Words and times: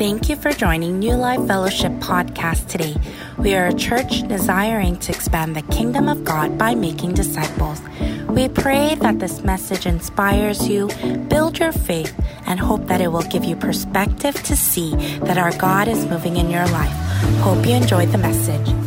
Thank 0.00 0.30
you 0.30 0.36
for 0.36 0.50
joining 0.50 0.98
New 0.98 1.12
Life 1.12 1.46
Fellowship 1.46 1.92
podcast 2.00 2.68
today. 2.68 2.96
We 3.36 3.54
are 3.54 3.66
a 3.66 3.74
church 3.74 4.26
desiring 4.26 4.96
to 5.00 5.12
expand 5.12 5.54
the 5.54 5.60
kingdom 5.60 6.08
of 6.08 6.24
God 6.24 6.56
by 6.56 6.74
making 6.74 7.12
disciples. 7.12 7.82
We 8.26 8.48
pray 8.48 8.94
that 8.94 9.18
this 9.18 9.44
message 9.44 9.84
inspires 9.84 10.66
you, 10.66 10.88
build 11.28 11.58
your 11.58 11.72
faith, 11.72 12.18
and 12.46 12.58
hope 12.58 12.86
that 12.86 13.02
it 13.02 13.08
will 13.08 13.28
give 13.28 13.44
you 13.44 13.56
perspective 13.56 14.42
to 14.44 14.56
see 14.56 14.94
that 15.18 15.36
our 15.36 15.54
God 15.58 15.86
is 15.86 16.06
moving 16.06 16.38
in 16.38 16.48
your 16.48 16.66
life. 16.68 16.96
Hope 17.42 17.66
you 17.66 17.74
enjoyed 17.74 18.10
the 18.10 18.16
message. 18.16 18.79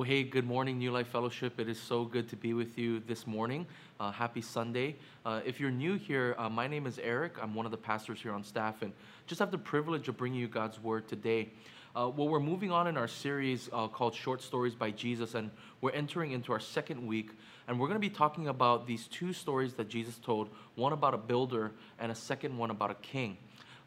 Well, 0.00 0.08
hey, 0.08 0.22
good 0.22 0.46
morning, 0.46 0.78
New 0.78 0.92
Life 0.92 1.08
Fellowship. 1.08 1.60
It 1.60 1.68
is 1.68 1.78
so 1.78 2.06
good 2.06 2.26
to 2.30 2.36
be 2.36 2.54
with 2.54 2.78
you 2.78 3.00
this 3.00 3.26
morning. 3.26 3.66
Uh, 4.00 4.10
happy 4.10 4.40
Sunday. 4.40 4.96
Uh, 5.26 5.42
if 5.44 5.60
you're 5.60 5.70
new 5.70 5.96
here, 5.96 6.34
uh, 6.38 6.48
my 6.48 6.66
name 6.66 6.86
is 6.86 6.98
Eric. 6.98 7.34
I'm 7.38 7.54
one 7.54 7.66
of 7.66 7.70
the 7.70 7.76
pastors 7.76 8.18
here 8.18 8.32
on 8.32 8.42
staff 8.42 8.80
and 8.80 8.94
just 9.26 9.40
have 9.40 9.50
the 9.50 9.58
privilege 9.58 10.08
of 10.08 10.16
bringing 10.16 10.40
you 10.40 10.48
God's 10.48 10.82
word 10.82 11.06
today. 11.06 11.50
Uh, 11.94 12.10
well, 12.16 12.28
we're 12.28 12.40
moving 12.40 12.70
on 12.70 12.86
in 12.86 12.96
our 12.96 13.08
series 13.08 13.68
uh, 13.74 13.88
called 13.88 14.14
Short 14.14 14.40
Stories 14.40 14.74
by 14.74 14.90
Jesus, 14.90 15.34
and 15.34 15.50
we're 15.82 15.92
entering 15.92 16.32
into 16.32 16.50
our 16.50 16.60
second 16.60 17.06
week. 17.06 17.32
And 17.68 17.78
we're 17.78 17.88
going 17.88 18.00
to 18.00 18.08
be 18.08 18.08
talking 18.08 18.48
about 18.48 18.86
these 18.86 19.06
two 19.06 19.34
stories 19.34 19.74
that 19.74 19.90
Jesus 19.90 20.16
told 20.16 20.48
one 20.76 20.94
about 20.94 21.12
a 21.12 21.18
builder 21.18 21.72
and 21.98 22.10
a 22.10 22.14
second 22.14 22.56
one 22.56 22.70
about 22.70 22.90
a 22.90 22.96
king. 23.02 23.36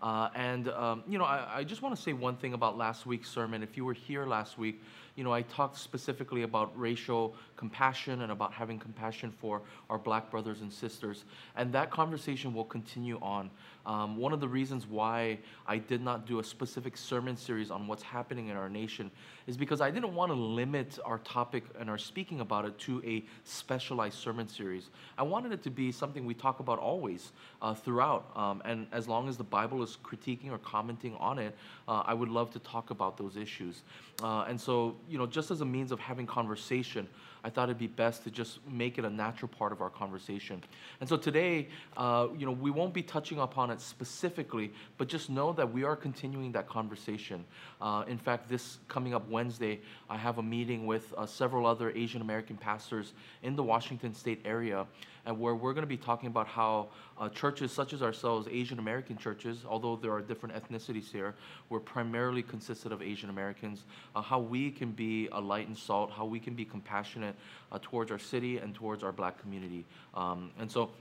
Uh, 0.03 0.27
and, 0.35 0.67
um, 0.67 1.01
you 1.07 1.17
know, 1.17 1.23
I, 1.23 1.59
I 1.59 1.63
just 1.63 1.81
want 1.81 1.95
to 1.95 2.01
say 2.01 2.11
one 2.11 2.35
thing 2.35 2.53
about 2.53 2.77
last 2.77 3.05
week's 3.05 3.29
sermon. 3.29 3.63
If 3.63 3.77
you 3.77 3.85
were 3.85 3.93
here 3.93 4.25
last 4.25 4.57
week, 4.57 4.83
you 5.15 5.23
know, 5.23 5.31
I 5.31 5.43
talked 5.43 5.77
specifically 5.77 6.41
about 6.41 6.77
racial 6.79 7.35
compassion 7.55 8.21
and 8.21 8.31
about 8.31 8.51
having 8.51 8.79
compassion 8.79 9.31
for 9.31 9.61
our 9.89 9.97
black 9.97 10.31
brothers 10.31 10.61
and 10.61 10.73
sisters. 10.73 11.25
And 11.55 11.71
that 11.73 11.91
conversation 11.91 12.53
will 12.53 12.65
continue 12.65 13.19
on. 13.21 13.51
Um, 13.85 14.17
one 14.17 14.31
of 14.31 14.39
the 14.39 14.47
reasons 14.47 14.87
why 14.87 15.39
I 15.67 15.77
did 15.77 16.01
not 16.01 16.25
do 16.25 16.39
a 16.39 16.43
specific 16.43 16.95
sermon 16.95 17.35
series 17.35 17.69
on 17.69 17.87
what's 17.87 18.03
happening 18.03 18.47
in 18.47 18.55
our 18.55 18.69
nation 18.69 19.11
is 19.45 19.57
because 19.57 19.81
I 19.81 19.91
didn't 19.91 20.15
want 20.15 20.31
to 20.31 20.35
limit 20.35 20.99
our 21.03 21.17
topic 21.19 21.63
and 21.79 21.89
our 21.89 21.97
speaking 21.97 22.39
about 22.39 22.65
it 22.65 22.77
to 22.79 23.03
a 23.05 23.23
specialized 23.43 24.17
sermon 24.17 24.47
series. 24.47 24.89
I 25.17 25.23
wanted 25.23 25.51
it 25.51 25.63
to 25.63 25.69
be 25.69 25.91
something 25.91 26.25
we 26.25 26.33
talk 26.33 26.59
about 26.59 26.79
always 26.79 27.31
uh, 27.61 27.73
throughout. 27.73 28.31
Um, 28.35 28.61
and 28.63 28.87
as 28.91 29.07
long 29.07 29.27
as 29.27 29.35
the 29.37 29.43
Bible 29.43 29.83
is 29.83 29.97
critiquing 30.03 30.51
or 30.51 30.59
commenting 30.59 31.15
on 31.15 31.39
it, 31.39 31.55
uh, 31.87 32.03
I 32.05 32.13
would 32.13 32.29
love 32.29 32.51
to 32.51 32.59
talk 32.59 32.89
about 32.89 33.17
those 33.17 33.35
issues. 33.35 33.81
Uh, 34.21 34.45
and 34.47 34.59
so, 34.59 34.95
you 35.09 35.17
know, 35.17 35.25
just 35.25 35.51
as 35.51 35.61
a 35.61 35.65
means 35.65 35.91
of 35.91 35.99
having 35.99 36.25
conversation, 36.25 37.07
I 37.43 37.49
thought 37.49 37.65
it'd 37.65 37.77
be 37.77 37.87
best 37.87 38.23
to 38.23 38.31
just 38.31 38.65
make 38.65 38.97
it 38.97 39.03
a 39.03 39.09
natural 39.09 39.49
part 39.49 39.73
of 39.73 39.81
our 39.81 39.89
conversation. 39.89 40.63
And 41.01 41.09
so 41.09 41.17
today, 41.17 41.67
uh, 41.97 42.27
you 42.37 42.45
know, 42.45 42.53
we 42.53 42.71
won't 42.71 42.93
be 42.93 43.03
touching 43.03 43.39
upon 43.39 43.69
it 43.73 43.81
specifically, 43.81 44.71
but 44.97 45.07
just 45.07 45.29
know 45.29 45.51
that 45.53 45.71
we 45.71 45.83
are 45.83 45.95
continuing 45.95 46.51
that 46.53 46.67
conversation. 46.67 47.43
Uh, 47.81 48.03
in 48.07 48.17
fact, 48.17 48.47
this 48.47 48.79
coming 48.87 49.13
up 49.13 49.27
Wednesday, 49.29 49.81
I 50.09 50.17
have 50.17 50.37
a 50.37 50.43
meeting 50.43 50.85
with 50.85 51.13
uh, 51.17 51.25
several 51.25 51.65
other 51.65 51.91
Asian 51.91 52.21
American 52.21 52.55
pastors 52.55 53.13
in 53.41 53.55
the 53.55 53.63
Washington 53.63 54.13
State 54.13 54.41
area 54.45 54.85
and 55.25 55.39
where 55.39 55.55
we're 55.55 55.73
going 55.73 55.83
to 55.83 55.87
be 55.87 55.97
talking 55.97 56.27
about 56.27 56.47
how 56.47 56.89
uh, 57.17 57.29
churches 57.29 57.71
such 57.71 57.93
as 57.93 58.01
ourselves, 58.01 58.47
Asian 58.51 58.79
American 58.79 59.17
churches, 59.17 59.63
although 59.67 59.95
there 59.95 60.11
are 60.11 60.21
different 60.21 60.55
ethnicities 60.55 61.11
here, 61.11 61.33
we're 61.69 61.79
primarily 61.79 62.43
consisted 62.43 62.91
of 62.91 63.01
Asian 63.01 63.29
Americans, 63.29 63.83
uh, 64.15 64.21
how 64.21 64.39
we 64.39 64.69
can 64.71 64.91
be 64.91 65.29
a 65.31 65.39
light 65.39 65.67
and 65.67 65.77
salt, 65.77 66.11
how 66.11 66.25
we 66.25 66.39
can 66.39 66.55
be 66.55 66.65
compassionate 66.65 67.35
uh, 67.71 67.79
towards 67.81 68.11
our 68.11 68.19
city 68.19 68.57
and 68.57 68.75
towards 68.75 69.03
our 69.03 69.11
black 69.11 69.39
community. 69.39 69.85
Um, 70.13 70.51
and 70.59 70.69
so 70.69 70.91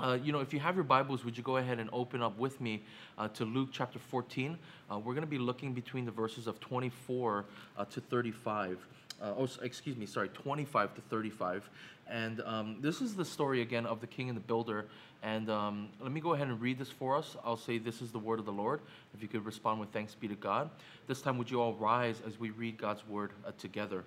uh, 0.00 0.18
you 0.22 0.32
know, 0.32 0.40
if 0.40 0.52
you 0.52 0.60
have 0.60 0.74
your 0.74 0.84
Bibles, 0.84 1.24
would 1.24 1.36
you 1.36 1.42
go 1.42 1.56
ahead 1.56 1.78
and 1.78 1.90
open 1.92 2.22
up 2.22 2.38
with 2.38 2.60
me 2.60 2.82
uh, 3.16 3.28
to 3.28 3.44
Luke 3.44 3.70
chapter 3.72 3.98
14? 3.98 4.56
Uh, 4.90 4.98
we're 4.98 5.14
going 5.14 5.24
to 5.24 5.30
be 5.30 5.38
looking 5.38 5.72
between 5.72 6.04
the 6.04 6.10
verses 6.10 6.46
of 6.46 6.60
24 6.60 7.44
uh, 7.76 7.84
to 7.86 8.00
35. 8.00 8.78
Uh, 9.20 9.34
oh, 9.36 9.48
excuse 9.62 9.96
me, 9.96 10.06
sorry, 10.06 10.28
25 10.28 10.94
to 10.94 11.00
35. 11.02 11.68
And 12.08 12.40
um, 12.42 12.76
this 12.80 13.00
is 13.00 13.16
the 13.16 13.24
story 13.24 13.60
again 13.60 13.86
of 13.86 14.00
the 14.00 14.06
king 14.06 14.28
and 14.28 14.36
the 14.36 14.42
builder. 14.42 14.86
And 15.22 15.50
um, 15.50 15.88
let 16.00 16.12
me 16.12 16.20
go 16.20 16.34
ahead 16.34 16.46
and 16.46 16.60
read 16.60 16.78
this 16.78 16.90
for 16.90 17.16
us. 17.16 17.36
I'll 17.44 17.56
say, 17.56 17.78
This 17.78 18.00
is 18.00 18.12
the 18.12 18.20
word 18.20 18.38
of 18.38 18.44
the 18.44 18.52
Lord. 18.52 18.80
If 19.14 19.20
you 19.20 19.26
could 19.26 19.44
respond 19.44 19.80
with 19.80 19.90
thanks 19.90 20.14
be 20.14 20.28
to 20.28 20.36
God. 20.36 20.70
This 21.08 21.20
time, 21.20 21.36
would 21.38 21.50
you 21.50 21.60
all 21.60 21.74
rise 21.74 22.22
as 22.24 22.38
we 22.38 22.50
read 22.50 22.78
God's 22.78 23.06
word 23.08 23.32
uh, 23.44 23.50
together? 23.58 24.04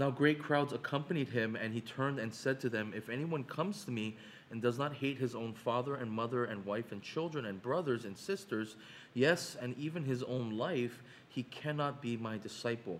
Now, 0.00 0.10
great 0.10 0.38
crowds 0.38 0.72
accompanied 0.72 1.28
him, 1.28 1.56
and 1.56 1.74
he 1.74 1.82
turned 1.82 2.18
and 2.18 2.32
said 2.32 2.58
to 2.60 2.70
them, 2.70 2.94
If 2.96 3.10
anyone 3.10 3.44
comes 3.44 3.84
to 3.84 3.90
me 3.90 4.16
and 4.50 4.62
does 4.62 4.78
not 4.78 4.94
hate 4.94 5.18
his 5.18 5.34
own 5.34 5.52
father 5.52 5.96
and 5.96 6.10
mother 6.10 6.46
and 6.46 6.64
wife 6.64 6.90
and 6.90 7.02
children 7.02 7.44
and 7.44 7.60
brothers 7.60 8.06
and 8.06 8.16
sisters, 8.16 8.76
yes, 9.12 9.58
and 9.60 9.76
even 9.76 10.02
his 10.02 10.22
own 10.22 10.56
life, 10.56 11.02
he 11.28 11.42
cannot 11.42 12.00
be 12.00 12.16
my 12.16 12.38
disciple. 12.38 12.98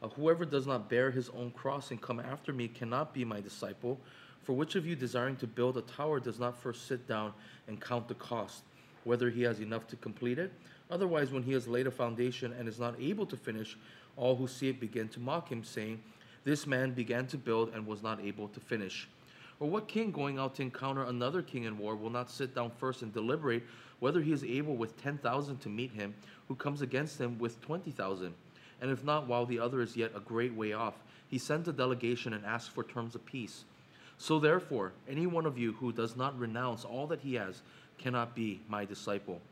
Uh, 0.00 0.06
whoever 0.10 0.44
does 0.44 0.64
not 0.64 0.88
bear 0.88 1.10
his 1.10 1.28
own 1.30 1.50
cross 1.50 1.90
and 1.90 2.00
come 2.00 2.20
after 2.20 2.52
me 2.52 2.68
cannot 2.68 3.12
be 3.12 3.24
my 3.24 3.40
disciple. 3.40 3.98
For 4.44 4.52
which 4.52 4.76
of 4.76 4.86
you 4.86 4.94
desiring 4.94 5.34
to 5.38 5.48
build 5.48 5.76
a 5.76 5.82
tower 5.82 6.20
does 6.20 6.38
not 6.38 6.56
first 6.56 6.86
sit 6.86 7.08
down 7.08 7.32
and 7.66 7.80
count 7.80 8.06
the 8.06 8.14
cost, 8.14 8.62
whether 9.02 9.28
he 9.28 9.42
has 9.42 9.58
enough 9.58 9.88
to 9.88 9.96
complete 9.96 10.38
it? 10.38 10.52
Otherwise, 10.88 11.32
when 11.32 11.42
he 11.42 11.52
has 11.54 11.66
laid 11.66 11.88
a 11.88 11.90
foundation 11.90 12.54
and 12.56 12.68
is 12.68 12.78
not 12.78 12.94
able 13.00 13.26
to 13.26 13.36
finish, 13.36 13.76
all 14.16 14.36
who 14.36 14.46
see 14.46 14.68
it 14.68 14.78
begin 14.78 15.08
to 15.08 15.18
mock 15.18 15.50
him, 15.50 15.64
saying, 15.64 16.00
This 16.48 16.66
man 16.66 16.92
began 16.92 17.26
to 17.26 17.36
build 17.36 17.74
and 17.74 17.86
was 17.86 18.02
not 18.02 18.24
able 18.24 18.48
to 18.48 18.58
finish. 18.58 19.06
Or 19.60 19.68
what 19.68 19.86
king 19.86 20.10
going 20.10 20.38
out 20.38 20.54
to 20.54 20.62
encounter 20.62 21.02
another 21.02 21.42
king 21.42 21.64
in 21.64 21.76
war 21.76 21.94
will 21.94 22.08
not 22.08 22.30
sit 22.30 22.54
down 22.54 22.70
first 22.78 23.02
and 23.02 23.12
deliberate 23.12 23.64
whether 24.00 24.22
he 24.22 24.32
is 24.32 24.42
able 24.42 24.74
with 24.74 24.98
10,000 25.02 25.58
to 25.58 25.68
meet 25.68 25.92
him, 25.92 26.14
who 26.48 26.54
comes 26.54 26.80
against 26.80 27.20
him 27.20 27.38
with 27.38 27.60
20,000? 27.60 28.32
And 28.80 28.90
if 28.90 29.04
not, 29.04 29.26
while 29.26 29.44
the 29.44 29.60
other 29.60 29.82
is 29.82 29.94
yet 29.94 30.12
a 30.16 30.20
great 30.20 30.54
way 30.54 30.72
off, 30.72 30.94
he 31.28 31.36
sent 31.36 31.68
a 31.68 31.72
delegation 31.72 32.32
and 32.32 32.46
asked 32.46 32.70
for 32.70 32.82
terms 32.82 33.14
of 33.14 33.26
peace. 33.26 33.64
So 34.16 34.38
therefore, 34.38 34.92
any 35.06 35.26
one 35.26 35.44
of 35.44 35.58
you 35.58 35.74
who 35.74 35.92
does 35.92 36.16
not 36.16 36.38
renounce 36.38 36.82
all 36.82 37.06
that 37.08 37.20
he 37.20 37.34
has 37.34 37.60
cannot 37.98 38.34
be 38.34 38.62
my 38.70 38.86
disciple. 38.86 39.42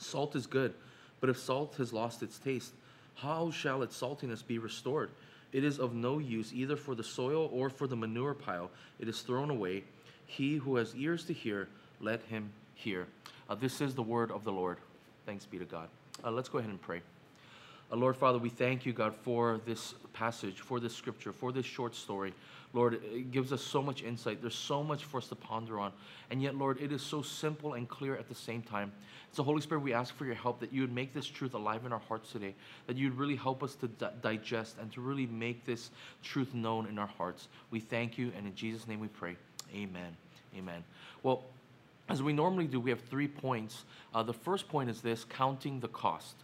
Salt 0.00 0.34
is 0.34 0.48
good, 0.48 0.74
but 1.20 1.30
if 1.30 1.38
salt 1.38 1.76
has 1.76 1.92
lost 1.92 2.24
its 2.24 2.40
taste, 2.40 2.72
how 3.14 3.52
shall 3.52 3.84
its 3.84 3.96
saltiness 3.96 4.44
be 4.44 4.58
restored? 4.58 5.10
It 5.52 5.64
is 5.64 5.78
of 5.78 5.94
no 5.94 6.18
use 6.18 6.52
either 6.52 6.76
for 6.76 6.94
the 6.94 7.04
soil 7.04 7.48
or 7.52 7.70
for 7.70 7.86
the 7.86 7.96
manure 7.96 8.34
pile. 8.34 8.70
It 8.98 9.08
is 9.08 9.22
thrown 9.22 9.50
away. 9.50 9.84
He 10.26 10.56
who 10.56 10.76
has 10.76 10.94
ears 10.94 11.24
to 11.26 11.32
hear, 11.32 11.68
let 12.00 12.22
him 12.24 12.50
hear. 12.74 13.06
Uh, 13.48 13.54
this 13.54 13.80
is 13.80 13.94
the 13.94 14.02
word 14.02 14.30
of 14.30 14.44
the 14.44 14.52
Lord. 14.52 14.78
Thanks 15.24 15.44
be 15.46 15.58
to 15.58 15.64
God. 15.64 15.88
Uh, 16.24 16.30
let's 16.30 16.48
go 16.48 16.58
ahead 16.58 16.70
and 16.70 16.80
pray. 16.80 17.00
Uh, 17.90 17.96
Lord 17.96 18.16
Father, 18.16 18.38
we 18.38 18.48
thank 18.48 18.84
you, 18.84 18.92
God, 18.92 19.14
for 19.14 19.60
this 19.64 19.94
passage, 20.12 20.60
for 20.60 20.80
this 20.80 20.94
scripture, 20.94 21.32
for 21.32 21.52
this 21.52 21.66
short 21.66 21.94
story. 21.94 22.34
Lord, 22.76 23.00
it 23.14 23.32
gives 23.32 23.54
us 23.54 23.62
so 23.62 23.80
much 23.80 24.02
insight. 24.02 24.42
There's 24.42 24.54
so 24.54 24.84
much 24.84 25.04
for 25.04 25.16
us 25.16 25.28
to 25.28 25.34
ponder 25.34 25.80
on. 25.80 25.92
And 26.30 26.42
yet, 26.42 26.54
Lord, 26.54 26.78
it 26.78 26.92
is 26.92 27.00
so 27.00 27.22
simple 27.22 27.72
and 27.72 27.88
clear 27.88 28.14
at 28.16 28.28
the 28.28 28.34
same 28.34 28.60
time. 28.60 28.92
So, 29.32 29.42
Holy 29.42 29.62
Spirit, 29.62 29.80
we 29.80 29.94
ask 29.94 30.14
for 30.14 30.26
your 30.26 30.34
help 30.34 30.60
that 30.60 30.74
you 30.74 30.82
would 30.82 30.92
make 30.92 31.14
this 31.14 31.26
truth 31.26 31.54
alive 31.54 31.86
in 31.86 31.92
our 31.92 32.00
hearts 32.00 32.32
today, 32.32 32.54
that 32.86 32.98
you'd 32.98 33.14
really 33.14 33.34
help 33.34 33.62
us 33.62 33.76
to 33.76 33.88
di- 33.88 34.10
digest 34.20 34.76
and 34.78 34.92
to 34.92 35.00
really 35.00 35.24
make 35.24 35.64
this 35.64 35.90
truth 36.22 36.52
known 36.52 36.86
in 36.86 36.98
our 36.98 37.06
hearts. 37.06 37.48
We 37.70 37.80
thank 37.80 38.18
you, 38.18 38.30
and 38.36 38.46
in 38.46 38.54
Jesus' 38.54 38.86
name 38.86 39.00
we 39.00 39.08
pray. 39.08 39.36
Amen. 39.74 40.14
Amen. 40.54 40.84
Well, 41.22 41.44
as 42.10 42.22
we 42.22 42.34
normally 42.34 42.66
do, 42.66 42.78
we 42.78 42.90
have 42.90 43.00
three 43.00 43.26
points. 43.26 43.84
Uh, 44.14 44.22
the 44.22 44.34
first 44.34 44.68
point 44.68 44.90
is 44.90 45.00
this 45.00 45.24
counting 45.24 45.80
the 45.80 45.88
cost 45.88 46.36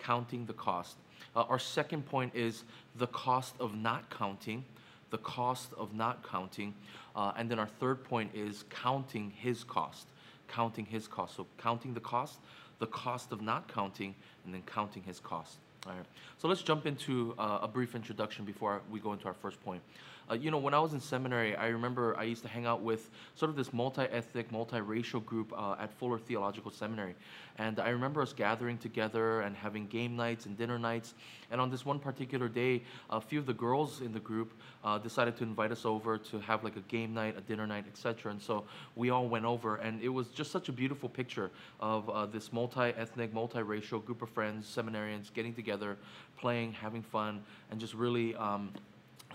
counting 0.00 0.46
the 0.46 0.52
cost. 0.52 0.96
Uh, 1.36 1.42
our 1.42 1.58
second 1.58 2.04
point 2.06 2.34
is 2.34 2.64
the 2.96 3.06
cost 3.06 3.54
of 3.60 3.74
not 3.74 4.10
counting, 4.10 4.64
the 5.10 5.18
cost 5.18 5.72
of 5.76 5.94
not 5.94 6.28
counting. 6.28 6.74
Uh, 7.14 7.32
and 7.36 7.50
then 7.50 7.58
our 7.58 7.66
third 7.66 8.04
point 8.04 8.30
is 8.34 8.64
counting 8.70 9.30
his 9.30 9.64
cost, 9.64 10.08
counting 10.48 10.86
his 10.86 11.06
cost. 11.06 11.36
So 11.36 11.46
counting 11.58 11.94
the 11.94 12.00
cost, 12.00 12.38
the 12.78 12.86
cost 12.86 13.32
of 13.32 13.40
not 13.40 13.72
counting, 13.72 14.14
and 14.44 14.54
then 14.54 14.62
counting 14.62 15.02
his 15.02 15.20
cost. 15.20 15.58
All 15.86 15.92
right. 15.92 16.06
So 16.38 16.48
let's 16.48 16.62
jump 16.62 16.86
into 16.86 17.34
uh, 17.38 17.60
a 17.62 17.68
brief 17.68 17.94
introduction 17.94 18.44
before 18.44 18.82
we 18.90 19.00
go 19.00 19.12
into 19.12 19.26
our 19.26 19.34
first 19.34 19.62
point. 19.64 19.82
Uh, 20.30 20.34
you 20.34 20.50
know, 20.50 20.58
when 20.58 20.74
I 20.74 20.78
was 20.78 20.92
in 20.92 21.00
seminary, 21.00 21.56
I 21.56 21.68
remember 21.68 22.16
I 22.16 22.22
used 22.22 22.42
to 22.42 22.48
hang 22.48 22.64
out 22.64 22.82
with 22.82 23.10
sort 23.34 23.50
of 23.50 23.56
this 23.56 23.72
multi-ethnic, 23.72 24.52
multi-racial 24.52 25.20
group 25.20 25.52
uh, 25.56 25.74
at 25.80 25.92
Fuller 25.94 26.18
Theological 26.18 26.70
Seminary, 26.70 27.16
and 27.58 27.80
I 27.80 27.88
remember 27.88 28.22
us 28.22 28.32
gathering 28.32 28.78
together 28.78 29.40
and 29.40 29.56
having 29.56 29.88
game 29.88 30.14
nights 30.14 30.46
and 30.46 30.56
dinner 30.56 30.78
nights. 30.78 31.14
And 31.50 31.60
on 31.60 31.68
this 31.68 31.84
one 31.84 31.98
particular 31.98 32.48
day, 32.48 32.84
a 33.10 33.20
few 33.20 33.40
of 33.40 33.46
the 33.46 33.52
girls 33.52 34.02
in 34.02 34.12
the 34.12 34.20
group 34.20 34.52
uh, 34.84 34.98
decided 34.98 35.36
to 35.38 35.42
invite 35.42 35.72
us 35.72 35.84
over 35.84 36.16
to 36.16 36.38
have 36.38 36.62
like 36.62 36.76
a 36.76 36.82
game 36.82 37.12
night, 37.12 37.36
a 37.36 37.40
dinner 37.40 37.66
night, 37.66 37.86
etc. 37.88 38.30
And 38.30 38.40
so 38.40 38.64
we 38.94 39.10
all 39.10 39.26
went 39.26 39.44
over, 39.44 39.76
and 39.76 40.00
it 40.00 40.10
was 40.10 40.28
just 40.28 40.52
such 40.52 40.68
a 40.68 40.72
beautiful 40.72 41.08
picture 41.08 41.50
of 41.80 42.08
uh, 42.08 42.26
this 42.26 42.52
multi-ethnic, 42.52 43.34
multi-racial 43.34 43.98
group 43.98 44.22
of 44.22 44.28
friends, 44.28 44.72
seminarians, 44.72 45.32
getting 45.34 45.54
together, 45.54 45.96
playing, 46.38 46.72
having 46.72 47.02
fun, 47.02 47.42
and 47.72 47.80
just 47.80 47.94
really. 47.94 48.36
Um, 48.36 48.70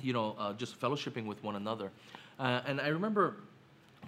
you 0.01 0.13
know, 0.13 0.36
uh, 0.38 0.53
just 0.53 0.80
fellowshipping 0.80 1.25
with 1.25 1.44
one 1.44 1.56
another. 1.56 1.92
Uh, 2.39 2.62
and 2.65 2.81
I 2.81 2.88
remember 2.88 3.38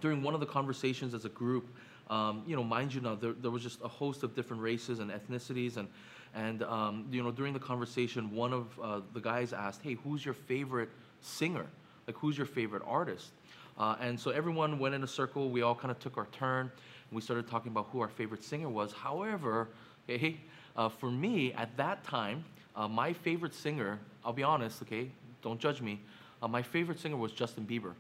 during 0.02 0.22
one 0.22 0.34
of 0.34 0.40
the 0.40 0.46
conversations 0.46 1.14
as 1.14 1.26
a 1.26 1.30
group, 1.30 1.68
um, 2.10 2.44
you 2.48 2.56
know, 2.56 2.64
mind 2.64 2.94
you, 2.94 3.02
now 3.02 3.16
there, 3.16 3.34
there 3.34 3.52
was 3.52 3.64
just 3.64 3.82
a 3.82 3.88
host 3.88 4.24
of 4.24 4.36
different 4.36 4.62
races 4.62 5.00
and 5.00 5.12
ethnicities, 5.12 5.78
and 5.78 5.88
and 6.36 6.64
um, 6.64 7.06
you 7.12 7.24
know, 7.24 7.32
during 7.32 7.54
the 7.54 7.60
conversation, 7.60 8.32
one 8.34 8.54
of 8.54 8.80
uh, 8.82 9.02
the 9.14 9.20
guys 9.20 9.54
asked, 9.54 9.82
"Hey, 9.82 9.96
who's 10.04 10.24
your 10.24 10.34
favorite 10.34 10.90
singer? 11.22 11.66
Like, 12.06 12.16
who's 12.18 12.38
your 12.38 12.48
favorite 12.48 12.84
artist?" 12.86 13.32
Uh, 13.78 13.96
and 14.00 14.20
so 14.20 14.32
everyone 14.32 14.80
went 14.80 14.96
in 14.96 15.04
a 15.04 15.08
circle. 15.08 15.50
We 15.50 15.62
all 15.62 15.76
kind 15.76 15.92
of 15.92 16.00
took 16.00 16.18
our 16.18 16.28
turn, 16.32 16.72
and 17.10 17.16
we 17.16 17.22
started 17.22 17.48
talking 17.48 17.72
about 17.72 17.88
who 17.92 18.00
our 18.00 18.08
favorite 18.08 18.44
singer 18.44 18.70
was. 18.70 18.94
However, 18.94 19.68
hey, 20.08 20.38
uh, 20.76 20.90
for 20.90 21.12
me 21.12 21.54
at 21.54 21.76
that 21.78 22.04
time, 22.04 22.46
uh, 22.76 22.88
my 22.88 23.12
favorite 23.12 23.54
singer, 23.54 24.00
I'll 24.24 24.34
be 24.34 24.44
honest, 24.44 24.82
okay, 24.84 25.12
don't 25.42 25.60
judge 25.60 25.82
me. 25.82 26.00
Uh, 26.42 26.48
my 26.48 26.62
favorite 26.62 27.00
singer 27.00 27.18
was 27.18 27.32
Justin 27.32 27.66
Bieber. 27.66 27.94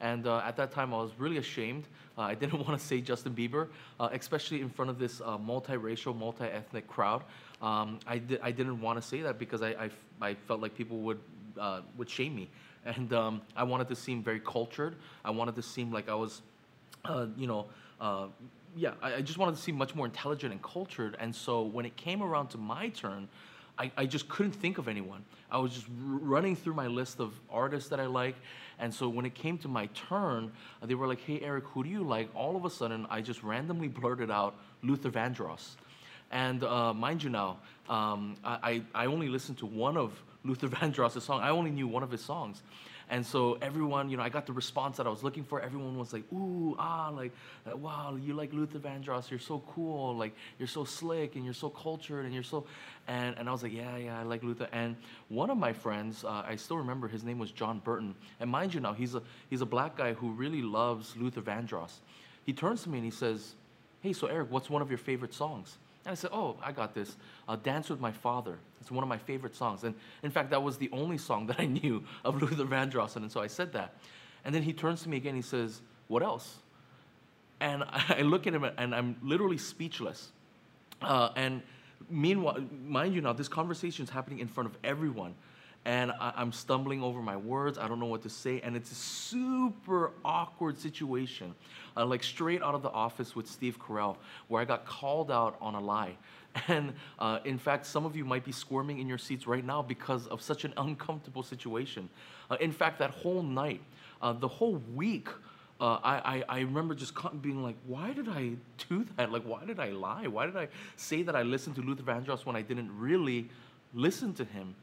And 0.00 0.26
uh, 0.26 0.38
at 0.38 0.56
that 0.56 0.72
time, 0.72 0.92
I 0.92 0.98
was 0.98 1.12
really 1.18 1.38
ashamed. 1.38 1.84
Uh, 2.18 2.22
I 2.22 2.34
didn't 2.40 2.66
want 2.66 2.78
to 2.78 2.84
say 2.84 3.00
Justin 3.00 3.34
Bieber, 3.34 3.68
uh, 4.00 4.08
especially 4.12 4.60
in 4.60 4.68
front 4.68 4.90
of 4.90 4.98
this 4.98 5.20
uh, 5.20 5.38
multiracial, 5.38 6.16
multi 6.16 6.44
ethnic 6.44 6.86
crowd. 6.88 7.22
Um, 7.62 7.98
I, 8.06 8.18
di- 8.18 8.38
I 8.42 8.50
didn't 8.50 8.80
want 8.80 9.00
to 9.00 9.06
say 9.06 9.22
that 9.22 9.38
because 9.38 9.62
I, 9.62 9.68
I, 9.70 9.84
f- 9.86 10.04
I 10.20 10.34
felt 10.34 10.60
like 10.60 10.76
people 10.76 10.98
would, 10.98 11.20
uh, 11.58 11.80
would 11.96 12.10
shame 12.10 12.34
me. 12.34 12.48
And 12.86 13.14
um, 13.14 13.40
I 13.56 13.62
wanted 13.62 13.88
to 13.88 13.96
seem 13.96 14.22
very 14.22 14.40
cultured. 14.40 14.96
I 15.24 15.30
wanted 15.30 15.54
to 15.56 15.62
seem 15.62 15.90
like 15.90 16.10
I 16.10 16.14
was, 16.14 16.42
you 17.34 17.46
know, 17.46 17.64
yeah, 18.76 18.92
I, 19.02 19.14
I 19.14 19.20
just 19.22 19.38
wanted 19.38 19.56
to 19.56 19.62
seem 19.62 19.76
much 19.76 19.94
more 19.94 20.04
intelligent 20.04 20.52
and 20.52 20.62
cultured. 20.62 21.16
And 21.18 21.34
so 21.34 21.62
when 21.62 21.86
it 21.86 21.96
came 21.96 22.22
around 22.22 22.48
to 22.48 22.58
my 22.58 22.88
turn, 22.90 23.28
I, 23.78 23.90
I 23.96 24.06
just 24.06 24.28
couldn't 24.28 24.52
think 24.52 24.78
of 24.78 24.88
anyone. 24.88 25.24
I 25.50 25.58
was 25.58 25.72
just 25.72 25.86
running 25.98 26.56
through 26.56 26.74
my 26.74 26.86
list 26.86 27.20
of 27.20 27.34
artists 27.50 27.88
that 27.90 28.00
I 28.00 28.06
like. 28.06 28.36
And 28.78 28.92
so 28.92 29.08
when 29.08 29.24
it 29.24 29.34
came 29.34 29.58
to 29.58 29.68
my 29.68 29.86
turn, 30.08 30.52
uh, 30.82 30.86
they 30.86 30.94
were 30.94 31.06
like, 31.06 31.20
hey, 31.20 31.40
Eric, 31.40 31.64
who 31.66 31.84
do 31.84 31.90
you 31.90 32.02
like? 32.02 32.28
All 32.34 32.56
of 32.56 32.64
a 32.64 32.70
sudden, 32.70 33.06
I 33.10 33.20
just 33.20 33.42
randomly 33.42 33.88
blurted 34.00 34.30
out 34.30 34.56
Luther 34.82 35.10
Vandross. 35.10 35.70
And 36.30 36.64
uh, 36.64 36.92
mind 36.94 37.22
you 37.22 37.30
now, 37.30 37.58
um, 37.88 38.36
I, 38.44 38.82
I 38.94 39.06
only 39.06 39.28
listened 39.28 39.58
to 39.58 39.66
one 39.66 39.96
of 39.96 40.12
Luther 40.44 40.68
Vandross's 40.76 41.24
songs. 41.24 41.42
I 41.44 41.50
only 41.50 41.70
knew 41.70 41.86
one 41.86 42.02
of 42.02 42.10
his 42.10 42.24
songs. 42.24 42.62
And 43.10 43.24
so 43.24 43.58
everyone, 43.60 44.08
you 44.08 44.16
know, 44.16 44.22
I 44.22 44.28
got 44.28 44.46
the 44.46 44.52
response 44.52 44.96
that 44.96 45.06
I 45.06 45.10
was 45.10 45.22
looking 45.22 45.44
for. 45.44 45.60
Everyone 45.60 45.98
was 45.98 46.12
like, 46.12 46.24
ooh, 46.32 46.74
ah, 46.78 47.10
like, 47.14 47.32
uh, 47.70 47.76
wow, 47.76 48.16
you 48.16 48.34
like 48.34 48.52
Luther 48.52 48.78
Vandross. 48.78 49.30
You're 49.30 49.38
so 49.38 49.62
cool. 49.74 50.16
Like, 50.16 50.34
you're 50.58 50.68
so 50.68 50.84
slick 50.84 51.36
and 51.36 51.44
you're 51.44 51.54
so 51.54 51.68
cultured 51.68 52.24
and 52.24 52.32
you're 52.32 52.42
so, 52.42 52.64
and, 53.06 53.36
and 53.38 53.48
I 53.48 53.52
was 53.52 53.62
like, 53.62 53.72
yeah, 53.72 53.96
yeah, 53.96 54.18
I 54.18 54.22
like 54.22 54.42
Luther. 54.42 54.68
And 54.72 54.96
one 55.28 55.50
of 55.50 55.58
my 55.58 55.72
friends, 55.72 56.24
uh, 56.24 56.44
I 56.46 56.56
still 56.56 56.78
remember 56.78 57.06
his 57.08 57.24
name 57.24 57.38
was 57.38 57.50
John 57.50 57.80
Burton. 57.80 58.14
And 58.40 58.50
mind 58.50 58.72
you 58.72 58.80
now, 58.80 58.94
he's 58.94 59.14
a, 59.14 59.22
he's 59.50 59.60
a 59.60 59.66
black 59.66 59.96
guy 59.96 60.14
who 60.14 60.30
really 60.30 60.62
loves 60.62 61.16
Luther 61.16 61.42
Vandross. 61.42 61.98
He 62.44 62.52
turns 62.52 62.82
to 62.84 62.88
me 62.88 62.98
and 62.98 63.04
he 63.04 63.10
says, 63.10 63.54
hey, 64.00 64.12
so 64.12 64.26
Eric, 64.26 64.50
what's 64.50 64.70
one 64.70 64.82
of 64.82 64.90
your 64.90 64.98
favorite 64.98 65.34
songs? 65.34 65.78
And 66.04 66.12
I 66.12 66.14
said, 66.14 66.30
Oh, 66.32 66.56
I 66.62 66.72
got 66.72 66.94
this. 66.94 67.16
Uh, 67.48 67.56
Dance 67.56 67.90
with 67.90 68.00
My 68.00 68.12
Father. 68.12 68.58
It's 68.80 68.90
one 68.90 69.02
of 69.02 69.08
my 69.08 69.18
favorite 69.18 69.56
songs. 69.56 69.84
And 69.84 69.94
in 70.22 70.30
fact, 70.30 70.50
that 70.50 70.62
was 70.62 70.76
the 70.76 70.90
only 70.92 71.18
song 71.18 71.46
that 71.46 71.58
I 71.58 71.66
knew 71.78 72.04
of 72.24 72.40
Luther 72.40 72.64
Vandross. 72.64 73.16
And 73.16 73.30
so 73.30 73.40
I 73.40 73.46
said 73.46 73.72
that. 73.72 73.94
And 74.44 74.54
then 74.54 74.62
he 74.62 74.72
turns 74.72 75.02
to 75.02 75.08
me 75.08 75.16
again. 75.16 75.34
He 75.34 75.42
says, 75.42 75.80
What 76.08 76.22
else? 76.22 76.58
And 77.60 77.84
I 77.88 78.22
look 78.22 78.46
at 78.46 78.54
him 78.54 78.64
and 78.64 78.94
I'm 78.94 79.16
literally 79.22 79.58
speechless. 79.58 80.30
Uh, 81.00 81.30
and 81.36 81.62
meanwhile, 82.10 82.62
mind 82.86 83.14
you 83.14 83.20
now, 83.20 83.32
this 83.32 83.48
conversation 83.48 84.04
is 84.04 84.10
happening 84.10 84.40
in 84.40 84.48
front 84.48 84.68
of 84.68 84.76
everyone 84.84 85.34
and 85.84 86.12
I, 86.12 86.40
am 86.40 86.52
stumbling 86.52 87.02
over 87.02 87.20
my 87.20 87.36
words. 87.36 87.76
I 87.76 87.88
don't 87.88 88.00
know 88.00 88.06
what 88.06 88.22
to 88.22 88.30
say, 88.30 88.60
and 88.62 88.74
it's 88.76 88.90
a 88.90 88.94
super 88.94 90.12
awkward 90.24 90.78
situation, 90.78 91.54
uh, 91.96 92.06
like 92.06 92.22
straight 92.22 92.62
out 92.62 92.74
of 92.74 92.82
the 92.82 92.90
office 92.90 93.36
with 93.36 93.46
Steve 93.46 93.78
Carell, 93.78 94.16
where 94.48 94.62
I 94.62 94.64
got 94.64 94.86
called 94.86 95.30
out 95.30 95.56
on 95.60 95.74
a 95.74 95.80
lie. 95.80 96.16
And 96.68 96.92
uh, 97.18 97.40
in 97.44 97.58
fact, 97.58 97.84
some 97.84 98.06
of 98.06 98.14
you 98.14 98.24
might 98.24 98.44
be 98.44 98.52
squirming 98.52 99.00
in 99.00 99.08
your 99.08 99.18
seats 99.18 99.44
right 99.44 99.64
now 99.64 99.82
because 99.82 100.28
of 100.28 100.40
such 100.40 100.64
an 100.64 100.72
uncomfortable 100.76 101.42
situation. 101.42 102.08
Uh, 102.48 102.56
in 102.60 102.70
fact, 102.70 103.00
that 103.00 103.10
whole 103.10 103.42
night, 103.42 103.80
uh, 104.22 104.32
the 104.32 104.48
whole 104.48 104.80
week. 104.94 105.28
Uh, 105.80 105.98
I, 106.04 106.14
I, 106.14 106.44
I, 106.48 106.60
remember 106.60 106.94
just 106.94 107.14
being 107.42 107.60
like, 107.60 107.74
why 107.84 108.12
did 108.12 108.28
I 108.28 108.52
do 108.88 109.04
that? 109.16 109.32
Like, 109.32 109.42
why 109.42 109.64
did 109.64 109.80
I 109.80 109.90
lie? 109.90 110.28
Why 110.28 110.46
did 110.46 110.56
I 110.56 110.68
say 110.94 111.22
that 111.22 111.34
I 111.34 111.42
listened 111.42 111.74
to 111.74 111.82
Luther 111.82 112.04
Vandross 112.04 112.46
when 112.46 112.54
I 112.54 112.62
didn't 112.62 112.96
really 112.96 113.50
listen 113.92 114.32
to 114.34 114.44
him? 114.44 114.76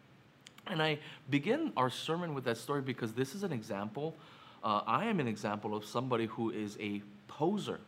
And 0.67 0.81
I 0.81 0.99
begin 1.29 1.73
our 1.75 1.89
sermon 1.89 2.33
with 2.33 2.43
that 2.45 2.57
story 2.57 2.81
because 2.81 3.13
this 3.13 3.35
is 3.35 3.43
an 3.43 3.51
example. 3.51 4.15
Uh, 4.63 4.81
I 4.85 5.05
am 5.05 5.19
an 5.19 5.27
example 5.27 5.75
of 5.75 5.85
somebody 5.85 6.27
who 6.27 6.51
is 6.51 6.77
a 6.79 7.01
poser, 7.27 7.79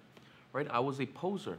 right? 0.53 0.67
I 0.69 0.79
was 0.79 0.99
a 0.99 1.05
poser. 1.05 1.57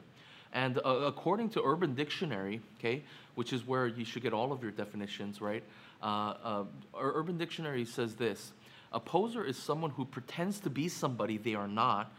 And 0.52 0.78
uh, 0.78 0.88
according 1.06 1.50
to 1.50 1.62
Urban 1.64 1.94
Dictionary, 1.94 2.60
okay, 2.78 3.02
which 3.34 3.52
is 3.52 3.66
where 3.66 3.86
you 3.86 4.04
should 4.04 4.22
get 4.22 4.32
all 4.32 4.52
of 4.52 4.62
your 4.62 4.72
definitions, 4.72 5.40
right? 5.40 5.62
Uh, 6.02 6.34
uh 6.44 6.64
Urban 6.98 7.38
Dictionary 7.38 7.84
says 7.84 8.14
this 8.14 8.52
A 8.92 9.00
poser 9.00 9.44
is 9.44 9.56
someone 9.56 9.90
who 9.90 10.04
pretends 10.04 10.60
to 10.60 10.70
be 10.70 10.88
somebody 10.88 11.38
they 11.38 11.54
are 11.54 11.68
not, 11.68 12.12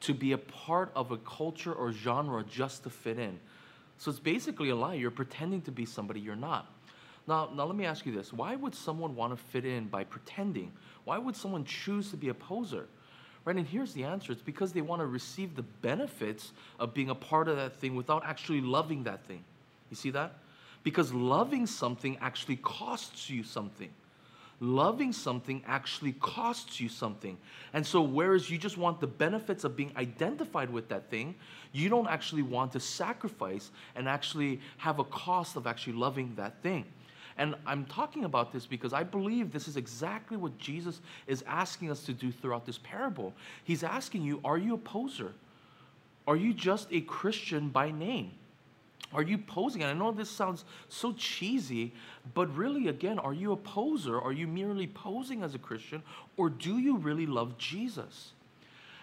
to 0.00 0.14
be 0.14 0.32
a 0.32 0.38
part 0.38 0.90
of 0.94 1.10
a 1.10 1.16
culture 1.18 1.72
or 1.72 1.92
genre 1.92 2.44
just 2.44 2.84
to 2.84 2.90
fit 2.90 3.18
in. 3.18 3.38
So 3.98 4.10
it's 4.10 4.20
basically 4.20 4.70
a 4.70 4.76
lie. 4.76 4.94
You're 4.94 5.10
pretending 5.10 5.62
to 5.62 5.72
be 5.72 5.86
somebody 5.86 6.20
you're 6.20 6.36
not. 6.36 6.70
Now, 7.26 7.50
now 7.54 7.64
let 7.64 7.76
me 7.76 7.84
ask 7.84 8.06
you 8.06 8.12
this. 8.12 8.32
Why 8.32 8.54
would 8.54 8.74
someone 8.74 9.16
want 9.16 9.36
to 9.36 9.36
fit 9.36 9.64
in 9.64 9.86
by 9.86 10.04
pretending? 10.04 10.72
Why 11.04 11.18
would 11.18 11.36
someone 11.36 11.64
choose 11.64 12.10
to 12.10 12.16
be 12.16 12.28
a 12.28 12.34
poser? 12.34 12.86
Right, 13.44 13.56
and 13.56 13.66
here's 13.66 13.92
the 13.92 14.04
answer. 14.04 14.32
It's 14.32 14.42
because 14.42 14.72
they 14.72 14.80
want 14.80 15.00
to 15.00 15.06
receive 15.06 15.54
the 15.54 15.62
benefits 15.62 16.52
of 16.80 16.92
being 16.94 17.10
a 17.10 17.14
part 17.14 17.46
of 17.46 17.56
that 17.56 17.76
thing 17.76 17.94
without 17.94 18.24
actually 18.24 18.60
loving 18.60 19.04
that 19.04 19.24
thing. 19.24 19.44
You 19.88 19.96
see 19.96 20.10
that? 20.10 20.34
Because 20.82 21.12
loving 21.12 21.66
something 21.66 22.16
actually 22.20 22.56
costs 22.56 23.30
you 23.30 23.44
something. 23.44 23.90
Loving 24.58 25.12
something 25.12 25.62
actually 25.66 26.12
costs 26.12 26.80
you 26.80 26.88
something. 26.88 27.36
And 27.72 27.86
so, 27.86 28.00
whereas 28.00 28.50
you 28.50 28.56
just 28.56 28.78
want 28.78 29.00
the 29.00 29.06
benefits 29.06 29.64
of 29.64 29.76
being 29.76 29.92
identified 29.96 30.70
with 30.70 30.88
that 30.88 31.10
thing, 31.10 31.34
you 31.72 31.88
don't 31.88 32.08
actually 32.08 32.42
want 32.42 32.72
to 32.72 32.80
sacrifice 32.80 33.70
and 33.94 34.08
actually 34.08 34.60
have 34.78 34.98
a 34.98 35.04
cost 35.04 35.56
of 35.56 35.66
actually 35.66 35.92
loving 35.92 36.32
that 36.36 36.62
thing. 36.62 36.84
And 37.38 37.54
I'm 37.66 37.84
talking 37.84 38.24
about 38.24 38.52
this 38.52 38.66
because 38.66 38.92
I 38.92 39.02
believe 39.02 39.52
this 39.52 39.68
is 39.68 39.76
exactly 39.76 40.36
what 40.36 40.56
Jesus 40.58 41.00
is 41.26 41.44
asking 41.46 41.90
us 41.90 42.02
to 42.04 42.12
do 42.12 42.32
throughout 42.32 42.64
this 42.64 42.78
parable. 42.78 43.34
He's 43.64 43.82
asking 43.82 44.22
you, 44.22 44.40
are 44.44 44.58
you 44.58 44.74
a 44.74 44.78
poser? 44.78 45.32
Are 46.26 46.36
you 46.36 46.54
just 46.54 46.88
a 46.90 47.02
Christian 47.02 47.68
by 47.68 47.90
name? 47.90 48.32
Are 49.12 49.22
you 49.22 49.38
posing? 49.38 49.82
And 49.82 49.90
I 49.90 49.94
know 49.94 50.12
this 50.12 50.30
sounds 50.30 50.64
so 50.88 51.12
cheesy, 51.12 51.92
but 52.34 52.54
really, 52.56 52.88
again, 52.88 53.18
are 53.18 53.32
you 53.32 53.52
a 53.52 53.56
poser? 53.56 54.20
Are 54.20 54.32
you 54.32 54.48
merely 54.48 54.86
posing 54.86 55.42
as 55.42 55.54
a 55.54 55.58
Christian? 55.58 56.02
Or 56.36 56.48
do 56.48 56.78
you 56.78 56.96
really 56.96 57.26
love 57.26 57.56
Jesus? 57.58 58.32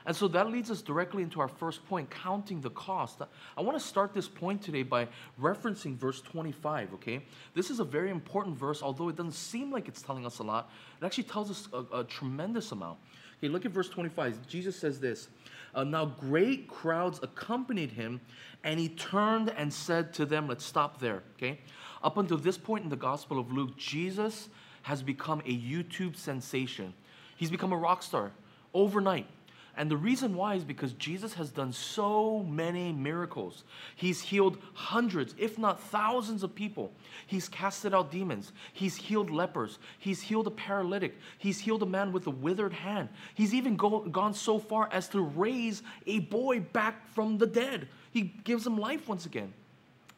And 0.06 0.16
so 0.16 0.28
that 0.30 0.52
leads 0.52 0.70
us 0.70 0.82
directly 0.82 1.24
into 1.24 1.40
our 1.40 1.48
first 1.48 1.86
point 1.88 2.10
counting 2.10 2.60
the 2.62 2.70
cost. 2.72 3.22
I 3.58 3.62
want 3.62 3.78
to 3.78 3.84
start 3.84 4.14
this 4.14 4.28
point 4.28 4.62
today 4.62 4.84
by 4.84 5.08
referencing 5.42 5.98
verse 5.98 6.22
25, 6.22 6.94
okay? 6.96 7.26
This 7.54 7.70
is 7.70 7.80
a 7.80 7.86
very 7.86 8.10
important 8.10 8.58
verse, 8.58 8.82
although 8.82 9.10
it 9.10 9.16
doesn't 9.16 9.34
seem 9.34 9.72
like 9.72 9.88
it's 9.88 10.02
telling 10.02 10.26
us 10.26 10.40
a 10.40 10.44
lot. 10.44 10.70
It 11.02 11.06
actually 11.06 11.26
tells 11.26 11.50
us 11.50 11.68
a, 11.72 12.00
a 12.00 12.04
tremendous 12.04 12.72
amount. 12.72 13.00
Okay, 13.38 13.48
look 13.48 13.66
at 13.66 13.72
verse 13.72 13.90
25. 13.90 14.48
Jesus 14.48 14.78
says 14.78 15.00
this 15.00 15.28
uh, 15.76 15.84
Now 15.84 16.06
great 16.06 16.68
crowds 16.68 17.20
accompanied 17.24 17.92
him, 17.92 18.22
and 18.64 18.80
he 18.80 18.90
turned 18.90 19.50
and 19.58 19.74
said 19.74 20.14
to 20.14 20.26
them, 20.26 20.48
Let's 20.48 20.66
stop 20.66 21.00
there, 21.00 21.24
okay? 21.36 21.60
Up 22.04 22.18
until 22.18 22.38
this 22.38 22.58
point 22.58 22.84
in 22.84 22.90
the 22.90 22.96
Gospel 22.96 23.40
of 23.40 23.52
Luke, 23.52 23.78
Jesus 23.78 24.50
has 24.84 25.02
become 25.02 25.40
a 25.42 25.58
YouTube 25.58 26.16
sensation. 26.16 26.94
He's 27.36 27.50
become 27.50 27.72
a 27.72 27.78
rock 27.78 28.04
star 28.04 28.32
overnight. 28.74 29.28
And 29.76 29.90
the 29.90 29.98
reason 29.98 30.36
why 30.36 30.54
is 30.54 30.64
because 30.64 30.94
Jesus 30.94 31.34
has 31.34 31.50
done 31.50 31.74
so 31.74 32.44
many 32.44 32.92
miracles. 32.92 33.64
He's 33.96 34.22
healed 34.22 34.60
hundreds, 34.74 35.34
if 35.38 35.58
not 35.58 35.82
thousands 35.82 36.44
of 36.44 36.54
people. 36.54 36.92
He's 37.26 37.50
casted 37.50 37.92
out 37.92 38.12
demons. 38.12 38.52
He's 38.72 38.96
healed 38.96 39.32
lepers. 39.32 39.80
He's 39.98 40.22
healed 40.22 40.46
a 40.46 40.52
paralytic. 40.52 41.16
He's 41.40 41.60
healed 41.60 41.82
a 41.82 41.88
man 41.88 42.12
with 42.12 42.28
a 42.28 42.32
withered 42.32 42.74
hand. 42.74 43.10
He's 43.34 43.56
even 43.56 43.76
go, 43.76 44.02
gone 44.02 44.36
so 44.36 44.60
far 44.60 44.90
as 44.92 45.10
to 45.10 45.22
raise 45.22 45.82
a 46.06 46.20
boy 46.20 46.60
back 46.60 47.12
from 47.16 47.40
the 47.40 47.48
dead. 47.48 47.88
He 48.12 48.22
gives 48.44 48.68
him 48.68 48.78
life 48.78 49.08
once 49.08 49.26
again. 49.26 49.54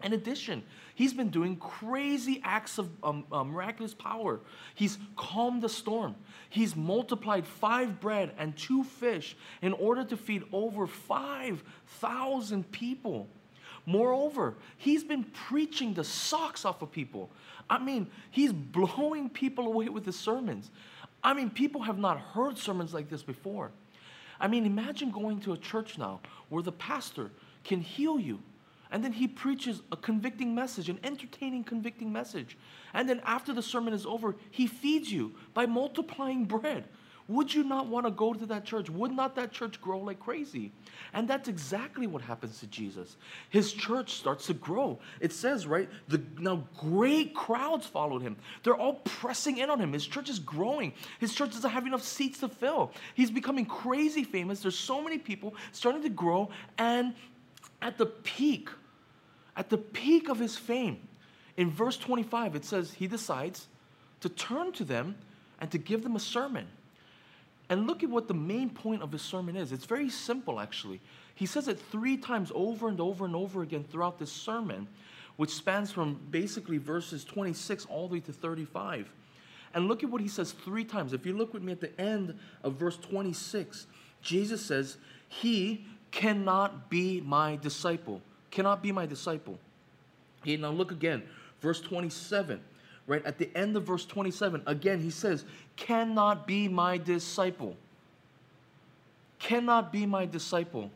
In 0.06 0.14
addition, 0.14 0.62
he's 0.94 1.16
been 1.16 1.32
doing 1.32 1.56
crazy 1.56 2.40
acts 2.44 2.78
of 2.78 2.92
um, 3.02 3.26
uh, 3.32 3.44
miraculous 3.44 3.96
power. 3.96 4.40
He's 4.76 5.00
calmed 5.16 5.64
the 5.64 5.70
storm. 5.70 6.14
He's 6.52 6.76
multiplied 6.76 7.48
five 7.48 8.00
bread 8.00 8.32
and 8.38 8.56
two 8.56 8.84
fish 8.84 9.36
in 9.64 9.74
order 9.74 10.04
to 10.04 10.16
feed 10.16 10.44
over 10.54 10.86
5,000 10.86 12.72
people. 12.72 13.28
Moreover, 13.88 14.54
he's 14.78 15.04
been 15.04 15.24
preaching 15.24 15.96
the 15.96 16.04
socks 16.04 16.66
off 16.66 16.84
of 16.84 16.92
people. 16.92 17.32
I 17.68 17.80
mean, 17.80 18.06
he's 18.30 18.54
blowing 18.54 19.28
people 19.28 19.66
away 19.66 19.90
with 19.90 20.06
his 20.06 20.20
sermons. 20.20 20.70
I 21.24 21.34
mean, 21.34 21.50
people 21.50 21.82
have 21.82 21.98
not 21.98 22.20
heard 22.20 22.60
sermons 22.60 22.94
like 22.94 23.10
this 23.10 23.24
before. 23.24 23.72
I 24.40 24.50
mean, 24.50 24.68
imagine 24.68 25.10
going 25.10 25.40
to 25.42 25.54
a 25.54 25.58
church 25.58 25.98
now 25.98 26.20
where 26.50 26.62
the 26.62 26.72
pastor 26.72 27.32
can 27.64 27.82
heal 27.82 28.20
you. 28.20 28.40
And 28.92 29.04
then 29.04 29.14
he 29.14 29.28
preaches 29.28 29.82
a 29.92 29.98
convicting 29.98 30.54
message, 30.54 30.90
an 30.90 31.00
entertaining, 31.04 31.64
convicting 31.64 32.12
message. 32.12 32.58
And 32.94 33.10
then 33.10 33.22
after 33.26 33.54
the 33.54 33.64
sermon 33.64 33.94
is 33.94 34.06
over, 34.06 34.36
he 34.52 34.68
feeds 34.68 35.12
you 35.12 35.36
by 35.54 35.66
multiplying 35.66 36.46
bread. 36.46 36.86
Would 37.28 37.52
you 37.52 37.64
not 37.64 37.88
want 37.88 38.06
to 38.06 38.12
go 38.12 38.34
to 38.34 38.46
that 38.46 38.66
church? 38.66 38.88
Would 38.88 39.12
not 39.12 39.36
that 39.36 39.52
church 39.52 39.82
grow 39.82 39.98
like 39.98 40.20
crazy? 40.20 40.72
And 41.12 41.28
that's 41.28 41.48
exactly 41.48 42.06
what 42.06 42.22
happens 42.22 42.60
to 42.60 42.68
Jesus. 42.68 43.18
His 43.50 43.74
church 43.74 44.14
starts 44.14 44.46
to 44.46 44.54
grow. 44.54 45.00
It 45.20 45.34
says, 45.34 45.66
right, 45.66 45.90
the 46.08 46.22
now 46.38 46.68
great 46.78 47.34
crowds 47.34 47.88
followed 47.88 48.22
him. 48.22 48.38
They're 48.62 48.76
all 48.76 49.02
pressing 49.06 49.58
in 49.58 49.72
on 49.72 49.80
him. 49.82 49.92
His 49.92 50.06
church 50.06 50.30
is 50.30 50.38
growing. 50.38 50.94
His 51.20 51.34
church 51.34 51.54
doesn't 51.54 51.70
have 51.70 51.88
enough 51.88 52.04
seats 52.04 52.42
to 52.42 52.48
fill. 52.48 52.92
He's 53.16 53.32
becoming 53.32 53.66
crazy 53.66 54.24
famous. 54.24 54.60
There's 54.60 54.78
so 54.78 55.02
many 55.02 55.18
people 55.18 55.56
starting 55.72 56.04
to 56.04 56.10
grow. 56.10 56.50
And 56.78 57.16
at 57.82 57.98
the 57.98 58.06
peak, 58.06 58.70
at 59.56 59.70
the 59.70 59.78
peak 59.78 60.30
of 60.30 60.40
his 60.40 60.58
fame, 60.58 61.00
in 61.58 61.70
verse 61.70 61.98
25, 61.98 62.56
it 62.56 62.66
says 62.66 62.94
he 62.94 63.08
decides 63.08 63.68
to 64.22 64.30
turn 64.30 64.72
to 64.74 64.84
them 64.84 65.16
and 65.60 65.72
to 65.72 65.78
give 65.78 66.04
them 66.04 66.16
a 66.16 66.20
sermon. 66.20 66.68
And 67.70 67.88
look 67.88 68.04
at 68.04 68.10
what 68.10 68.28
the 68.28 68.34
main 68.34 68.70
point 68.70 69.02
of 69.02 69.12
his 69.12 69.22
sermon 69.22 69.56
is. 69.56 69.72
It's 69.72 69.86
very 69.86 70.10
simple, 70.10 70.60
actually. 70.60 71.00
He 71.34 71.46
says 71.46 71.68
it 71.68 71.80
three 71.80 72.18
times 72.18 72.52
over 72.54 72.88
and 72.88 73.00
over 73.00 73.26
and 73.26 73.36
over 73.36 73.62
again 73.62 73.84
throughout 73.84 74.20
this 74.20 74.32
sermon, 74.32 74.88
which 75.38 75.52
spans 75.52 75.92
from 75.92 76.20
basically 76.30 76.78
verses 76.78 77.24
26 77.24 77.86
all 77.86 78.08
the 78.08 78.16
way 78.16 78.20
to 78.22 78.34
35. 78.34 79.12
And 79.74 79.88
look 79.88 80.04
at 80.04 80.10
what 80.10 80.22
he 80.22 80.28
says 80.28 80.52
three 80.52 80.86
times. 80.86 81.12
If 81.12 81.26
you 81.26 81.34
look 81.34 81.54
with 81.54 81.64
me 81.64 81.72
at 81.72 81.82
the 81.82 82.00
end 82.00 82.38
of 82.64 82.76
verse 82.76 82.98
26, 82.98 83.88
Jesus 84.22 84.66
says, 84.66 84.98
He 85.28 85.86
cannot 86.16 86.90
be 86.90 87.20
my 87.20 87.58
disciple. 87.58 88.22
Cannot 88.50 88.82
be 88.82 88.94
my 88.94 89.06
disciple. 89.06 89.60
Okay, 90.42 90.56
now 90.56 90.70
look 90.70 90.92
again, 90.92 91.22
verse 91.60 91.82
27 91.82 92.62
right? 93.08 93.24
At 93.24 93.38
the 93.38 93.50
end 93.56 93.76
of 93.78 93.84
verse 93.84 94.04
27 94.06 94.64
again 94.66 95.00
he 95.00 95.12
says 95.12 95.46
cannot 95.76 96.48
be 96.48 96.68
my 96.68 96.98
disciple. 96.98 97.76
Cannot 99.38 99.92
be 99.92 100.06
my 100.06 100.26
disciple. 100.26 100.90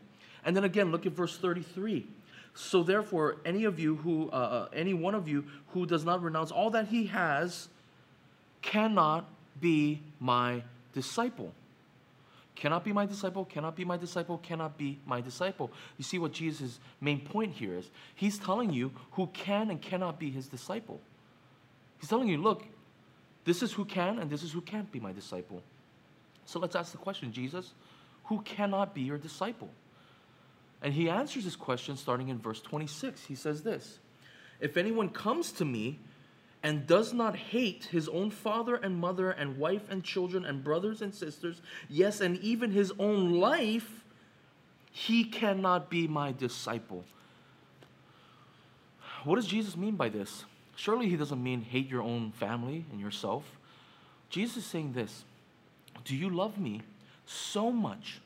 And 0.44 0.56
then 0.56 0.64
again 0.64 0.90
look 0.92 1.06
at 1.06 1.12
verse 1.12 1.38
33 1.38 2.08
so 2.56 2.82
therefore 2.82 3.38
any 3.46 3.66
of 3.66 3.80
you 3.80 3.96
who 3.98 4.30
uh, 4.32 4.36
uh, 4.36 4.68
any 4.74 4.94
one 4.94 5.14
of 5.14 5.28
you 5.28 5.46
who 5.68 5.86
does 5.86 6.04
not 6.04 6.24
renounce 6.24 6.50
all 6.50 6.72
that 6.72 6.88
he 6.88 7.06
has 7.06 7.68
cannot 8.62 9.26
be 9.62 10.02
my 10.20 10.64
disciple 10.94 11.54
cannot 12.60 12.84
be 12.84 12.94
my 12.94 13.06
disciple 13.06 13.46
cannot 13.46 13.76
be 13.76 13.86
my 13.86 13.98
disciple 13.98 14.38
cannot 14.38 14.78
be 14.78 15.00
my 15.06 15.22
disciple 15.22 15.72
you 15.98 16.04
see 16.04 16.20
what 16.20 16.32
jesus' 16.32 16.80
main 17.00 17.20
point 17.20 17.54
here 17.54 17.78
is 17.78 17.90
he's 18.14 18.38
telling 18.38 18.72
you 18.72 18.92
who 19.12 19.28
can 19.28 19.70
and 19.72 19.82
cannot 19.82 20.20
be 20.20 20.30
his 20.30 20.48
disciple 20.48 21.00
He's 22.00 22.10
telling 22.10 22.30
you, 22.30 22.38
look, 22.38 22.66
this 23.44 23.62
is 23.62 23.74
who 23.74 23.86
can 23.86 24.20
and 24.20 24.30
this 24.30 24.44
is 24.44 24.52
who 24.52 24.62
can't 24.62 24.92
be 24.92 25.00
my 25.00 25.12
disciple. 25.12 25.62
So 26.46 26.60
let's 26.60 26.76
ask 26.76 26.92
the 26.92 26.98
question 26.98 27.32
Jesus, 27.32 27.74
who 28.26 28.42
cannot 28.42 28.94
be 28.94 29.02
your 29.02 29.18
disciple? 29.18 29.70
And 30.82 30.94
he 30.94 31.10
answers 31.10 31.44
this 31.44 31.58
question 31.58 31.98
starting 31.98 32.30
in 32.30 32.40
verse 32.40 32.62
26. 32.62 33.26
He 33.26 33.36
says 33.36 33.64
this 33.64 34.00
If 34.60 34.78
anyone 34.78 35.10
comes 35.10 35.52
to 35.54 35.66
me 35.66 36.00
and 36.62 36.86
does 36.86 37.14
not 37.14 37.36
hate 37.36 37.86
his 37.86 38.10
own 38.10 38.32
father 38.32 38.76
and 38.76 38.96
mother 38.98 39.32
and 39.32 39.58
wife 39.58 39.84
and 39.90 40.04
children 40.04 40.44
and 40.46 40.64
brothers 40.64 41.02
and 41.02 41.14
sisters, 41.14 41.62
yes, 41.88 42.20
and 42.20 42.38
even 42.40 42.72
his 42.72 42.92
own 43.00 43.40
life, 43.40 44.04
he 44.92 45.24
cannot 45.24 45.90
be 45.90 46.08
my 46.08 46.32
disciple. 46.32 47.06
What 49.24 49.36
does 49.36 49.48
Jesus 49.48 49.78
mean 49.78 49.96
by 49.96 50.10
this? 50.10 50.46
Surely 50.76 51.10
he 51.10 51.18
doesn't 51.18 51.42
mean 51.42 51.62
hate 51.62 51.90
your 51.90 52.02
own 52.02 52.32
family 52.32 52.86
and 52.92 53.00
yourself. 53.00 53.44
Jesus 54.30 54.58
is 54.58 54.66
saying 54.66 54.94
this 54.94 55.24
Do 56.04 56.16
you 56.16 56.30
love 56.30 56.58
me 56.58 56.82
so 57.26 57.72
much? 57.72 58.22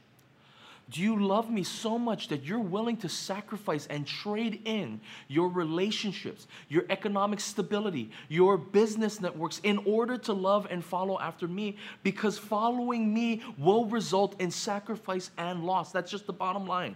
Do 0.90 1.02
you 1.02 1.26
love 1.26 1.50
me 1.50 1.64
so 1.64 1.98
much 1.98 2.28
that 2.28 2.44
you're 2.44 2.60
willing 2.60 2.98
to 2.98 3.10
sacrifice 3.10 3.88
and 3.88 4.06
trade 4.06 4.62
in 4.66 5.00
your 5.28 5.50
relationships, 5.50 6.48
your 6.68 6.84
economic 6.90 7.40
stability, 7.40 8.12
your 8.28 8.58
business 8.58 9.22
networks 9.22 9.60
in 9.64 9.78
order 9.86 10.18
to 10.20 10.34
love 10.34 10.68
and 10.70 10.84
follow 10.84 11.20
after 11.20 11.48
me? 11.48 11.78
Because 12.04 12.38
following 12.38 13.14
me 13.14 13.42
will 13.58 13.86
result 13.86 14.40
in 14.42 14.52
sacrifice 14.52 15.32
and 15.38 15.64
loss. 15.64 15.92
That's 15.92 16.12
just 16.12 16.28
the 16.28 16.34
bottom 16.34 16.68
line. 16.68 16.96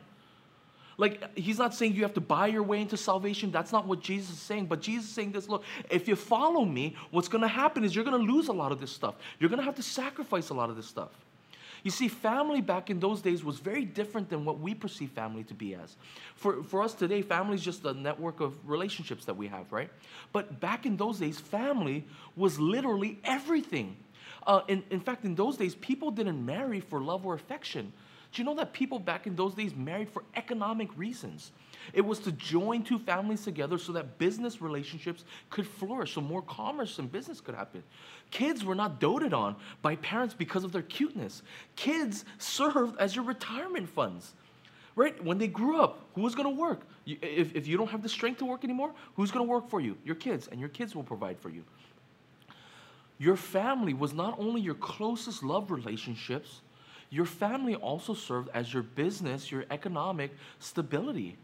Like, 0.98 1.38
he's 1.38 1.60
not 1.60 1.75
saying 1.75 1.94
you 1.94 2.01
have 2.01 2.15
to 2.15 2.22
buy 2.22 2.48
your 2.48 2.63
way 2.63 2.82
into 2.82 2.98
salvation. 2.98 3.51
That's 3.51 3.72
not 3.72 3.86
what 3.86 4.01
Jesus 4.01 4.32
is 4.32 4.39
saying. 4.39 4.65
But 4.65 4.82
Jesus 4.82 5.06
is 5.08 5.13
saying 5.13 5.32
this 5.32 5.48
look, 5.48 5.63
if 5.89 6.08
you 6.08 6.15
follow 6.15 6.65
me, 6.65 6.96
what's 7.12 7.27
going 7.27 7.44
to 7.44 7.48
happen 7.48 7.84
is 7.84 7.96
you're 7.96 8.03
going 8.03 8.20
to 8.20 8.34
lose 8.34 8.48
a 8.48 8.53
lot 8.53 8.72
of 8.72 8.82
this 8.82 8.91
stuff. 8.91 9.15
You're 9.39 9.50
going 9.50 9.60
to 9.60 9.65
have 9.65 9.75
to 9.75 9.84
sacrifice 9.84 10.50
a 10.50 10.56
lot 10.56 10.70
of 10.70 10.75
this 10.75 10.88
stuff. 10.88 11.12
You 11.88 11.91
see, 11.91 12.10
family 12.10 12.60
back 12.60 12.89
in 12.89 13.00
those 13.00 13.22
days 13.22 13.46
was 13.46 13.60
very 13.60 13.86
different 13.86 14.29
than 14.29 14.44
what 14.44 14.60
we 14.60 14.74
perceive 14.74 15.10
family 15.12 15.46
to 15.46 15.53
be 15.53 15.74
as. 15.74 15.96
For, 16.36 16.62
for 16.62 16.82
us 16.82 16.94
today, 16.94 17.22
family 17.22 17.56
is 17.56 17.63
just 17.63 17.86
a 17.86 17.94
network 17.94 18.41
of 18.41 18.58
relationships 18.70 19.24
that 19.24 19.38
we 19.38 19.48
have, 19.48 19.72
right? 19.72 19.89
But 20.34 20.60
back 20.60 20.86
in 20.86 20.98
those 20.98 21.20
days, 21.20 21.39
family 21.39 22.06
was 22.36 22.60
literally 22.60 23.20
everything. 23.24 23.96
Uh, 24.46 24.63
in, 24.67 24.84
in 24.89 25.00
fact, 25.00 25.24
in 25.24 25.34
those 25.34 25.56
days, 25.56 25.75
people 25.75 26.12
didn't 26.12 26.46
marry 26.46 26.82
for 26.82 27.00
love 27.00 27.25
or 27.25 27.36
affection. 27.36 27.94
Do 28.34 28.41
you 28.41 28.46
know 28.46 28.56
that 28.56 28.74
people 28.74 29.00
back 29.00 29.25
in 29.25 29.38
those 29.38 29.53
days 29.53 29.74
married 29.74 30.10
for 30.10 30.25
economic 30.36 30.89
reasons? 30.98 31.53
It 31.94 32.01
was 32.01 32.20
to 32.20 32.32
join 32.32 32.84
two 32.84 33.00
families 33.00 33.44
together 33.44 33.77
so 33.77 33.91
that 33.94 34.17
business 34.17 34.62
relationships 34.62 35.24
could 35.50 35.67
flourish, 35.67 36.13
so 36.13 36.22
more 36.22 36.41
commerce 36.41 37.00
and 37.00 37.12
business 37.12 37.41
could 37.41 37.56
happen. 37.56 37.84
Kids 38.32 38.63
were 38.63 38.75
not 38.75 39.00
doted 39.00 39.34
on 39.34 39.56
by 39.82 39.96
parents 39.98 40.34
because 40.34 40.63
of 40.63 40.72
their 40.72 40.82
cuteness. 40.82 41.44
Kids 41.75 42.25
served 42.38 43.00
as 43.00 43.15
your 43.15 43.25
retirement 43.25 43.89
funds. 43.89 44.34
Right? 44.96 45.24
When 45.24 45.38
they 45.38 45.48
grew 45.48 45.79
up, 45.79 46.00
who 46.15 46.22
was 46.22 46.34
going 46.34 46.56
to 46.56 46.60
work? 46.60 46.82
If, 47.06 47.56
if 47.56 47.67
you 47.67 47.77
don't 47.77 47.89
have 47.91 48.01
the 48.01 48.10
strength 48.10 48.39
to 48.39 48.46
work 48.46 48.63
anymore, 48.63 48.91
who's 49.15 49.29
going 49.29 49.46
to 49.46 49.50
work 49.50 49.70
for 49.70 49.79
you? 49.79 49.96
Your 50.03 50.15
kids, 50.15 50.48
and 50.48 50.60
your 50.60 50.70
kids 50.70 50.96
will 50.96 51.03
provide 51.03 51.39
for 51.39 51.50
you. 51.50 51.63
Your 53.20 53.36
family 53.36 53.94
was 53.94 54.13
not 54.13 54.39
only 54.39 54.60
your 54.60 54.74
closest 54.74 55.44
love 55.44 55.70
relationships, 55.70 56.62
your 57.10 57.25
family 57.25 57.75
also 57.75 58.13
served 58.13 58.50
as 58.53 58.74
your 58.74 58.84
business, 58.84 59.51
your 59.51 59.65
economic 59.72 60.32
stability. 60.60 61.38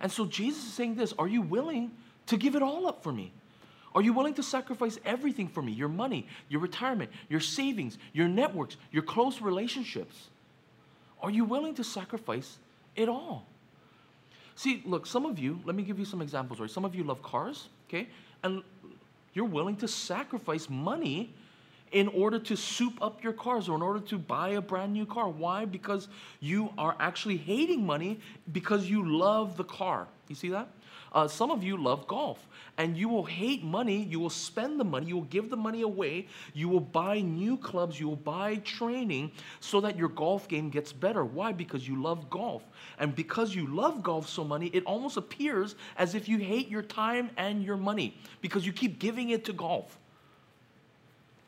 And 0.00 0.10
so 0.10 0.26
Jesus 0.26 0.64
is 0.64 0.72
saying 0.72 0.96
this 0.96 1.12
Are 1.18 1.28
you 1.28 1.42
willing 1.42 1.92
to 2.26 2.36
give 2.36 2.54
it 2.54 2.62
all 2.62 2.86
up 2.86 3.02
for 3.02 3.12
me? 3.12 3.32
Are 3.94 4.02
you 4.02 4.12
willing 4.12 4.34
to 4.34 4.42
sacrifice 4.42 4.98
everything 5.06 5.48
for 5.48 5.62
me? 5.62 5.72
Your 5.72 5.88
money, 5.88 6.26
your 6.50 6.60
retirement, 6.60 7.10
your 7.30 7.40
savings, 7.40 7.96
your 8.12 8.28
networks, 8.28 8.76
your 8.92 9.02
close 9.02 9.40
relationships? 9.40 10.28
Are 11.22 11.30
you 11.30 11.46
willing 11.46 11.74
to 11.76 11.84
sacrifice 11.84 12.58
it 12.94 13.08
all? 13.08 13.46
See, 14.54 14.82
look, 14.84 15.06
some 15.06 15.24
of 15.24 15.38
you, 15.38 15.60
let 15.64 15.74
me 15.74 15.82
give 15.82 15.98
you 15.98 16.04
some 16.04 16.20
examples, 16.20 16.60
right? 16.60 16.70
Some 16.70 16.84
of 16.84 16.94
you 16.94 17.04
love 17.04 17.22
cars, 17.22 17.68
okay? 17.88 18.08
And 18.42 18.62
you're 19.32 19.46
willing 19.46 19.76
to 19.76 19.88
sacrifice 19.88 20.68
money 20.68 21.32
in 21.96 22.08
order 22.08 22.38
to 22.38 22.54
soup 22.54 23.00
up 23.00 23.24
your 23.24 23.32
cars 23.32 23.70
or 23.70 23.74
in 23.74 23.80
order 23.80 24.00
to 24.00 24.18
buy 24.18 24.50
a 24.50 24.60
brand 24.60 24.92
new 24.92 25.06
car. 25.06 25.30
Why? 25.30 25.64
Because 25.64 26.08
you 26.40 26.70
are 26.76 26.94
actually 27.00 27.38
hating 27.38 27.86
money 27.86 28.20
because 28.52 28.84
you 28.84 29.18
love 29.18 29.56
the 29.56 29.64
car. 29.64 30.06
You 30.28 30.34
see 30.34 30.50
that? 30.50 30.68
Uh, 31.10 31.26
some 31.26 31.50
of 31.50 31.64
you 31.64 31.82
love 31.82 32.06
golf 32.06 32.46
and 32.76 32.98
you 32.98 33.08
will 33.08 33.24
hate 33.24 33.64
money. 33.64 34.02
You 34.02 34.20
will 34.20 34.28
spend 34.28 34.78
the 34.78 34.84
money. 34.84 35.06
You 35.06 35.14
will 35.14 35.32
give 35.36 35.48
the 35.48 35.56
money 35.56 35.80
away. 35.80 36.26
You 36.52 36.68
will 36.68 36.80
buy 36.80 37.22
new 37.22 37.56
clubs. 37.56 37.98
You 37.98 38.08
will 38.08 38.16
buy 38.16 38.56
training 38.56 39.32
so 39.60 39.80
that 39.80 39.96
your 39.96 40.10
golf 40.10 40.48
game 40.48 40.68
gets 40.68 40.92
better. 40.92 41.24
Why? 41.24 41.52
Because 41.52 41.88
you 41.88 42.02
love 42.02 42.28
golf. 42.28 42.62
And 42.98 43.14
because 43.14 43.54
you 43.54 43.74
love 43.74 44.02
golf 44.02 44.28
so 44.28 44.44
money, 44.44 44.66
it 44.74 44.84
almost 44.84 45.16
appears 45.16 45.76
as 45.96 46.14
if 46.14 46.28
you 46.28 46.36
hate 46.36 46.68
your 46.68 46.82
time 46.82 47.30
and 47.38 47.64
your 47.64 47.78
money 47.78 48.18
because 48.42 48.66
you 48.66 48.74
keep 48.74 48.98
giving 48.98 49.30
it 49.30 49.46
to 49.46 49.54
golf. 49.54 49.98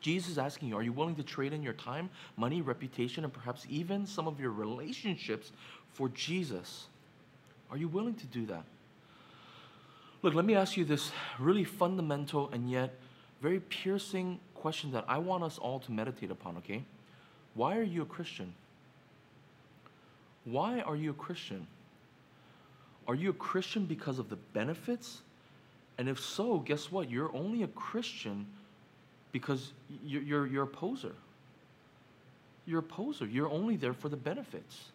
Jesus 0.01 0.31
is 0.31 0.37
asking 0.37 0.69
you, 0.69 0.77
are 0.77 0.83
you 0.83 0.93
willing 0.93 1.15
to 1.15 1.23
trade 1.23 1.53
in 1.53 1.61
your 1.61 1.73
time, 1.73 2.09
money, 2.37 2.61
reputation, 2.61 3.23
and 3.23 3.33
perhaps 3.33 3.65
even 3.69 4.05
some 4.05 4.27
of 4.27 4.39
your 4.39 4.51
relationships 4.51 5.51
for 5.93 6.09
Jesus? 6.09 6.87
Are 7.69 7.77
you 7.77 7.87
willing 7.87 8.15
to 8.15 8.25
do 8.27 8.45
that? 8.47 8.63
Look, 10.21 10.33
let 10.33 10.45
me 10.45 10.55
ask 10.55 10.77
you 10.77 10.85
this 10.85 11.11
really 11.37 11.63
fundamental 11.63 12.49
and 12.51 12.69
yet 12.69 12.95
very 13.41 13.59
piercing 13.59 14.39
question 14.53 14.91
that 14.91 15.05
I 15.07 15.17
want 15.17 15.43
us 15.43 15.57
all 15.57 15.79
to 15.79 15.91
meditate 15.91 16.31
upon, 16.31 16.57
okay? 16.57 16.83
Why 17.53 17.77
are 17.77 17.83
you 17.83 18.01
a 18.01 18.05
Christian? 18.05 18.53
Why 20.43 20.81
are 20.81 20.95
you 20.95 21.11
a 21.11 21.13
Christian? 21.13 21.67
Are 23.07 23.15
you 23.15 23.29
a 23.29 23.33
Christian 23.33 23.85
because 23.85 24.19
of 24.19 24.29
the 24.29 24.35
benefits? 24.35 25.21
And 25.97 26.07
if 26.09 26.19
so, 26.19 26.59
guess 26.59 26.91
what? 26.91 27.09
You're 27.09 27.33
only 27.35 27.63
a 27.63 27.67
Christian 27.67 28.45
because 29.31 29.71
you're, 30.03 30.21
you're, 30.21 30.47
you're 30.47 30.63
a 30.63 30.67
poser. 30.67 31.13
you're 32.65 32.79
a 32.79 32.83
poser. 32.83 33.25
You're 33.25 33.49
only 33.49 33.75
there 33.75 33.93
for 33.93 34.09
the 34.09 34.17
benefits. 34.17 34.91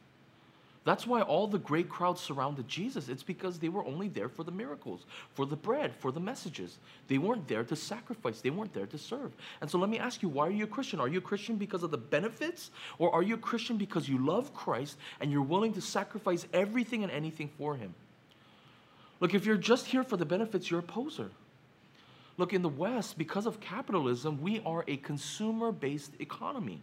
That's 0.84 1.06
why 1.06 1.22
all 1.22 1.46
the 1.46 1.58
great 1.58 1.88
crowds 1.88 2.20
surrounded 2.20 2.68
Jesus. 2.68 3.08
It's 3.08 3.22
because 3.22 3.58
they 3.58 3.70
were 3.70 3.84
only 3.86 4.08
there 4.08 4.28
for 4.28 4.44
the 4.44 4.50
miracles, 4.50 5.06
for 5.32 5.46
the 5.46 5.56
bread, 5.56 5.94
for 5.96 6.12
the 6.12 6.20
messages. 6.20 6.76
They 7.08 7.16
weren't 7.16 7.48
there 7.48 7.64
to 7.64 7.74
sacrifice, 7.74 8.42
they 8.42 8.50
weren't 8.50 8.74
there 8.74 8.86
to 8.86 8.98
serve. 8.98 9.32
And 9.62 9.70
so 9.70 9.78
let 9.78 9.88
me 9.88 9.98
ask 9.98 10.22
you 10.22 10.28
why 10.28 10.46
are 10.46 10.50
you 10.50 10.64
a 10.64 10.68
Christian? 10.68 11.00
Are 11.00 11.08
you 11.08 11.18
a 11.18 11.22
Christian 11.22 11.56
because 11.56 11.82
of 11.82 11.90
the 11.90 11.96
benefits, 11.96 12.70
or 12.98 13.10
are 13.14 13.22
you 13.22 13.34
a 13.34 13.38
Christian 13.38 13.78
because 13.78 14.08
you 14.10 14.18
love 14.18 14.52
Christ 14.52 14.98
and 15.20 15.32
you're 15.32 15.42
willing 15.42 15.72
to 15.72 15.80
sacrifice 15.80 16.46
everything 16.52 17.02
and 17.02 17.10
anything 17.10 17.48
for 17.56 17.76
Him? 17.76 17.94
Look, 19.20 19.32
if 19.32 19.46
you're 19.46 19.56
just 19.56 19.86
here 19.86 20.04
for 20.04 20.18
the 20.18 20.26
benefits, 20.26 20.70
you're 20.70 20.80
a 20.80 20.82
poser. 20.82 21.30
Look, 22.36 22.52
in 22.52 22.62
the 22.62 22.68
West, 22.68 23.16
because 23.16 23.46
of 23.46 23.60
capitalism, 23.60 24.40
we 24.40 24.60
are 24.66 24.84
a 24.88 24.96
consumer 24.96 25.72
based 25.72 26.12
economy 26.18 26.82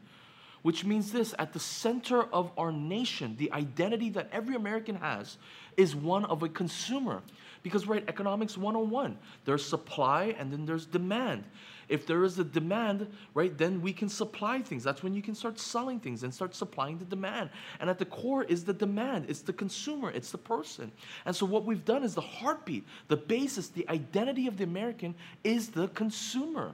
which 0.62 0.86
means 0.86 1.12
this 1.12 1.34
at 1.40 1.54
the 1.54 1.60
center 1.60 2.24
of 2.24 2.52
our 2.58 2.72
nation, 2.72 3.36
the 3.38 3.52
identity 3.52 4.10
that 4.12 4.30
every 4.32 4.56
American 4.56 4.96
has 4.96 5.38
is 5.78 5.96
one 5.96 6.26
of 6.26 6.44
a 6.44 6.50
consumer. 6.50 7.22
Because, 7.64 7.88
right, 7.88 8.04
economics 8.08 8.58
101, 8.58 9.18
there's 9.46 9.64
supply 9.64 10.36
and 10.40 10.52
then 10.52 10.66
there's 10.66 10.86
demand. 10.86 11.44
If 11.90 12.08
there 12.08 12.24
is 12.24 12.40
a 12.40 12.44
demand, 12.44 13.08
right, 13.34 13.56
then 13.58 13.82
we 13.82 13.92
can 13.92 14.08
supply 14.08 14.62
things. 14.62 14.84
That's 14.84 15.04
when 15.04 15.14
you 15.14 15.22
can 15.22 15.36
start 15.36 15.60
selling 15.60 16.00
things 16.00 16.24
and 16.24 16.34
start 16.34 16.56
supplying 16.56 16.98
the 16.98 17.06
demand. 17.06 17.50
And 17.80 17.90
at 17.90 18.00
the 18.00 18.06
core 18.06 18.44
is 18.44 18.64
the 18.64 18.74
demand, 18.74 19.26
it's 19.28 19.42
the 19.42 19.54
consumer, 19.54 20.10
it's 20.10 20.32
the 20.32 20.38
person. 20.38 20.92
And 21.26 21.36
so, 21.36 21.46
what 21.46 21.66
we've 21.66 21.84
done 21.84 22.04
is 22.04 22.16
the 22.16 22.22
heartbeat, 22.22 22.86
the 23.10 23.18
basis, 23.18 23.68
the 23.68 23.88
identity 23.90 24.48
of 24.48 24.58
the 24.58 24.64
American 24.64 25.14
is 25.44 25.70
the 25.70 25.90
consumer. 25.90 26.74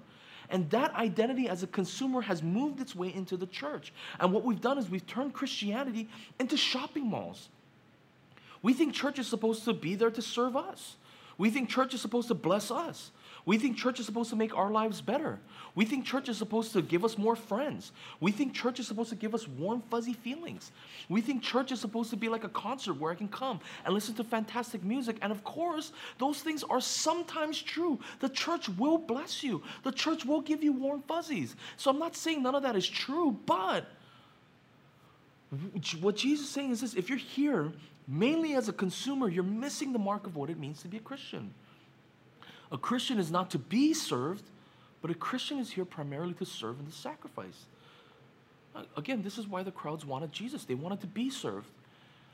And 0.49 0.69
that 0.69 0.93
identity 0.93 1.49
as 1.49 1.63
a 1.63 1.67
consumer 1.67 2.21
has 2.21 2.41
moved 2.41 2.79
its 2.79 2.95
way 2.95 3.13
into 3.13 3.35
the 3.35 3.47
church. 3.47 3.93
And 4.19 4.31
what 4.31 4.43
we've 4.43 4.61
done 4.61 4.77
is 4.77 4.89
we've 4.89 5.05
turned 5.07 5.33
Christianity 5.33 6.07
into 6.39 6.55
shopping 6.55 7.07
malls. 7.07 7.49
We 8.61 8.73
think 8.73 8.93
church 8.93 9.19
is 9.19 9.27
supposed 9.27 9.65
to 9.65 9.73
be 9.73 9.95
there 9.95 10.11
to 10.11 10.21
serve 10.21 10.55
us. 10.55 10.95
We 11.37 11.49
think 11.49 11.69
church 11.69 11.93
is 11.93 12.01
supposed 12.01 12.29
to 12.29 12.33
bless 12.33 12.71
us. 12.71 13.11
We 13.45 13.57
think 13.57 13.77
church 13.77 13.99
is 14.01 14.05
supposed 14.05 14.29
to 14.31 14.35
make 14.35 14.57
our 14.57 14.69
lives 14.71 14.99
better. 14.99 15.39
We 15.73 15.85
think 15.85 16.03
church 16.03 16.27
is 16.27 16.37
supposed 16.37 16.73
to 16.73 16.81
give 16.81 17.05
us 17.05 17.17
more 17.17 17.35
friends. 17.35 17.93
We 18.19 18.31
think 18.31 18.53
church 18.53 18.79
is 18.81 18.87
supposed 18.87 19.09
to 19.11 19.15
give 19.15 19.33
us 19.33 19.47
warm, 19.47 19.83
fuzzy 19.89 20.11
feelings. 20.11 20.71
We 21.07 21.21
think 21.21 21.43
church 21.43 21.71
is 21.71 21.79
supposed 21.79 22.09
to 22.09 22.17
be 22.17 22.27
like 22.27 22.43
a 22.43 22.49
concert 22.49 22.95
where 22.95 23.09
I 23.09 23.15
can 23.15 23.29
come 23.29 23.61
and 23.85 23.93
listen 23.93 24.15
to 24.15 24.25
fantastic 24.25 24.83
music. 24.83 25.17
And 25.21 25.31
of 25.31 25.45
course, 25.45 25.93
those 26.17 26.41
things 26.41 26.63
are 26.63 26.81
sometimes 26.81 27.61
true. 27.61 27.99
The 28.19 28.27
church 28.27 28.67
will 28.67 28.97
bless 28.97 29.43
you, 29.43 29.63
the 29.83 29.93
church 29.93 30.25
will 30.25 30.41
give 30.41 30.61
you 30.61 30.73
warm 30.73 31.03
fuzzies. 31.07 31.55
So 31.77 31.89
I'm 31.89 31.99
not 31.99 32.17
saying 32.17 32.43
none 32.43 32.55
of 32.55 32.63
that 32.63 32.75
is 32.75 32.87
true, 32.87 33.39
but 33.45 33.85
what 36.01 36.17
Jesus 36.17 36.47
is 36.47 36.51
saying 36.51 36.71
is 36.71 36.81
this 36.81 36.95
if 36.95 37.07
you're 37.07 37.17
here 37.17 37.71
mainly 38.07 38.53
as 38.53 38.69
a 38.69 38.73
consumer, 38.73 39.29
you're 39.29 39.43
missing 39.43 39.93
the 39.93 39.99
mark 39.99 40.25
of 40.25 40.35
what 40.35 40.49
it 40.49 40.57
means 40.57 40.81
to 40.81 40.87
be 40.87 40.97
a 40.97 41.01
Christian. 41.01 41.53
A 42.71 42.77
Christian 42.77 43.19
is 43.19 43.31
not 43.31 43.51
to 43.51 43.59
be 43.59 43.93
served, 43.93 44.43
but 45.01 45.11
a 45.11 45.15
Christian 45.15 45.59
is 45.59 45.71
here 45.71 45.85
primarily 45.85 46.33
to 46.35 46.45
serve 46.45 46.79
and 46.79 46.87
to 46.87 46.93
sacrifice. 46.93 47.65
Uh, 48.75 48.83
again, 48.95 49.21
this 49.21 49.37
is 49.37 49.47
why 49.47 49.63
the 49.63 49.71
crowds 49.71 50.05
wanted 50.05 50.31
Jesus. 50.31 50.65
They 50.65 50.75
wanted 50.75 51.01
to 51.01 51.07
be 51.07 51.29
served. 51.29 51.69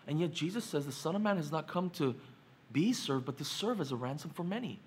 And 0.08 0.20
yet 0.20 0.34
Jesus 0.34 0.64
says 0.64 0.86
the 0.86 0.92
Son 0.92 1.16
of 1.16 1.22
Man 1.22 1.38
has 1.38 1.52
not 1.52 1.68
come 1.68 1.90
to 1.92 2.16
be 2.72 2.94
served, 2.94 3.26
but 3.26 3.38
to 3.38 3.46
serve 3.46 3.80
as 3.80 3.92
a 3.92 3.96
ransom 3.96 4.32
for 4.32 4.44
many. 4.44 4.80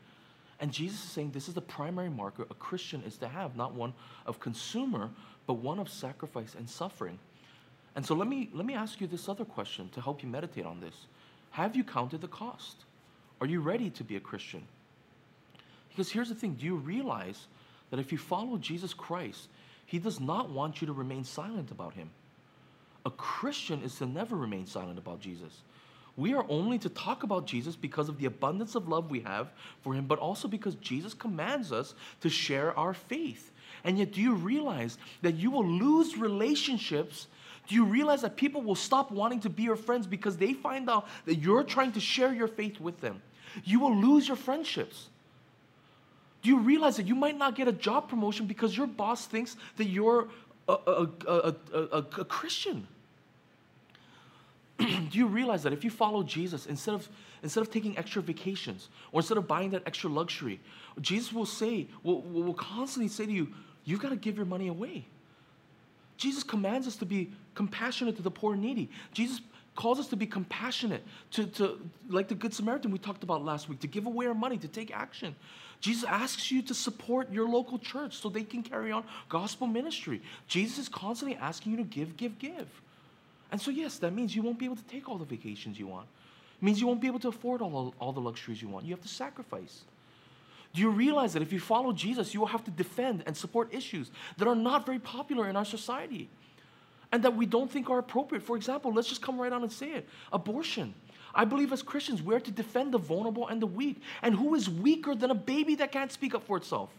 And 0.61 0.73
Jesus 0.73 1.03
is 1.05 1.11
saying 1.11 1.31
this 1.31 1.49
is 1.49 1.55
the 1.55 1.61
primary 1.61 2.11
marker 2.11 2.47
a 2.51 2.55
Christian 2.55 3.03
is 3.07 3.17
to 3.19 3.29
have, 3.29 3.57
not 3.57 3.75
one 3.75 3.93
of 4.25 4.41
consumer, 4.41 5.11
but 5.47 5.55
one 5.55 5.79
of 5.79 5.89
sacrifice 5.89 6.55
and 6.57 6.69
suffering. 6.69 7.19
And 7.97 8.05
so 8.05 8.15
let 8.15 8.29
me, 8.29 8.51
let 8.53 8.67
me 8.67 8.75
ask 8.75 9.01
you 9.01 9.07
this 9.07 9.29
other 9.29 9.45
question 9.45 9.89
to 9.95 10.01
help 10.03 10.23
you 10.23 10.29
meditate 10.29 10.67
on 10.67 10.81
this. 10.81 10.95
Have 11.51 11.75
you 11.75 11.83
counted 11.83 12.21
the 12.21 12.29
cost? 12.29 12.77
Are 13.41 13.47
you 13.47 13.61
ready 13.61 13.89
to 13.91 14.05
be 14.05 14.17
a 14.17 14.21
Christian? 14.21 14.63
Because 15.89 16.13
here's 16.13 16.29
the 16.29 16.35
thing 16.35 16.55
do 16.55 16.67
you 16.67 16.77
realize 16.77 17.47
that 17.91 17.99
if 17.99 18.13
you 18.13 18.19
follow 18.19 18.59
Jesus 18.59 18.93
Christ, 18.93 19.49
He 19.87 19.99
does 19.99 20.21
not 20.21 20.51
want 20.51 20.81
you 20.81 20.87
to 20.87 20.93
remain 20.93 21.25
silent 21.25 21.71
about 21.71 21.95
Him? 21.95 22.11
A 23.07 23.11
Christian 23.11 23.83
is 23.83 23.97
to 23.97 24.07
never 24.07 24.37
remain 24.37 24.67
silent 24.67 24.99
about 24.99 25.21
Jesus. 25.21 25.63
We 26.17 26.35
are 26.35 26.45
only 26.49 26.79
to 26.81 26.89
talk 26.89 27.23
about 27.23 27.47
Jesus 27.47 27.77
because 27.77 28.09
of 28.09 28.19
the 28.19 28.27
abundance 28.27 28.75
of 28.75 28.89
love 28.89 29.11
we 29.11 29.21
have 29.21 29.51
for 29.83 29.95
Him, 29.95 30.07
but 30.07 30.19
also 30.19 30.49
because 30.49 30.75
Jesus 30.77 31.15
commands 31.15 31.73
us 31.73 31.95
to 32.21 32.29
share 32.29 32.77
our 32.79 32.93
faith. 32.93 33.53
And 33.85 33.99
yet, 33.99 34.13
do 34.13 34.21
you 34.21 34.35
realize 34.35 34.99
that 35.23 35.37
you 35.37 35.51
will 35.51 35.67
lose 35.67 36.19
relationships? 36.19 37.29
Do 37.67 37.75
you 37.75 37.85
realize 37.85 38.23
that 38.23 38.37
people 38.37 38.63
will 38.63 38.75
stop 38.75 39.11
wanting 39.11 39.41
to 39.41 39.51
be 39.51 39.65
your 39.65 39.77
friends 39.77 40.07
because 40.07 40.37
they 40.37 40.53
find 40.53 40.89
out 40.89 41.09
that 41.25 41.37
you're 41.37 41.65
trying 41.65 41.93
to 41.93 42.01
share 42.01 42.33
your 42.33 42.49
faith 42.49 42.81
with 42.81 43.01
them? 43.01 43.23
You 43.65 43.81
will 43.81 43.97
lose 43.97 44.29
your 44.29 44.37
friendships. 44.37 45.09
Do 46.43 46.51
you 46.51 46.59
realize 46.59 46.97
that 46.97 47.07
you 47.07 47.15
might 47.15 47.37
not 47.37 47.57
get 47.57 47.67
a 47.67 47.73
job 47.73 48.09
promotion 48.09 48.47
because 48.47 48.77
your 48.77 48.87
boss 48.87 49.27
thinks 49.27 49.57
that 49.79 49.87
you're 49.87 50.29
a, 50.69 50.73
a, 50.73 51.55
a, 51.73 51.99
a 51.99 52.03
Christian? 52.03 52.87
Do 54.79 55.09
you 55.13 55.27
realize 55.27 55.63
that 55.63 55.73
if 55.73 55.83
you 55.83 55.91
follow 55.91 56.23
Jesus, 56.23 56.67
instead 56.67 56.95
of, 56.95 57.09
instead 57.43 57.63
of 57.63 57.71
taking 57.71 57.97
extra 57.99 58.23
vacations 58.23 58.89
or 59.11 59.21
instead 59.21 59.39
of 59.39 59.49
buying 59.49 59.71
that 59.71 59.83
extra 59.87 60.11
luxury, 60.11 60.61
Jesus 61.01 61.33
will 61.33 61.47
say, 61.47 61.89
will, 62.03 62.21
will 62.21 62.55
constantly 62.55 63.09
say 63.09 63.27
to 63.27 63.33
you, 63.33 63.49
you've 63.85 64.01
got 64.01 64.11
to 64.11 64.17
give 64.17 64.37
your 64.37 64.47
money 64.47 64.69
away. 64.69 65.07
Jesus 66.27 66.43
commands 66.43 66.89
us 66.89 66.97
to 66.97 67.07
be 67.07 67.31
compassionate 67.55 68.17
to 68.17 68.23
the 68.23 68.33
poor 68.33 68.55
and 68.55 68.61
needy. 68.61 68.91
Jesus 69.13 69.41
calls 69.77 70.01
us 70.01 70.09
to 70.09 70.17
be 70.17 70.27
compassionate, 70.27 71.05
to, 71.31 71.47
to 71.47 71.79
like 72.09 72.27
the 72.27 72.35
Good 72.35 72.53
Samaritan 72.53 72.91
we 72.91 72.99
talked 72.99 73.23
about 73.23 73.45
last 73.45 73.69
week, 73.69 73.79
to 73.79 73.87
give 73.87 74.07
away 74.07 74.27
our 74.27 74.35
money, 74.35 74.59
to 74.59 74.67
take 74.67 74.91
action. 74.93 75.37
Jesus 75.81 76.03
asks 76.03 76.51
you 76.51 76.63
to 76.63 76.75
support 76.75 77.31
your 77.31 77.49
local 77.49 77.79
church 77.79 78.17
so 78.17 78.29
they 78.29 78.43
can 78.43 78.65
carry 78.65 78.91
on 78.91 79.05
gospel 79.29 79.69
ministry. 79.69 80.21
Jesus 80.49 80.79
is 80.79 80.89
constantly 80.89 81.37
asking 81.37 81.71
you 81.71 81.79
to 81.79 81.85
give, 81.85 82.17
give, 82.17 82.41
give. 82.41 82.67
And 83.53 83.61
so, 83.61 83.71
yes, 83.71 83.99
that 83.99 84.13
means 84.13 84.35
you 84.35 84.43
won't 84.43 84.59
be 84.59 84.65
able 84.65 84.75
to 84.75 84.85
take 84.87 85.09
all 85.09 85.19
the 85.19 85.25
vacations 85.25 85.79
you 85.79 85.87
want. 85.87 86.09
It 86.61 86.65
means 86.65 86.81
you 86.81 86.89
won't 86.89 87.01
be 87.01 87.07
able 87.07 87.21
to 87.21 87.29
afford 87.29 87.63
all, 87.63 87.95
all 88.01 88.13
the 88.13 88.21
luxuries 88.21 88.61
you 88.61 88.69
want. 88.69 88.85
You 88.85 88.95
have 88.95 89.03
to 89.03 89.09
sacrifice. 89.09 89.83
Do 90.77 90.83
you 90.83 90.91
realize 90.91 91.33
that 91.33 91.41
if 91.41 91.55
you 91.55 91.59
follow 91.59 91.91
Jesus, 91.95 92.35
you 92.35 92.41
will 92.41 92.49
have 92.49 92.63
to 92.65 92.71
defend 92.71 93.23
and 93.25 93.35
support 93.35 93.73
issues 93.73 94.11
that 94.37 94.47
are 94.47 94.55
not 94.55 94.85
very 94.85 94.99
popular 94.99 95.49
in 95.49 95.57
our 95.57 95.65
society 95.65 96.29
and 97.11 97.23
that 97.23 97.35
we 97.35 97.47
don't 97.47 97.71
think 97.71 97.89
are 97.89 97.99
appropriate? 97.99 98.43
For 98.43 98.57
example, 98.57 98.93
let's 98.93 99.09
just 99.09 99.23
come 99.23 99.41
right 99.41 99.51
on 99.51 99.63
and 99.63 99.73
say 99.73 99.93
it 99.93 100.07
abortion. 100.35 100.93
I 101.35 101.47
believe 101.47 101.73
as 101.73 101.83
Christians, 101.83 102.23
we 102.23 102.35
are 102.35 102.41
to 102.41 102.51
defend 102.51 102.93
the 102.93 102.99
vulnerable 102.99 103.49
and 103.49 103.63
the 103.63 103.67
weak. 103.67 104.03
And 104.21 104.35
who 104.35 104.55
is 104.55 104.69
weaker 104.69 105.15
than 105.15 105.31
a 105.31 105.35
baby 105.35 105.77
that 105.77 105.93
can't 105.93 106.13
speak 106.13 106.35
up 106.35 106.47
for 106.47 106.59
itself? 106.59 106.91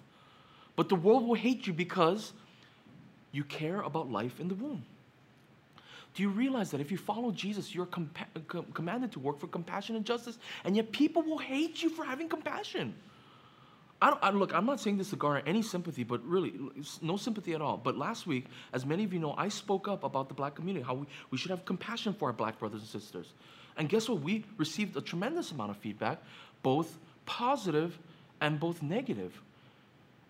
But 0.76 0.90
the 0.90 0.96
world 0.96 1.28
will 1.28 1.36
hate 1.36 1.68
you 1.68 1.74
because 1.74 2.34
you 3.32 3.44
care 3.44 3.82
about 3.82 4.12
life 4.12 4.40
in 4.40 4.48
the 4.48 4.56
womb. 4.56 4.84
Do 6.16 6.24
you 6.24 6.30
realize 6.30 6.72
that 6.72 6.82
if 6.82 6.92
you 6.92 6.98
follow 6.98 7.30
Jesus, 7.30 7.76
you're 7.76 7.86
com- 7.86 8.10
commanded 8.74 9.12
to 9.12 9.20
work 9.20 9.38
for 9.38 9.46
compassion 9.46 9.96
and 9.96 10.04
justice, 10.04 10.40
and 10.64 10.76
yet 10.76 10.92
people 10.92 11.22
will 11.22 11.38
hate 11.38 11.84
you 11.84 11.90
for 11.90 12.04
having 12.04 12.28
compassion? 12.28 12.96
I 14.02 14.12
don't, 14.12 14.24
I, 14.24 14.30
look, 14.30 14.54
I'm 14.54 14.66
not 14.66 14.80
saying 14.80 14.98
this 14.98 15.10
to 15.10 15.16
garner 15.16 15.42
any 15.48 15.64
sympathy, 15.64 16.04
but 16.04 16.24
really, 16.24 16.54
no 17.02 17.18
sympathy 17.18 17.54
at 17.54 17.62
all. 17.62 17.78
But 17.78 17.98
last 17.98 18.28
week, 18.28 18.46
as 18.72 18.86
many 18.86 19.04
of 19.04 19.12
you 19.12 19.20
know, 19.20 19.34
I 19.38 19.50
spoke 19.50 19.88
up 19.88 20.04
about 20.04 20.28
the 20.28 20.36
black 20.36 20.54
community, 20.54 20.86
how 20.86 20.94
we, 20.94 21.08
we 21.32 21.38
should 21.38 21.50
have 21.50 21.66
compassion 21.66 22.14
for 22.14 22.28
our 22.28 22.34
black 22.34 22.60
brothers 22.60 22.82
and 22.82 22.90
sisters. 22.90 23.34
And 23.76 23.90
guess 23.90 24.08
what? 24.08 24.22
We 24.22 24.46
received 24.58 24.96
a 24.98 25.02
tremendous 25.02 25.52
amount 25.52 25.72
of 25.72 25.78
feedback, 25.78 26.22
both 26.62 26.96
positive 27.26 27.98
and 28.40 28.60
both 28.60 28.84
negative. 28.84 29.42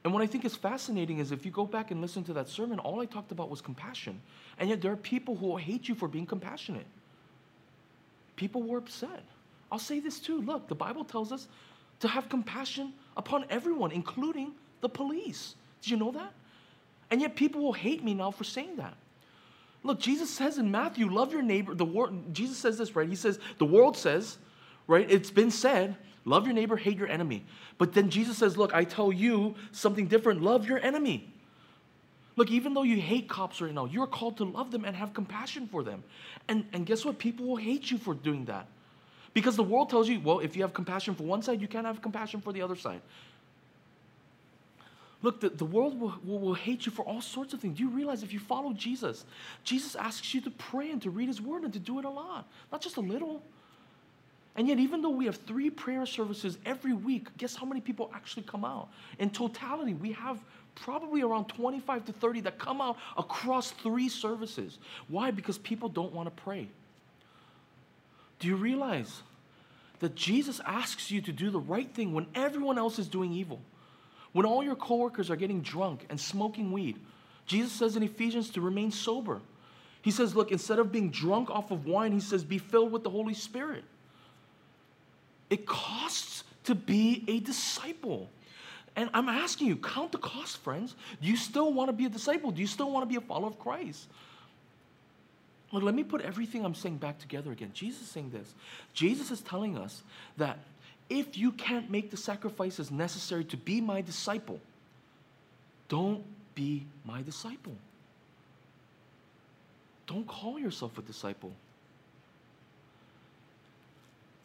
And 0.05 0.13
what 0.13 0.23
I 0.23 0.27
think 0.27 0.45
is 0.45 0.55
fascinating 0.55 1.19
is 1.19 1.33
if 1.33 1.45
you 1.45 1.51
go 1.51 1.65
back 1.65 1.91
and 1.91 2.01
listen 2.01 2.23
to 2.25 2.33
that 2.33 2.47
sermon, 2.47 2.79
all 2.79 3.01
I 3.01 3.05
talked 3.05 3.33
about 3.33 3.49
was 3.49 3.59
compassion. 3.59 4.21
And 4.57 4.69
yet 4.69 4.81
there 4.81 4.93
are 4.93 4.97
people 4.97 5.35
who 5.35 5.57
hate 5.57 5.89
you 5.89 5.95
for 5.95 6.07
being 6.07 6.25
compassionate. 6.25 6.85
People 8.37 8.63
were 8.63 8.77
upset. 8.77 9.23
I'll 9.69 9.79
say 9.79 9.99
this 9.99 10.19
too. 10.19 10.41
Look, 10.41 10.69
the 10.69 10.75
Bible 10.75 11.03
tells 11.03 11.33
us 11.33 11.49
to 11.99 12.07
have 12.07 12.29
compassion 12.29 12.93
upon 13.17 13.45
everyone, 13.49 13.91
including 13.91 14.53
the 14.81 14.89
police. 14.89 15.55
Did 15.81 15.91
you 15.91 15.97
know 15.97 16.11
that? 16.11 16.31
And 17.09 17.21
yet 17.21 17.35
people 17.35 17.61
will 17.61 17.73
hate 17.73 18.03
me 18.03 18.13
now 18.13 18.31
for 18.31 18.43
saying 18.43 18.77
that. 18.77 18.93
Look, 19.83 19.99
Jesus 19.99 20.29
says 20.29 20.57
in 20.57 20.69
Matthew, 20.69 21.09
love 21.09 21.31
your 21.31 21.41
neighbor. 21.41 21.73
The 21.73 21.85
world, 21.85 22.33
Jesus 22.33 22.57
says 22.57 22.77
this, 22.77 22.95
right? 22.95 23.07
He 23.07 23.15
says, 23.15 23.39
the 23.57 23.65
world 23.65 23.95
says, 23.95 24.37
right? 24.87 25.09
It's 25.09 25.31
been 25.31 25.51
said, 25.51 25.95
love 26.25 26.45
your 26.45 26.53
neighbor, 26.53 26.75
hate 26.75 26.97
your 26.97 27.07
enemy. 27.07 27.45
But 27.77 27.93
then 27.93 28.09
Jesus 28.09 28.37
says, 28.37 28.57
look, 28.57 28.73
I 28.73 28.83
tell 28.83 29.13
you 29.13 29.55
something 29.71 30.07
different. 30.07 30.41
Love 30.41 30.67
your 30.67 30.79
enemy. 30.79 31.31
Look, 32.35 32.51
even 32.51 32.73
though 32.73 32.83
you 32.83 32.97
hate 32.97 33.29
cops 33.29 33.61
right 33.61 33.73
now, 33.73 33.85
you're 33.85 34.07
called 34.07 34.37
to 34.37 34.43
love 34.43 34.71
them 34.71 34.83
and 34.85 34.95
have 34.95 35.13
compassion 35.13 35.67
for 35.67 35.83
them. 35.83 36.03
And, 36.47 36.65
and 36.73 36.85
guess 36.85 37.05
what? 37.05 37.17
People 37.17 37.47
will 37.47 37.55
hate 37.55 37.89
you 37.89 37.97
for 37.97 38.13
doing 38.13 38.45
that. 38.45 38.67
Because 39.37 39.55
the 39.55 39.61
world 39.61 39.91
tells 39.91 40.09
you, 40.09 40.19
well, 40.19 40.39
if 40.39 40.55
you 40.55 40.63
have 40.63 40.73
compassion 40.73 41.13
for 41.13 41.21
one 41.21 41.43
side, 41.43 41.61
you 41.61 41.67
can't 41.67 41.85
have 41.85 42.01
compassion 42.01 42.41
for 42.41 42.51
the 42.51 42.63
other 42.63 42.75
side. 42.75 43.01
Look, 45.21 45.41
the, 45.41 45.49
the 45.49 45.63
world 45.63 46.01
will, 46.01 46.15
will, 46.25 46.39
will, 46.39 46.53
hate 46.55 46.87
you 46.87 46.91
for 46.91 47.05
all 47.05 47.21
sorts 47.21 47.53
of 47.53 47.59
things. 47.59 47.77
Do 47.77 47.83
you 47.83 47.91
realize 47.91 48.23
if 48.23 48.33
you 48.33 48.39
follow 48.39 48.73
Jesus, 48.73 49.25
Jesus 49.63 49.95
asks 49.95 50.33
you 50.33 50.41
to 50.41 50.49
pray 50.49 50.89
and 50.89 50.99
to 51.03 51.11
read 51.11 51.27
his 51.27 51.39
word 51.39 51.61
and 51.61 51.71
to 51.73 51.77
do 51.77 51.99
it 51.99 52.05
a 52.05 52.09
lot, 52.09 52.47
not 52.71 52.81
just 52.81 52.97
a 52.97 52.99
little. 52.99 53.43
And 54.55 54.67
yet, 54.67 54.79
even 54.79 55.03
though 55.03 55.11
we 55.11 55.27
have 55.27 55.35
three 55.35 55.69
prayer 55.69 56.07
services 56.07 56.57
every 56.65 56.93
week, 56.93 57.27
guess 57.37 57.55
how 57.55 57.67
many 57.67 57.79
people 57.79 58.09
actually 58.15 58.41
come 58.41 58.65
out? 58.65 58.89
In 59.19 59.29
totality, 59.29 59.93
we 59.93 60.13
have 60.13 60.39
probably 60.73 61.21
around 61.21 61.45
25 61.45 62.05
to 62.05 62.11
30 62.11 62.41
that 62.41 62.57
come 62.57 62.81
out 62.81 62.97
across 63.15 63.69
three 63.69 64.09
services. 64.09 64.79
Why? 65.09 65.29
Because 65.29 65.59
people 65.59 65.89
don't 65.89 66.11
want 66.11 66.25
to 66.25 66.41
pray. 66.41 66.69
Do 68.39 68.47
you 68.47 68.55
realize 68.55 69.23
that 69.99 70.15
Jesus 70.15 70.61
asks 70.65 71.09
you 71.09 71.21
to 71.21 71.31
do 71.31 71.49
the 71.49 71.59
right 71.59 71.91
thing 71.93 72.13
when 72.13 72.27
everyone 72.35 72.77
else 72.77 72.99
is 72.99 73.07
doing 73.07 73.33
evil? 73.33 73.59
When 74.31 74.45
all 74.45 74.63
your 74.63 74.75
coworkers 74.75 75.31
are 75.31 75.35
getting 75.35 75.61
drunk 75.61 76.05
and 76.09 76.19
smoking 76.19 76.71
weed, 76.71 76.99
Jesus 77.45 77.71
says 77.71 77.95
in 77.95 78.03
Ephesians 78.03 78.49
to 78.51 78.61
remain 78.61 78.91
sober. 78.91 79.41
He 80.01 80.11
says, 80.11 80.35
look, 80.35 80.51
instead 80.51 80.79
of 80.79 80.91
being 80.91 81.09
drunk 81.09 81.49
off 81.49 81.71
of 81.71 81.85
wine, 81.85 82.11
he 82.11 82.19
says, 82.19 82.43
be 82.43 82.59
filled 82.59 82.91
with 82.91 83.03
the 83.03 83.09
Holy 83.09 83.33
Spirit. 83.33 83.83
It 85.49 85.65
costs 85.65 86.43
to 86.65 86.75
be 86.75 87.23
a 87.27 87.39
disciple. 87.39 88.29
And 88.95 89.09
I'm 89.13 89.29
asking 89.29 89.67
you, 89.67 89.77
count 89.77 90.11
the 90.11 90.17
cost, 90.17 90.57
friends. 90.57 90.95
Do 91.21 91.27
you 91.27 91.37
still 91.37 91.73
want 91.73 91.89
to 91.89 91.93
be 91.93 92.05
a 92.05 92.09
disciple? 92.09 92.51
Do 92.51 92.61
you 92.61 92.67
still 92.67 92.91
want 92.91 93.03
to 93.03 93.07
be 93.07 93.15
a 93.15 93.21
follower 93.21 93.47
of 93.47 93.59
Christ? 93.59 94.07
Look, 95.71 95.83
let 95.83 95.93
me 95.93 96.03
put 96.03 96.21
everything 96.21 96.63
I'm 96.63 96.75
saying 96.75 96.97
back 96.97 97.19
together 97.19 97.51
again. 97.51 97.71
Jesus 97.73 98.03
is 98.03 98.07
saying 98.07 98.31
this. 98.31 98.53
Jesus 98.93 99.31
is 99.31 99.41
telling 99.41 99.77
us 99.77 100.01
that 100.37 100.59
if 101.09 101.37
you 101.37 101.51
can't 101.51 101.89
make 101.89 102.09
the 102.09 102.17
sacrifices 102.17 102.91
necessary 102.91 103.43
to 103.45 103.57
be 103.57 103.81
my 103.81 104.01
disciple, 104.01 104.59
don't 105.89 106.23
be 106.55 106.85
my 107.05 107.21
disciple. 107.21 107.75
Don't 110.05 110.27
call 110.27 110.57
yourself 110.57 110.97
a 110.97 111.01
disciple. 111.01 111.51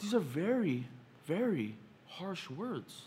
These 0.01 0.15
are 0.15 0.21
very, 0.21 0.85
very 1.27 1.77
harsh 2.09 2.51
words. 2.51 3.03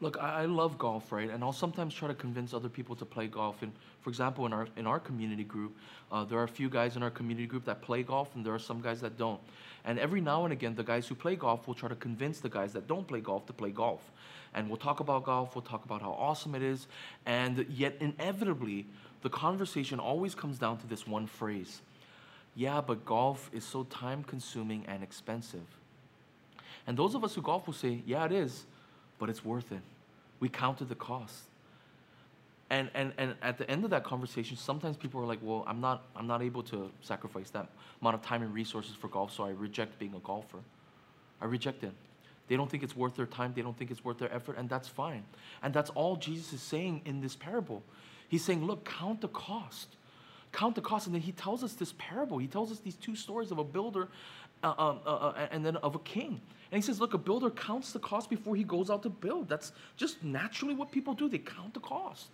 Look, 0.00 0.18
I, 0.18 0.44
love 0.44 0.76
golf, 0.76 1.10
right? 1.10 1.30
And 1.30 1.42
I'll 1.42 1.54
sometimes 1.54 1.94
try 1.94 2.08
to 2.08 2.14
convince 2.14 2.52
other 2.52 2.68
people 2.68 2.94
to 2.96 3.06
play 3.06 3.28
golf. 3.28 3.62
And 3.62 3.72
for 4.02 4.10
example, 4.10 4.44
in 4.44 4.52
our 4.52 4.68
in 4.76 4.86
our 4.86 5.00
community 5.00 5.44
group, 5.44 5.74
uh, 6.12 6.24
there 6.24 6.38
are 6.38 6.44
a 6.44 6.48
few 6.48 6.68
guys 6.68 6.96
in 6.96 7.02
our 7.02 7.10
community 7.10 7.46
group 7.46 7.64
that 7.64 7.80
play 7.80 8.02
golf, 8.02 8.34
and 8.34 8.44
there 8.44 8.54
are 8.54 8.58
some 8.58 8.82
guys 8.82 9.00
that 9.00 9.16
don't. 9.16 9.40
And 9.86 9.98
every 9.98 10.20
now 10.20 10.44
and 10.44 10.52
again, 10.52 10.74
the 10.74 10.84
guys 10.84 11.06
who 11.06 11.14
play 11.14 11.34
golf 11.34 11.66
will 11.66 11.74
try 11.74 11.88
to 11.88 11.94
convince 11.94 12.40
the 12.40 12.50
guys 12.50 12.74
that 12.74 12.86
don't 12.86 13.08
play 13.08 13.20
golf 13.20 13.46
to 13.46 13.54
play 13.54 13.70
golf. 13.70 14.02
And 14.52 14.68
we'll 14.68 14.76
talk 14.76 15.00
about 15.00 15.24
golf. 15.24 15.54
We'll 15.54 15.62
talk 15.62 15.84
about 15.86 16.02
how 16.02 16.12
awesome 16.12 16.54
it 16.54 16.62
is. 16.62 16.88
And 17.24 17.64
yet, 17.70 17.96
inevitably, 18.00 18.84
the 19.22 19.30
conversation 19.30 19.98
always 19.98 20.34
comes 20.34 20.58
down 20.58 20.76
to 20.78 20.86
this 20.86 21.06
one 21.06 21.26
phrase: 21.26 21.80
"Yeah, 22.54 22.82
but 22.82 23.06
golf 23.06 23.48
is 23.50 23.64
so 23.64 23.84
time-consuming 23.84 24.84
and 24.88 25.02
expensive." 25.02 25.66
And 26.86 26.98
those 26.98 27.14
of 27.14 27.24
us 27.24 27.34
who 27.34 27.40
golf 27.40 27.66
will 27.66 27.74
say, 27.74 28.02
"Yeah, 28.04 28.26
it 28.26 28.32
is." 28.32 28.66
But 29.18 29.28
it's 29.30 29.44
worth 29.44 29.72
it. 29.72 29.80
We 30.40 30.48
counted 30.48 30.88
the 30.88 30.94
cost. 30.94 31.44
And, 32.68 32.90
and, 32.94 33.12
and 33.16 33.34
at 33.42 33.58
the 33.58 33.70
end 33.70 33.84
of 33.84 33.90
that 33.90 34.02
conversation, 34.02 34.56
sometimes 34.56 34.96
people 34.96 35.20
are 35.20 35.26
like, 35.26 35.38
well, 35.40 35.64
I'm 35.68 35.80
not, 35.80 36.04
I'm 36.16 36.26
not 36.26 36.42
able 36.42 36.62
to 36.64 36.90
sacrifice 37.00 37.50
that 37.50 37.68
amount 38.00 38.16
of 38.16 38.22
time 38.22 38.42
and 38.42 38.52
resources 38.52 38.94
for 38.96 39.08
golf, 39.08 39.32
so 39.32 39.44
I 39.44 39.50
reject 39.50 39.98
being 39.98 40.14
a 40.14 40.18
golfer. 40.18 40.58
I 41.40 41.44
reject 41.44 41.84
it. 41.84 41.92
They 42.48 42.56
don't 42.56 42.70
think 42.70 42.82
it's 42.82 42.96
worth 42.96 43.16
their 43.16 43.26
time, 43.26 43.52
they 43.54 43.62
don't 43.62 43.76
think 43.76 43.90
it's 43.90 44.04
worth 44.04 44.18
their 44.18 44.32
effort, 44.34 44.56
and 44.56 44.68
that's 44.68 44.88
fine. 44.88 45.24
And 45.62 45.72
that's 45.72 45.90
all 45.90 46.16
Jesus 46.16 46.52
is 46.52 46.62
saying 46.62 47.02
in 47.04 47.20
this 47.20 47.36
parable. 47.36 47.82
He's 48.28 48.44
saying, 48.44 48.64
look, 48.64 48.84
count 48.84 49.20
the 49.20 49.28
cost. 49.28 49.88
Count 50.52 50.74
the 50.74 50.80
cost. 50.80 51.06
And 51.06 51.14
then 51.14 51.22
he 51.22 51.32
tells 51.32 51.62
us 51.62 51.74
this 51.74 51.94
parable. 51.98 52.38
He 52.38 52.46
tells 52.46 52.72
us 52.72 52.78
these 52.78 52.96
two 52.96 53.14
stories 53.14 53.50
of 53.50 53.58
a 53.58 53.64
builder 53.64 54.08
uh, 54.66 54.74
uh, 54.78 54.98
uh, 55.06 55.10
uh 55.10 55.46
and 55.50 55.64
then 55.64 55.76
of 55.76 55.94
a 55.94 56.00
king. 56.00 56.40
And 56.70 56.82
he 56.82 56.84
says, 56.84 57.00
look, 57.00 57.14
a 57.14 57.18
builder 57.18 57.50
counts 57.50 57.92
the 57.92 57.98
cost 57.98 58.28
before 58.28 58.56
he 58.56 58.64
goes 58.64 58.90
out 58.90 59.02
to 59.04 59.10
build. 59.10 59.48
That's 59.48 59.72
just 59.96 60.22
naturally 60.24 60.74
what 60.74 60.90
people 60.90 61.14
do. 61.14 61.28
They 61.28 61.38
count 61.38 61.74
the 61.74 61.80
cost. 61.80 62.28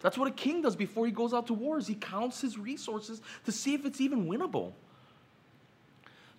That's 0.00 0.16
what 0.16 0.28
a 0.28 0.32
king 0.32 0.62
does 0.62 0.76
before 0.76 1.06
he 1.06 1.12
goes 1.12 1.34
out 1.34 1.46
to 1.48 1.54
wars. 1.54 1.86
He 1.86 1.94
counts 1.94 2.40
his 2.40 2.58
resources 2.58 3.20
to 3.44 3.52
see 3.52 3.74
if 3.74 3.84
it's 3.84 4.00
even 4.00 4.26
winnable. 4.26 4.72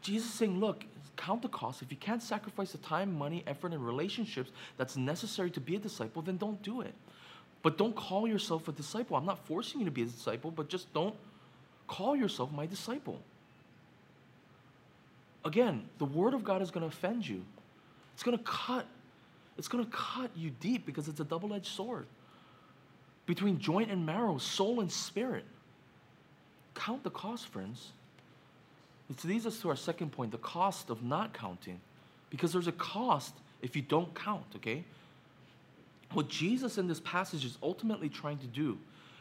Jesus 0.01 0.29
is 0.29 0.33
saying, 0.35 0.59
look, 0.59 0.85
count 1.15 1.41
the 1.41 1.49
cost. 1.49 1.81
If 1.81 1.91
you 1.91 1.97
can't 1.97 2.23
sacrifice 2.23 2.71
the 2.71 2.77
time, 2.79 3.17
money, 3.17 3.43
effort, 3.45 3.73
and 3.73 3.85
relationships 3.85 4.51
that's 4.77 4.95
necessary 4.95 5.51
to 5.51 5.59
be 5.59 5.75
a 5.75 5.79
disciple, 5.79 6.21
then 6.21 6.37
don't 6.37 6.61
do 6.61 6.81
it. 6.81 6.93
But 7.63 7.77
don't 7.77 7.95
call 7.95 8.27
yourself 8.27 8.67
a 8.67 8.71
disciple. 8.71 9.17
I'm 9.17 9.25
not 9.25 9.45
forcing 9.45 9.81
you 9.81 9.85
to 9.85 9.91
be 9.91 10.03
a 10.03 10.05
disciple, 10.05 10.51
but 10.51 10.69
just 10.69 10.93
don't 10.93 11.15
call 11.87 12.15
yourself 12.15 12.51
my 12.51 12.65
disciple. 12.65 13.19
Again, 15.47 15.87
the 15.97 16.05
word 16.05 16.33
of 16.33 16.43
God 16.43 16.61
is 16.61 16.71
going 16.71 16.81
to 16.81 16.93
offend 16.93 17.25
you. 17.25 17.41
It's 18.13 18.21
going 18.21 18.37
to 18.37 18.43
cut. 18.43 18.85
It's 19.57 19.69
going 19.69 19.83
to 19.83 19.89
cut 19.89 20.29
you 20.35 20.49
deep 20.49 20.85
because 20.85 21.07
it's 21.07 21.21
a 21.21 21.23
double-edged 21.23 21.65
sword 21.65 22.05
between 23.25 23.57
joint 23.57 23.89
and 23.89 24.05
marrow, 24.05 24.37
soul 24.39 24.81
and 24.81 24.91
spirit. 24.91 25.45
Count 26.75 27.01
the 27.03 27.09
cost, 27.09 27.47
friends. 27.47 27.93
It 29.09 29.23
leads 29.23 29.45
us 29.45 29.61
to 29.61 29.69
our 29.69 29.77
second 29.77 30.11
point, 30.11 30.31
the 30.31 30.37
cost 30.37 30.89
of 30.89 31.01
not 31.01 31.33
counting. 31.33 31.79
Because 32.29 32.51
there's 32.51 32.67
a 32.67 32.73
cost 32.73 33.33
if 33.61 33.73
you 33.73 33.81
don't 33.81 34.13
count, 34.13 34.45
okay? 34.57 34.83
What 36.11 36.27
Jesus 36.27 36.77
in 36.77 36.87
this 36.89 36.99
passage 36.99 37.45
is 37.45 37.57
ultimately 37.63 38.09
trying 38.09 38.37
to 38.39 38.47
do, 38.47 38.77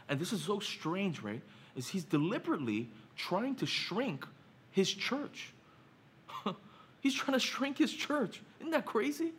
and 0.09 0.19
this 0.19 0.33
is 0.33 0.43
so 0.43 0.59
strange, 0.59 1.23
right? 1.23 1.41
Is 1.77 1.87
he's 1.87 2.05
deliberately 2.05 2.89
trying 3.17 3.55
to 3.57 3.67
shrink 3.67 4.27
his 4.73 4.93
church. 4.93 5.53
He's 7.01 7.15
trying 7.15 7.39
to 7.39 7.45
shrink 7.45 7.79
his 7.79 7.93
church. 7.93 8.41
Isn't 8.61 8.73
that 8.73 8.87
crazy? 8.87 9.33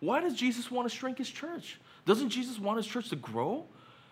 Why 0.00 0.20
does 0.20 0.34
Jesus 0.34 0.70
want 0.70 0.88
to 0.88 0.94
shrink 0.94 1.18
his 1.18 1.28
church? 1.28 1.78
Doesn't 2.06 2.30
Jesus 2.30 2.58
want 2.58 2.78
his 2.78 2.86
church 2.86 3.08
to 3.10 3.16
grow? 3.16 3.66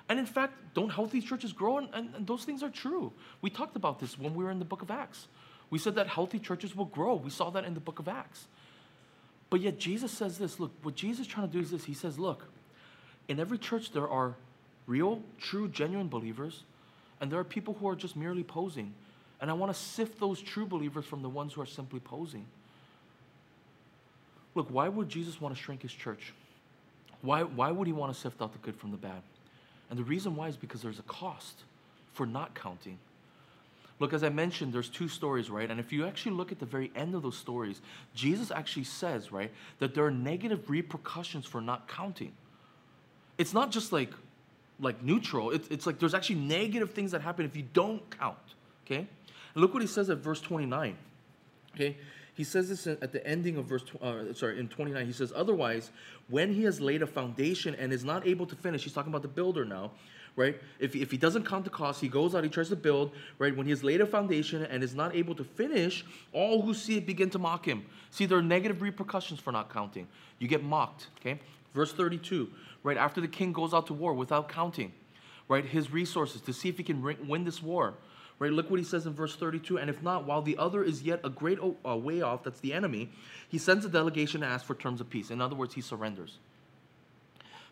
And 0.09 0.19
in 0.19 0.27
fact, 0.27 0.55
don't 0.75 0.91
healthy 0.91 1.21
churches 1.21 1.53
grow? 1.53 1.79
And, 1.79 1.89
and, 1.93 2.15
and, 2.15 2.27
those 2.27 2.45
things 2.45 2.63
are 2.63 2.71
true. 2.71 3.13
We 3.43 3.51
talked 3.51 3.77
about 3.77 4.01
this 4.01 4.19
when 4.19 4.35
we 4.35 4.45
were 4.45 4.51
in 4.51 4.59
the 4.59 4.65
book 4.65 4.83
of 4.83 4.91
Acts. 4.91 5.29
We 5.71 5.79
said 5.79 5.95
that 5.95 6.09
healthy 6.09 6.39
churches 6.39 6.75
will 6.75 6.87
grow. 6.87 7.15
We 7.15 7.31
saw 7.31 7.51
that 7.51 7.65
in 7.65 7.75
the 7.75 7.81
book 7.81 8.01
of 8.01 8.09
Acts. 8.09 8.47
But 9.51 9.61
yet, 9.61 9.79
Jesus 9.79 10.13
says 10.13 10.39
this 10.39 10.61
look, 10.61 10.73
what 10.83 10.95
Jesus 10.95 11.27
is 11.27 11.27
trying 11.27 11.49
to 11.49 11.53
do 11.53 11.61
is 11.61 11.71
this 11.71 11.85
He 11.85 11.95
says, 11.95 12.19
look, 12.19 12.45
in 13.29 13.39
every 13.39 13.59
church, 13.59 13.93
there 13.93 14.09
are 14.09 14.35
real, 14.87 15.23
true, 15.39 15.69
genuine 15.69 16.09
believers, 16.09 16.65
and 17.21 17.31
there 17.31 17.39
are 17.39 17.45
people 17.45 17.75
who 17.75 17.89
are 17.89 17.97
just 17.97 18.17
merely 18.17 18.43
posing. 18.43 18.95
And 19.41 19.51
I 19.51 19.55
want 19.55 19.73
to 19.73 19.79
sift 19.79 20.21
those 20.21 20.41
true 20.41 20.67
believers 20.67 21.05
from 21.05 21.23
the 21.23 21.29
ones 21.29 21.55
who 21.55 21.63
are 21.63 21.67
simply 21.67 22.01
posing. 22.01 22.47
Look, 24.55 24.69
why 24.71 24.89
would 24.89 25.09
Jesus 25.09 25.41
want 25.41 25.55
to 25.55 25.61
shrink 25.61 25.83
his 25.83 25.93
church? 25.93 26.35
Why, 27.23 27.43
why 27.43 27.71
would 27.71 27.87
he 27.87 27.93
want 27.93 28.13
to 28.13 28.19
sift 28.19 28.43
out 28.43 28.53
the 28.53 28.59
good 28.59 28.77
from 28.77 28.91
the 28.91 28.97
bad? 28.97 29.23
And 29.89 29.99
the 29.99 30.05
reason 30.05 30.37
why 30.37 30.49
is 30.49 30.57
because 30.57 30.83
there's 30.83 30.99
a 30.99 31.05
cost 31.05 31.65
for 32.13 32.27
not 32.27 32.55
counting. 32.55 32.99
Look, 33.99 34.15
as 34.15 34.25
I 34.25 34.31
mentioned, 34.31 34.73
there's 34.73 34.89
two 34.89 35.09
stories, 35.09 35.51
right? 35.51 35.71
And 35.71 35.79
if 35.79 35.93
you 35.93 36.07
actually 36.07 36.33
look 36.33 36.51
at 36.51 36.59
the 36.59 36.67
very 36.67 36.91
end 36.97 37.15
of 37.15 37.23
those 37.23 37.37
stories, 37.37 37.83
Jesus 38.15 38.51
actually 38.51 38.85
says, 38.85 39.31
right, 39.31 39.53
that 39.79 39.95
there 39.95 40.05
are 40.05 40.11
negative 40.11 40.71
repercussions 40.71 41.45
for 41.45 41.61
not 41.61 41.87
counting. 41.87 42.33
It's 43.37 43.53
not 43.53 43.71
just 43.71 43.93
like, 43.93 44.11
like 44.81 45.03
neutral. 45.03 45.51
It's, 45.51 45.69
it's 45.69 45.87
like 45.87 45.99
there's 45.99 46.15
actually 46.15 46.37
negative 46.37 46.93
things 46.93 47.11
that 47.11 47.21
happen 47.21 47.45
if 47.45 47.55
you 47.55 47.65
don't 47.75 48.03
count. 48.19 48.39
Okay? 48.87 49.07
Look 49.55 49.73
what 49.73 49.83
he 49.83 49.89
says 49.89 50.11
at 50.11 50.19
verse 50.19 50.41
29. 50.41 50.97
Okay? 51.75 51.97
He 52.35 52.45
says 52.45 52.69
this 52.69 52.87
at 52.87 53.13
the 53.13 53.27
ending 53.27 53.57
of 53.57 53.67
verse, 53.67 53.85
uh, 54.01 54.33
sorry, 54.33 54.59
in 54.59 54.69
29. 54.69 55.05
He 55.05 55.13
says, 55.13 55.33
Otherwise, 55.35 55.91
when 56.29 56.55
he 56.55 56.63
has 56.65 56.81
laid 56.81 57.03
a 57.03 57.07
foundation 57.07 57.75
and 57.75 57.93
is 57.93 58.05
not 58.05 58.27
able 58.27 58.47
to 58.47 58.57
finish, 58.57 58.85
he's 58.85 58.93
talking 58.93 59.13
about 59.13 59.23
the 59.23 59.29
builder 59.29 59.65
now, 59.65 59.91
right? 60.37 60.59
If, 60.79 60.95
if 60.95 61.11
he 61.11 61.19
doesn't 61.19 61.45
count 61.45 61.65
the 61.65 61.71
cost, 61.71 62.01
he 62.01 62.09
goes 62.09 62.35
out, 62.35 62.45
he 62.45 62.49
tries 62.49 62.69
to 62.71 62.77
build, 62.77 63.13
right? 63.39 63.55
When 63.55 63.67
he 63.67 63.71
has 63.71 63.85
laid 63.85 64.01
a 64.01 64.07
foundation 64.07 64.63
and 64.65 64.83
is 64.83 64.95
not 64.95 65.15
able 65.15 65.35
to 65.35 65.45
finish, 65.45 66.05
all 66.33 66.63
who 66.63 66.73
see 66.73 66.97
it 66.97 67.07
begin 67.07 67.31
to 67.31 67.39
mock 67.39 67.67
him. 67.67 67.85
See, 68.11 68.27
there 68.27 68.39
are 68.39 68.43
negative 68.43 68.81
repercussions 68.81 69.41
for 69.41 69.53
not 69.53 69.71
counting. 69.71 70.07
You 70.39 70.49
get 70.49 70.65
mocked, 70.65 71.09
okay? 71.21 71.41
Verse 71.75 71.93
32, 71.93 72.49
right? 72.83 72.97
After 72.97 73.21
the 73.21 73.29
king 73.29 73.53
goes 73.53 73.75
out 73.75 73.87
to 73.89 73.93
war 73.93 74.15
without 74.15 74.49
counting, 74.49 74.93
right? 75.49 75.65
His 75.65 75.93
resources 75.93 76.41
to 76.43 76.53
see 76.53 76.69
if 76.69 76.79
he 76.79 76.85
can 76.85 77.03
win 77.03 77.45
this 77.45 77.63
war 77.63 77.95
Right? 78.41 78.51
Look 78.51 78.71
what 78.71 78.81
he 78.81 78.85
says 78.85 79.07
in 79.07 79.13
verse 79.13 79.37
32. 79.37 79.79
And 79.79 79.91
if 79.91 80.03
not, 80.03 80.25
while 80.25 80.41
the 80.41 80.57
other 80.57 80.83
is 80.83 81.03
yet 81.03 81.21
a 81.23 81.29
great 81.29 81.59
uh, 81.87 81.97
way 81.97 82.23
off, 82.23 82.43
that's 82.43 82.61
the 82.61 82.73
enemy, 82.73 83.11
he 83.49 83.59
sends 83.59 83.85
a 83.85 83.89
delegation 83.89 84.41
to 84.41 84.47
ask 84.47 84.65
for 84.65 84.75
terms 84.75 85.01
of 85.03 85.11
peace. 85.11 85.31
In 85.31 85.43
other 85.43 85.55
words, 85.55 85.75
he 85.75 85.83
surrenders. 85.83 86.39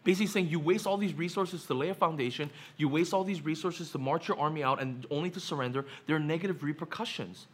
Basically 0.05 0.27
saying 0.27 0.49
you 0.49 0.61
waste 0.61 0.87
all 0.87 0.99
these 0.99 1.15
resources 1.15 1.65
to 1.65 1.75
lay 1.75 1.89
a 1.89 1.95
foundation, 1.95 2.51
you 2.77 2.89
waste 2.89 3.15
all 3.15 3.25
these 3.25 3.43
resources 3.43 3.91
to 3.93 3.99
march 3.99 4.29
your 4.29 4.39
army 4.39 4.63
out 4.63 4.81
and 4.81 5.07
only 5.11 5.31
to 5.31 5.41
surrender, 5.41 5.87
there 6.07 6.17
are 6.17 6.21
negative 6.21 6.63
repercussions. 6.63 7.47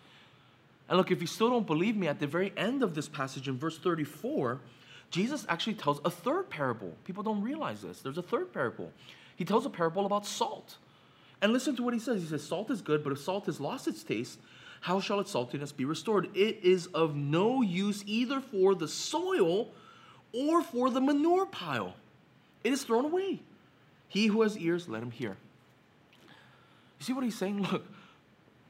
And 0.88 0.98
look, 0.98 1.12
if 1.12 1.20
you 1.20 1.28
still 1.28 1.50
don't 1.50 1.66
believe 1.66 1.96
me, 1.96 2.08
at 2.08 2.18
the 2.18 2.26
very 2.26 2.52
end 2.56 2.82
of 2.82 2.96
this 2.96 3.08
passage 3.08 3.48
in 3.48 3.56
verse 3.58 3.78
34, 3.78 4.60
Jesus 5.10 5.46
actually 5.48 5.74
tells 5.74 6.00
a 6.04 6.10
third 6.10 6.50
parable. 6.50 6.92
People 7.04 7.22
don't 7.22 7.42
realize 7.42 7.80
this. 7.80 8.00
There's 8.00 8.18
a 8.18 8.22
third 8.22 8.52
parable. 8.52 8.92
He 9.36 9.44
tells 9.44 9.64
a 9.64 9.70
parable 9.70 10.04
about 10.04 10.26
salt. 10.26 10.76
And 11.42 11.52
listen 11.52 11.76
to 11.76 11.82
what 11.82 11.94
he 11.94 12.00
says. 12.00 12.22
He 12.22 12.28
says, 12.28 12.42
Salt 12.42 12.70
is 12.70 12.80
good, 12.80 13.04
but 13.04 13.12
if 13.12 13.18
salt 13.18 13.46
has 13.46 13.60
lost 13.60 13.86
its 13.86 14.02
taste, 14.02 14.38
how 14.80 15.00
shall 15.00 15.20
its 15.20 15.32
saltiness 15.32 15.74
be 15.74 15.84
restored? 15.84 16.28
It 16.36 16.60
is 16.62 16.86
of 16.88 17.16
no 17.16 17.62
use 17.62 18.04
either 18.06 18.40
for 18.40 18.74
the 18.74 18.86
soil 18.86 19.68
or 20.32 20.62
for 20.62 20.90
the 20.90 21.00
manure 21.00 21.46
pile. 21.46 21.94
It 22.62 22.72
is 22.72 22.82
thrown 22.84 23.04
away. 23.04 23.40
He 24.08 24.26
who 24.26 24.42
has 24.42 24.58
ears, 24.58 24.88
let 24.88 25.02
him 25.02 25.10
hear. 25.10 25.36
You 26.98 27.04
see 27.06 27.12
what 27.12 27.24
he's 27.24 27.36
saying? 27.36 27.62
Look, 27.72 27.86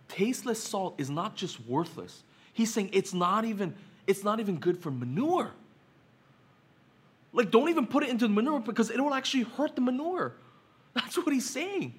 tasteless 0.08 0.62
salt 0.62 0.94
is 0.98 1.10
not 1.10 1.34
just 1.34 1.60
worthless. 1.66 2.22
He's 2.52 2.72
saying 2.72 2.90
it's 2.92 3.12
not 3.12 3.44
even 3.44 3.74
it's 4.06 4.22
not 4.22 4.38
even 4.38 4.58
good 4.58 4.78
for 4.78 4.90
manure. 4.90 5.50
Like 7.32 7.50
don't 7.50 7.68
even 7.68 7.86
put 7.86 8.04
it 8.04 8.10
into 8.10 8.28
the 8.28 8.32
manure 8.32 8.60
because 8.60 8.90
it 8.90 9.00
will 9.00 9.14
actually 9.14 9.42
hurt 9.42 9.74
the 9.74 9.80
manure. 9.80 10.34
That's 10.94 11.16
what 11.16 11.32
he's 11.32 11.50
saying. 11.50 11.94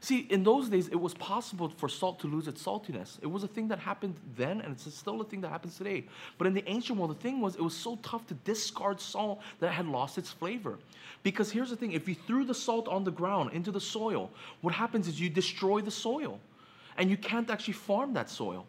See, 0.00 0.26
in 0.30 0.44
those 0.44 0.68
days, 0.68 0.86
it 0.88 1.00
was 1.00 1.12
possible 1.14 1.68
for 1.68 1.88
salt 1.88 2.20
to 2.20 2.28
lose 2.28 2.46
its 2.46 2.62
saltiness. 2.62 3.18
It 3.20 3.26
was 3.26 3.42
a 3.42 3.48
thing 3.48 3.66
that 3.68 3.80
happened 3.80 4.14
then, 4.36 4.60
and 4.60 4.72
it's 4.72 4.94
still 4.94 5.20
a 5.20 5.24
thing 5.24 5.40
that 5.40 5.48
happens 5.48 5.76
today. 5.76 6.04
But 6.38 6.46
in 6.46 6.54
the 6.54 6.68
ancient 6.68 6.98
world, 6.98 7.10
the 7.10 7.20
thing 7.20 7.40
was, 7.40 7.56
it 7.56 7.62
was 7.62 7.76
so 7.76 7.96
tough 7.96 8.24
to 8.28 8.34
discard 8.34 9.00
salt 9.00 9.40
that 9.58 9.68
it 9.68 9.72
had 9.72 9.86
lost 9.86 10.16
its 10.16 10.30
flavor. 10.30 10.78
Because 11.24 11.50
here's 11.50 11.70
the 11.70 11.76
thing 11.76 11.92
if 11.92 12.08
you 12.08 12.14
threw 12.14 12.44
the 12.44 12.54
salt 12.54 12.86
on 12.86 13.02
the 13.02 13.10
ground, 13.10 13.50
into 13.52 13.72
the 13.72 13.80
soil, 13.80 14.30
what 14.60 14.72
happens 14.72 15.08
is 15.08 15.20
you 15.20 15.28
destroy 15.28 15.80
the 15.80 15.90
soil, 15.90 16.38
and 16.96 17.10
you 17.10 17.16
can't 17.16 17.50
actually 17.50 17.74
farm 17.74 18.12
that 18.14 18.30
soil. 18.30 18.66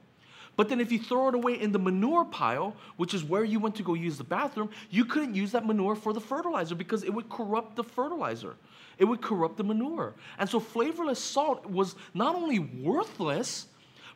But 0.60 0.68
then 0.68 0.82
if 0.82 0.92
you 0.92 1.00
throw 1.00 1.30
it 1.30 1.36
away 1.36 1.54
in 1.54 1.72
the 1.72 1.80
manure 1.80 2.26
pile, 2.26 2.76
which 2.98 3.14
is 3.14 3.24
where 3.24 3.46
you 3.46 3.62
went 3.62 3.76
to 3.76 3.84
go 3.84 3.94
use 3.94 4.18
the 4.18 4.26
bathroom, 4.26 4.70
you 4.90 5.06
couldn't 5.06 5.34
use 5.34 5.54
that 5.54 5.66
manure 5.66 5.96
for 5.96 6.12
the 6.12 6.20
fertilizer 6.20 6.76
because 6.76 7.06
it 7.06 7.14
would 7.14 7.30
corrupt 7.30 7.78
the 7.78 7.84
fertilizer 7.86 8.58
it 8.98 9.06
would 9.06 9.22
corrupt 9.22 9.56
the 9.56 9.64
manure. 9.64 10.14
And 10.38 10.50
so 10.50 10.60
flavorless 10.60 11.24
salt 11.24 11.66
was 11.66 11.96
not 12.14 12.36
only 12.36 12.60
worthless, 12.60 13.68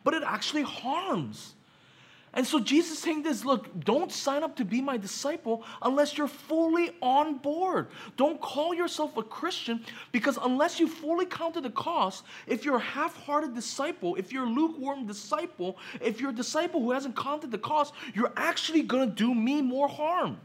but 0.03 0.13
it 0.13 0.23
actually 0.23 0.63
harms. 0.63 1.55
And 2.35 2.47
so 2.47 2.59
Jesus 2.59 2.97
saying 2.97 3.21
this 3.21 3.45
look, 3.45 3.67
don't 3.83 4.11
sign 4.11 4.43
up 4.43 4.55
to 4.55 4.65
be 4.65 4.81
my 4.81 4.97
disciple 4.97 5.63
unless 5.83 6.17
you're 6.17 6.27
fully 6.27 6.91
on 7.01 7.37
board. 7.37 7.87
Don't 8.17 8.41
call 8.41 8.73
yourself 8.73 9.15
a 9.17 9.23
Christian 9.23 9.85
because 10.11 10.39
unless 10.41 10.79
you 10.79 10.87
fully 10.87 11.27
counted 11.27 11.63
the 11.63 11.69
cost, 11.69 12.23
if 12.47 12.65
you're 12.65 12.77
a 12.77 12.79
half 12.79 13.15
hearted 13.23 13.53
disciple, 13.53 14.15
if 14.15 14.33
you're 14.33 14.45
a 14.45 14.49
lukewarm 14.49 15.05
disciple, 15.05 15.77
if 16.01 16.19
you're 16.19 16.31
a 16.31 16.35
disciple 16.35 16.81
who 16.81 16.91
hasn't 16.91 17.15
counted 17.15 17.51
the 17.51 17.57
cost, 17.59 17.93
you're 18.15 18.33
actually 18.35 18.81
going 18.81 19.07
to 19.07 19.15
do 19.15 19.35
me 19.35 19.61
more 19.61 19.87
harm. 19.87 20.39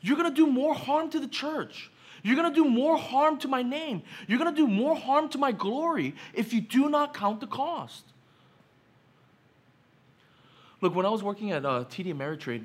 You're 0.00 0.16
going 0.16 0.28
to 0.28 0.34
do 0.34 0.46
more 0.46 0.74
harm 0.74 1.10
to 1.10 1.20
the 1.20 1.28
church. 1.28 1.90
You're 2.24 2.36
going 2.36 2.52
to 2.52 2.54
do 2.54 2.68
more 2.68 2.98
harm 2.98 3.38
to 3.38 3.48
my 3.48 3.62
name. 3.62 4.02
You're 4.26 4.38
going 4.38 4.52
to 4.52 4.60
do 4.60 4.66
more 4.66 4.96
harm 4.96 5.28
to 5.30 5.38
my 5.38 5.52
glory 5.52 6.16
if 6.34 6.52
you 6.52 6.60
do 6.60 6.88
not 6.88 7.14
count 7.14 7.40
the 7.40 7.46
cost. 7.46 8.04
Look, 10.82 10.94
when 10.94 11.04
I 11.04 11.10
was 11.10 11.22
working 11.22 11.52
at 11.52 11.66
uh, 11.66 11.84
TD 11.90 12.14
Ameritrade 12.14 12.64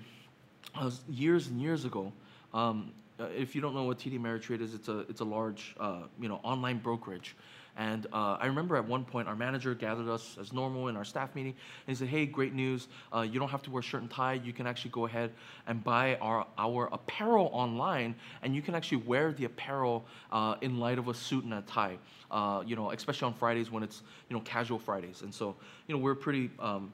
years 1.09 1.47
and 1.47 1.61
years 1.61 1.83
ago, 1.83 2.13
um, 2.53 2.93
uh, 3.19 3.25
if 3.35 3.53
you 3.53 3.59
don't 3.59 3.75
know 3.75 3.83
what 3.83 3.99
TD 3.99 4.17
Ameritrade 4.17 4.61
is, 4.61 4.73
it's 4.73 4.87
a, 4.87 4.99
it's 5.09 5.19
a 5.19 5.25
large 5.25 5.75
uh, 5.81 6.03
you 6.17 6.29
know, 6.29 6.39
online 6.41 6.77
brokerage. 6.77 7.35
And 7.75 8.07
uh, 8.13 8.37
I 8.39 8.45
remember 8.45 8.77
at 8.77 8.87
one 8.87 9.03
point 9.03 9.27
our 9.27 9.35
manager 9.35 9.75
gathered 9.75 10.07
us 10.07 10.37
as 10.39 10.53
normal 10.53 10.87
in 10.87 10.95
our 10.95 11.03
staff 11.03 11.35
meeting 11.35 11.51
and 11.51 11.93
he 11.93 11.95
said, 11.95 12.07
Hey, 12.07 12.25
great 12.25 12.53
news. 12.53 12.87
Uh, 13.13 13.19
you 13.19 13.37
don't 13.37 13.49
have 13.49 13.63
to 13.63 13.69
wear 13.69 13.81
shirt 13.81 14.01
and 14.01 14.09
tie. 14.09 14.35
You 14.35 14.53
can 14.53 14.65
actually 14.65 14.91
go 14.91 15.07
ahead 15.07 15.31
and 15.67 15.83
buy 15.83 16.15
our, 16.21 16.47
our 16.57 16.87
apparel 16.93 17.49
online 17.51 18.15
and 18.43 18.55
you 18.55 18.61
can 18.61 18.75
actually 18.75 18.99
wear 18.99 19.33
the 19.33 19.43
apparel 19.43 20.05
uh, 20.31 20.55
in 20.61 20.79
light 20.79 20.99
of 20.99 21.09
a 21.09 21.13
suit 21.13 21.43
and 21.43 21.53
a 21.53 21.61
tie. 21.63 21.97
Uh, 22.31 22.63
you 22.65 22.77
know, 22.77 22.91
especially 22.91 23.25
on 23.25 23.33
Fridays 23.33 23.69
when 23.71 23.83
it's, 23.83 24.03
you 24.29 24.37
know, 24.37 24.41
casual 24.43 24.79
Fridays. 24.79 25.21
And 25.21 25.33
so, 25.33 25.53
you 25.87 25.95
know, 25.95 26.01
we're 26.01 26.15
pretty 26.15 26.49
um, 26.59 26.93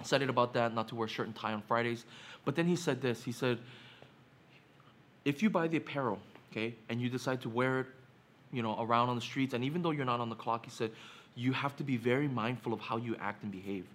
excited 0.00 0.28
about 0.28 0.52
that, 0.54 0.74
not 0.74 0.88
to 0.88 0.94
wear 0.94 1.08
shirt 1.08 1.26
and 1.26 1.34
tie 1.36 1.52
on 1.52 1.62
Fridays. 1.62 2.04
But 2.44 2.56
then 2.56 2.66
he 2.66 2.76
said 2.76 3.00
this 3.00 3.22
he 3.22 3.32
said, 3.32 3.58
If 5.24 5.42
you 5.42 5.50
buy 5.50 5.68
the 5.68 5.78
apparel, 5.78 6.18
okay, 6.50 6.74
and 6.88 7.00
you 7.00 7.08
decide 7.08 7.40
to 7.42 7.48
wear 7.48 7.80
it 7.80 7.86
you 8.52 8.62
know, 8.62 8.76
around 8.80 9.08
on 9.08 9.16
the 9.16 9.22
streets. 9.22 9.54
And 9.54 9.64
even 9.64 9.82
though 9.82 9.90
you're 9.90 10.04
not 10.04 10.20
on 10.20 10.28
the 10.28 10.34
clock, 10.34 10.64
he 10.64 10.70
said, 10.70 10.90
you 11.34 11.52
have 11.52 11.76
to 11.76 11.84
be 11.84 11.96
very 11.96 12.28
mindful 12.28 12.72
of 12.72 12.80
how 12.80 12.96
you 12.96 13.16
act 13.20 13.42
and 13.42 13.52
behave. 13.52 13.86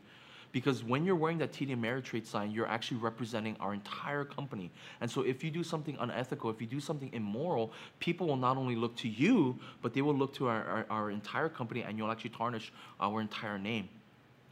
Because 0.52 0.84
when 0.84 1.04
you're 1.04 1.16
wearing 1.16 1.40
that 1.40 1.52
TD 1.52 1.76
Ameritrade 1.76 2.28
sign, 2.28 2.52
you're 2.52 2.68
actually 2.68 2.98
representing 2.98 3.58
our 3.60 3.74
entire 3.74 4.24
company. 4.24 4.70
And 5.02 5.10
so 5.10 5.24
if 5.24 5.44
you 5.44 5.50
do 5.50 5.64
something 5.64 5.98
unethical, 6.00 6.52
if 6.52 6.62
you 6.62 6.68
do 6.68 6.80
something 6.80 7.10
immoral, 7.12 7.72
people 8.00 8.28
will 8.28 8.38
not 8.38 8.56
only 8.56 8.76
look 8.76 8.96
to 8.98 9.10
you, 9.10 9.58
but 9.82 9.96
they 9.96 10.04
will 10.04 10.14
look 10.16 10.34
to 10.36 10.48
our, 10.48 10.64
our, 10.64 10.86
our 10.92 11.12
entire 11.12 11.50
company 11.50 11.82
and 11.82 11.98
you'll 11.98 12.12
actually 12.12 12.30
tarnish 12.30 12.72
our 13.02 13.20
entire 13.20 13.58
name. 13.58 13.90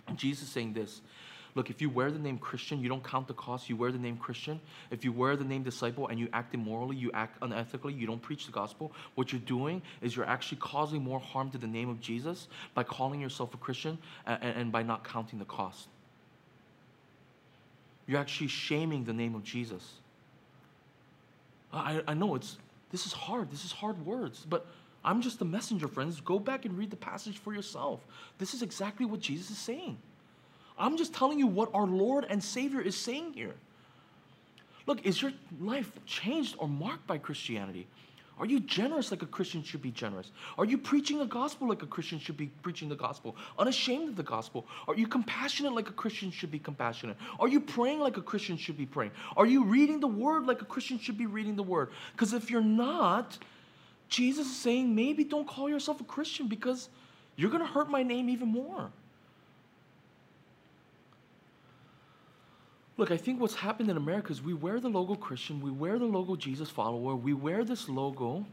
And 0.08 0.18
Jesus 0.18 0.50
saying 0.50 0.74
this 0.74 1.02
Look, 1.56 1.70
if 1.70 1.82
you 1.82 1.90
wear 1.90 2.12
the 2.12 2.20
name 2.20 2.38
Christian, 2.38 2.80
you 2.80 2.90
don't 2.90 3.04
count 3.04 3.28
the 3.28 3.34
cost, 3.34 3.70
you 3.70 3.76
wear 3.76 3.92
the 3.92 3.98
name 3.98 4.18
Christian. 4.18 4.60
If 4.90 5.04
you 5.04 5.12
wear 5.12 5.36
the 5.36 5.44
name 5.44 5.64
disciple 5.64 6.08
and 6.08 6.20
you 6.20 6.30
act 6.34 6.54
immorally, 6.54 6.96
you 6.96 7.12
act 7.14 7.40
unethically, 7.42 7.98
you 7.98 8.08
don't 8.08 8.22
preach 8.22 8.46
the 8.46 8.52
gospel, 8.52 8.92
what 9.16 9.32
you're 9.32 9.42
doing 9.42 9.82
is 10.02 10.16
you're 10.16 10.26
actually 10.26 10.60
causing 10.60 11.04
more 11.04 11.20
harm 11.20 11.52
to 11.52 11.58
the 11.58 11.68
name 11.68 11.90
of 11.90 12.00
Jesus 12.00 12.48
by 12.74 12.84
calling 12.84 13.20
yourself 13.20 13.54
a 13.54 13.58
Christian 13.58 13.98
and, 14.26 14.44
and 14.44 14.72
by 14.72 14.84
not 14.84 15.04
counting 15.04 15.40
the 15.40 15.46
cost. 15.46 15.88
You're 18.08 18.20
actually 18.20 18.48
shaming 18.48 19.04
the 19.04 19.14
name 19.14 19.36
of 19.36 19.44
Jesus. 19.44 19.94
I, 21.74 22.02
I 22.08 22.14
know 22.14 22.36
it's 22.36 22.58
this 22.92 23.06
is 23.06 23.14
hard, 23.14 23.52
this 23.52 23.64
is 23.64 23.72
hard 23.72 24.06
words, 24.06 24.46
but 24.50 24.66
I'm 25.04 25.22
just 25.22 25.42
a 25.42 25.46
messenger, 25.46 25.88
friends. 25.88 26.20
Go 26.22 26.40
back 26.40 26.66
and 26.66 26.78
read 26.78 26.92
the 26.92 26.98
passage 26.98 27.38
for 27.38 27.54
yourself. 27.54 28.06
This 28.38 28.54
is 28.54 28.62
exactly 28.62 29.06
what 29.06 29.20
Jesus 29.20 29.50
is 29.50 29.58
saying. 29.58 29.98
I'm 30.82 30.98
just 30.98 31.14
telling 31.14 31.38
you 31.38 31.48
what 31.48 31.70
our 31.74 31.86
Lord 31.86 32.26
and 32.30 32.44
Savior 32.44 32.82
is 32.82 32.96
saying 32.96 33.34
here. 33.34 33.54
Look, 34.88 35.06
is 35.06 35.22
your 35.22 35.32
life 35.60 35.92
changed 36.06 36.56
or 36.58 36.68
marked 36.68 37.06
by 37.06 37.20
Christianity? 37.20 37.88
Are 38.40 38.48
you 38.48 38.60
generous 38.60 39.12
like 39.12 39.22
a 39.22 39.28
Christian 39.28 39.62
should 39.62 39.84
be 39.84 39.92
generous? 39.92 40.32
Are 40.58 40.66
you 40.66 40.80
preaching 40.80 41.20
the 41.20 41.26
gospel 41.26 41.70
like 41.70 41.84
a 41.84 41.86
Christian 41.86 42.18
should 42.18 42.38
be 42.38 42.48
preaching 42.64 42.90
the 42.90 42.96
gospel? 42.96 43.36
Unashamed 43.60 44.10
of 44.10 44.16
the 44.16 44.24
gospel? 44.24 44.66
Are 44.88 44.96
you 44.96 45.06
compassionate 45.06 45.74
like 45.74 45.90
a 45.90 45.94
Christian 45.94 46.32
should 46.32 46.50
be 46.50 46.58
compassionate? 46.58 47.18
Are 47.40 47.48
you 47.48 47.60
praying 47.60 48.00
like 48.00 48.18
a 48.18 48.22
Christian 48.22 48.58
should 48.58 48.78
be 48.78 48.88
praying? 48.88 49.12
Are 49.38 49.46
you 49.46 49.64
reading 49.64 50.00
the 50.00 50.08
word 50.08 50.48
like 50.48 50.64
a 50.64 50.66
Christian 50.66 50.98
should 50.98 51.20
be 51.20 51.28
reading 51.28 51.56
the 51.56 51.62
word? 51.62 51.92
Because 52.14 52.34
if 52.34 52.50
you're 52.50 52.62
not, 52.62 53.38
Jesus 54.10 54.48
is 54.48 54.58
saying 54.58 54.96
maybe 54.96 55.24
don't 55.24 55.48
call 55.48 55.70
yourself 55.70 56.02
a 56.02 56.06
Christian 56.06 56.48
because 56.48 56.90
you're 57.36 57.52
going 57.52 57.62
to 57.62 57.72
hurt 57.72 57.92
my 57.92 58.02
name 58.02 58.28
even 58.28 58.48
more. 58.48 58.92
Look, 62.98 63.12
I 63.12 63.18
think 63.18 63.40
what's 63.40 63.56
happened 63.56 63.90
in 63.90 63.98
America 63.98 64.32
is 64.32 64.42
we 64.42 64.54
wear 64.54 64.80
the 64.80 64.90
logo 64.90 65.16
Christian, 65.16 65.62
we 65.62 65.72
wear 65.72 65.98
the 65.98 66.06
logo 66.06 66.36
Jesus 66.36 66.70
follower, 66.70 67.16
we 67.16 67.34
wear 67.34 67.64
this 67.64 67.90
logo, 67.90 68.46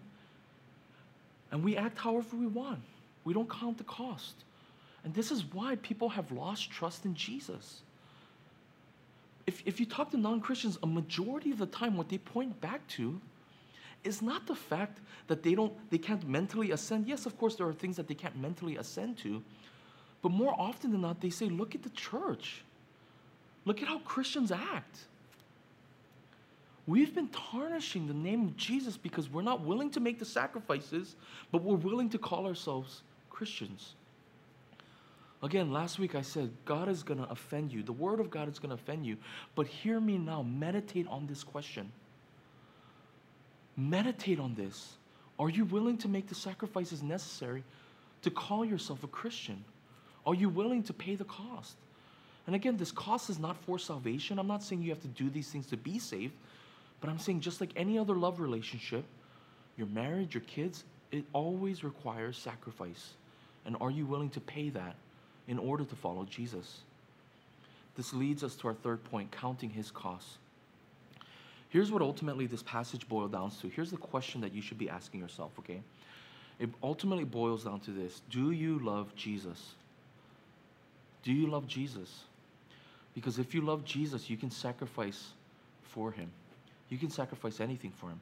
and 1.51 1.63
we 1.65 1.77
act 1.77 1.99
however 1.99 2.37
we 2.37 2.47
want. 2.47 2.81
We 3.25 3.35
don't 3.35 3.51
count 3.51 3.79
the 3.79 3.85
cost. 3.85 4.45
And 5.05 5.13
this 5.15 5.31
is 5.31 5.45
why 5.53 5.77
people 5.77 6.09
have 6.09 6.31
lost 6.33 6.71
trust 6.71 7.05
in 7.05 7.15
Jesus. 7.15 7.83
If, 9.47 9.63
if 9.67 9.81
you 9.81 9.87
talk 9.87 10.11
to 10.11 10.17
non 10.17 10.41
Christians, 10.41 10.79
a 10.83 10.87
majority 10.87 11.51
of 11.51 11.59
the 11.59 11.67
time, 11.67 11.97
what 11.97 12.09
they 12.09 12.19
point 12.19 12.61
back 12.61 12.87
to 12.89 13.21
is 14.05 14.23
not 14.23 14.47
the 14.47 14.55
fact 14.55 15.01
that 15.27 15.43
they, 15.43 15.55
don't, 15.55 15.73
they 15.91 15.99
can't 15.99 16.27
mentally 16.27 16.71
ascend. 16.71 17.07
Yes, 17.07 17.27
of 17.27 17.37
course, 17.39 17.57
there 17.57 17.67
are 17.67 17.73
things 17.73 17.97
that 17.97 18.09
they 18.09 18.15
can't 18.15 18.37
mentally 18.37 18.77
ascend 18.77 19.19
to. 19.19 19.43
But 20.23 20.33
more 20.33 20.55
often 20.59 20.93
than 20.93 21.01
not, 21.01 21.21
they 21.21 21.31
say, 21.31 21.47
look 21.47 21.75
at 21.75 21.83
the 21.83 21.91
church. 21.91 22.63
Look 23.69 23.83
at 23.83 23.89
how 23.89 23.99
Christians 23.99 24.51
act. 24.51 24.99
We've 26.87 27.15
been 27.15 27.29
tarnishing 27.29 28.07
the 28.09 28.15
name 28.15 28.47
of 28.47 28.57
Jesus 28.57 28.97
because 28.97 29.29
we're 29.29 29.43
not 29.43 29.61
willing 29.61 29.91
to 29.91 30.01
make 30.01 30.19
the 30.19 30.25
sacrifices, 30.25 31.17
but 31.53 31.63
we're 31.63 31.77
willing 31.77 32.09
to 32.09 32.19
call 32.19 32.47
ourselves 32.47 33.03
Christians. 33.29 33.95
Again, 35.43 35.71
last 35.71 35.99
week 35.99 36.15
I 36.15 36.23
said, 36.23 36.51
God 36.65 36.89
is 36.89 37.03
going 37.03 37.21
to 37.21 37.29
offend 37.29 37.71
you. 37.71 37.83
The 37.83 37.93
Word 37.93 38.21
of 38.21 38.31
God 38.31 38.49
is 38.49 38.59
going 38.59 38.71
to 38.71 38.83
offend 38.83 39.05
you. 39.05 39.19
But 39.55 39.67
hear 39.67 40.01
me 40.01 40.17
now. 40.17 40.43
Meditate 40.43 41.07
on 41.09 41.27
this 41.27 41.45
question. 41.45 41.93
Meditate 43.77 44.41
on 44.41 44.55
this. 44.55 44.95
Are 45.39 45.51
you 45.51 45.67
willing 45.67 45.99
to 45.99 46.09
make 46.09 46.27
the 46.27 46.35
sacrifices 46.35 47.03
necessary 47.03 47.65
to 48.23 48.31
call 48.31 48.65
yourself 48.65 49.05
a 49.05 49.09
Christian? 49.09 49.63
Are 50.25 50.35
you 50.35 50.49
willing 50.49 50.83
to 50.85 50.95
pay 50.95 51.17
the 51.17 51.25
cost? 51.25 51.77
And 52.49 52.55
again, 52.55 52.79
this 52.79 52.91
cost 52.91 53.29
is 53.29 53.39
not 53.39 53.59
for 53.59 53.79
salvation. 53.79 54.39
I'm 54.39 54.47
not 54.47 54.63
saying 54.63 54.81
you 54.81 54.89
have 54.89 55.03
to 55.03 55.09
do 55.09 55.29
these 55.29 55.51
things 55.51 55.67
to 55.67 55.77
be 55.77 55.99
saved, 55.99 56.33
but 56.99 57.11
I'm 57.11 57.19
saying 57.19 57.43
just 57.43 57.61
like 57.61 57.69
any 57.77 57.99
other 57.99 58.15
love 58.15 58.41
relationship, 58.41 59.05
your 59.77 59.87
marriage, 59.89 60.33
your 60.33 60.41
kids, 60.45 60.85
it 61.13 61.25
always 61.35 61.85
requires 61.85 62.39
sacrifice. 62.39 63.11
And 63.67 63.77
are 63.83 63.91
you 63.91 64.07
willing 64.07 64.31
to 64.31 64.41
pay 64.41 64.71
that 64.71 64.97
in 65.47 65.59
order 65.59 65.85
to 65.85 65.95
follow 65.95 66.25
Jesus? 66.25 66.79
This 67.99 68.15
leads 68.15 68.43
us 68.43 68.55
to 68.55 68.69
our 68.69 68.75
third 68.75 69.05
point 69.05 69.31
counting 69.31 69.69
his 69.69 69.91
costs. 69.91 70.39
Here's 71.69 71.93
what 71.93 72.01
ultimately 72.01 72.47
this 72.47 72.63
passage 72.63 73.07
boils 73.11 73.31
down 73.31 73.51
to. 73.61 73.69
Here's 73.69 73.91
the 73.91 73.99
question 73.99 74.41
that 74.41 74.55
you 74.55 74.63
should 74.63 74.79
be 74.79 74.89
asking 74.89 75.21
yourself, 75.21 75.53
okay? 75.59 75.83
It 76.59 76.71
ultimately 76.83 77.25
boils 77.25 77.65
down 77.65 77.81
to 77.81 77.91
this 77.91 78.23
Do 78.31 78.53
you 78.53 78.79
love 78.79 79.15
Jesus? 79.15 79.75
Do 81.23 81.31
you 81.31 81.47
love 81.47 81.67
Jesus? 81.67 82.23
Because 83.19 83.41
if 83.41 83.53
you 83.53 83.63
love 83.63 83.85
Jesus, 83.85 84.31
you 84.31 84.37
can 84.37 84.49
sacrifice 84.49 85.31
for 85.83 86.13
him. 86.13 86.31
You 86.89 86.99
can 86.99 87.11
sacrifice 87.11 87.59
anything 87.59 87.91
for 87.91 88.07
him. 88.07 88.21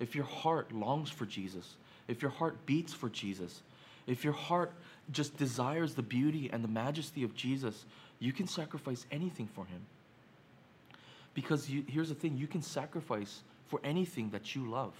If 0.00 0.14
your 0.14 0.24
heart 0.24 0.72
longs 0.72 1.10
for 1.10 1.26
Jesus, 1.26 1.76
if 2.08 2.22
your 2.22 2.30
heart 2.30 2.64
beats 2.64 2.94
for 2.94 3.10
Jesus, 3.10 3.60
if 4.06 4.24
your 4.24 4.32
heart 4.32 4.72
just 5.10 5.36
desires 5.36 5.92
the 5.92 6.02
beauty 6.02 6.48
and 6.50 6.64
the 6.64 6.68
majesty 6.68 7.24
of 7.24 7.34
Jesus, 7.34 7.84
you 8.20 8.32
can 8.32 8.46
sacrifice 8.46 9.04
anything 9.10 9.46
for 9.46 9.66
him. 9.66 9.82
Because 11.34 11.68
you, 11.68 11.84
here's 11.86 12.08
the 12.08 12.14
thing 12.14 12.38
you 12.38 12.46
can 12.46 12.62
sacrifice 12.62 13.42
for 13.66 13.80
anything 13.84 14.30
that 14.30 14.54
you 14.54 14.66
love. 14.66 14.94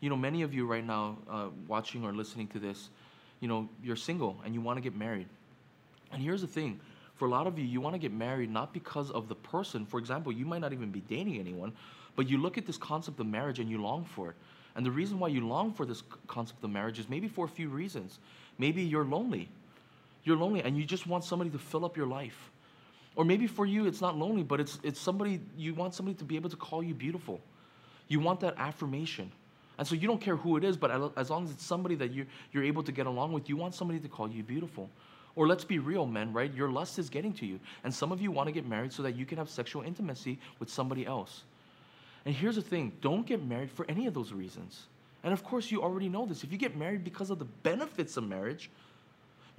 You 0.00 0.10
know, 0.10 0.16
many 0.16 0.42
of 0.42 0.52
you 0.52 0.66
right 0.66 0.84
now 0.84 1.18
uh, 1.30 1.46
watching 1.68 2.04
or 2.04 2.12
listening 2.12 2.48
to 2.48 2.58
this, 2.58 2.88
you 3.38 3.46
know, 3.46 3.68
you're 3.80 3.94
single 3.94 4.38
and 4.44 4.54
you 4.54 4.60
want 4.60 4.76
to 4.76 4.80
get 4.80 4.96
married. 4.96 5.28
And 6.10 6.20
here's 6.20 6.40
the 6.40 6.48
thing 6.48 6.80
for 7.18 7.26
a 7.26 7.30
lot 7.30 7.46
of 7.48 7.58
you, 7.58 7.64
you 7.64 7.80
want 7.80 7.94
to 7.94 7.98
get 7.98 8.12
married 8.12 8.48
not 8.48 8.72
because 8.72 9.10
of 9.10 9.28
the 9.28 9.34
person. 9.34 9.84
For 9.84 9.98
example, 9.98 10.30
you 10.32 10.46
might 10.46 10.60
not 10.60 10.72
even 10.72 10.90
be 10.90 11.00
dating 11.00 11.38
anyone, 11.38 11.72
but 12.14 12.28
you 12.28 12.38
look 12.38 12.56
at 12.56 12.64
this 12.64 12.78
concept 12.78 13.18
of 13.18 13.26
marriage 13.26 13.58
and 13.58 13.68
you 13.68 13.82
long 13.82 14.04
for 14.04 14.30
it. 14.30 14.36
And 14.76 14.86
the 14.86 14.90
reason 14.92 15.18
why 15.18 15.28
you 15.28 15.46
long 15.46 15.72
for 15.72 15.84
this 15.84 16.04
concept 16.28 16.62
of 16.62 16.70
marriage 16.70 17.00
is 17.00 17.08
maybe 17.08 17.26
for 17.26 17.44
a 17.44 17.48
few 17.48 17.68
reasons. 17.68 18.20
Maybe 18.56 18.82
you're 18.82 19.04
lonely. 19.04 19.48
You're 20.22 20.36
lonely 20.36 20.62
and 20.62 20.76
you 20.76 20.84
just 20.84 21.08
want 21.08 21.24
somebody 21.24 21.50
to 21.50 21.58
fill 21.58 21.84
up 21.84 21.96
your 21.96 22.06
life. 22.06 22.50
Or 23.16 23.24
maybe 23.24 23.48
for 23.48 23.66
you, 23.66 23.86
it's 23.86 24.00
not 24.00 24.16
lonely, 24.16 24.44
but 24.44 24.60
it's, 24.60 24.78
it's 24.84 25.00
somebody, 25.00 25.40
you 25.56 25.74
want 25.74 25.94
somebody 25.94 26.16
to 26.18 26.24
be 26.24 26.36
able 26.36 26.50
to 26.50 26.56
call 26.56 26.84
you 26.84 26.94
beautiful. 26.94 27.40
You 28.06 28.20
want 28.20 28.38
that 28.40 28.54
affirmation. 28.58 29.32
And 29.76 29.86
so 29.86 29.96
you 29.96 30.06
don't 30.06 30.20
care 30.20 30.36
who 30.36 30.56
it 30.56 30.62
is, 30.62 30.76
but 30.76 31.12
as 31.16 31.30
long 31.30 31.44
as 31.44 31.50
it's 31.50 31.64
somebody 31.64 31.96
that 31.96 32.12
you're, 32.12 32.26
you're 32.52 32.64
able 32.64 32.84
to 32.84 32.92
get 32.92 33.06
along 33.06 33.32
with, 33.32 33.48
you 33.48 33.56
want 33.56 33.74
somebody 33.74 33.98
to 33.98 34.08
call 34.08 34.28
you 34.28 34.44
beautiful. 34.44 34.88
Or 35.38 35.46
let's 35.46 35.62
be 35.62 35.78
real, 35.78 36.04
men, 36.04 36.32
right? 36.32 36.52
Your 36.52 36.68
lust 36.68 36.98
is 36.98 37.08
getting 37.08 37.32
to 37.34 37.46
you. 37.46 37.60
And 37.84 37.94
some 37.94 38.10
of 38.10 38.20
you 38.20 38.32
want 38.32 38.48
to 38.48 38.52
get 38.52 38.66
married 38.66 38.92
so 38.92 39.04
that 39.04 39.14
you 39.14 39.24
can 39.24 39.38
have 39.38 39.48
sexual 39.48 39.82
intimacy 39.82 40.40
with 40.58 40.68
somebody 40.68 41.06
else. 41.06 41.44
And 42.24 42.34
here's 42.34 42.56
the 42.56 42.62
thing 42.62 42.90
don't 43.00 43.24
get 43.24 43.44
married 43.44 43.70
for 43.70 43.86
any 43.88 44.08
of 44.08 44.14
those 44.14 44.32
reasons. 44.32 44.88
And 45.22 45.32
of 45.32 45.44
course, 45.44 45.70
you 45.70 45.80
already 45.80 46.08
know 46.08 46.26
this. 46.26 46.42
If 46.42 46.50
you 46.50 46.58
get 46.58 46.76
married 46.76 47.04
because 47.04 47.30
of 47.30 47.38
the 47.38 47.44
benefits 47.44 48.16
of 48.16 48.24
marriage, 48.24 48.68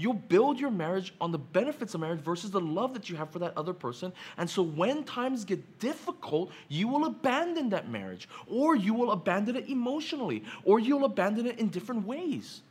You'll 0.01 0.13
build 0.13 0.61
your 0.61 0.71
marriage 0.71 1.13
on 1.19 1.33
the 1.33 1.37
benefits 1.37 1.93
of 1.93 1.99
marriage 1.99 2.21
versus 2.21 2.51
the 2.51 2.61
love 2.61 2.93
that 2.93 3.09
you 3.09 3.17
have 3.17 3.31
for 3.31 3.39
that 3.39 3.51
other 3.57 3.73
person. 3.73 4.13
And 4.37 4.49
so 4.49 4.63
when 4.63 5.03
times 5.03 5.43
get 5.43 5.79
difficult, 5.79 6.51
you 6.69 6.87
will 6.87 7.03
abandon 7.03 7.67
that 7.71 7.89
marriage, 7.89 8.29
or 8.47 8.77
you 8.77 8.93
will 8.93 9.11
abandon 9.11 9.57
it 9.57 9.67
emotionally, 9.67 10.45
or 10.63 10.79
you'll 10.79 11.03
abandon 11.03 11.47
it 11.47 11.59
in 11.59 11.67
different 11.67 12.07
ways. 12.07 12.61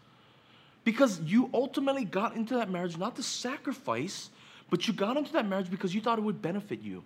Because 0.89 1.21
you 1.21 1.51
ultimately 1.53 2.07
got 2.07 2.35
into 2.35 2.55
that 2.55 2.71
marriage 2.71 2.97
not 2.97 3.15
to 3.17 3.23
sacrifice, 3.23 4.31
but 4.71 4.89
you 4.89 4.95
got 4.95 5.19
into 5.19 5.31
that 5.35 5.47
marriage 5.47 5.71
because 5.71 5.95
you 5.95 6.01
thought 6.01 6.17
it 6.17 6.23
would 6.23 6.41
benefit 6.41 6.81
you. 6.81 7.05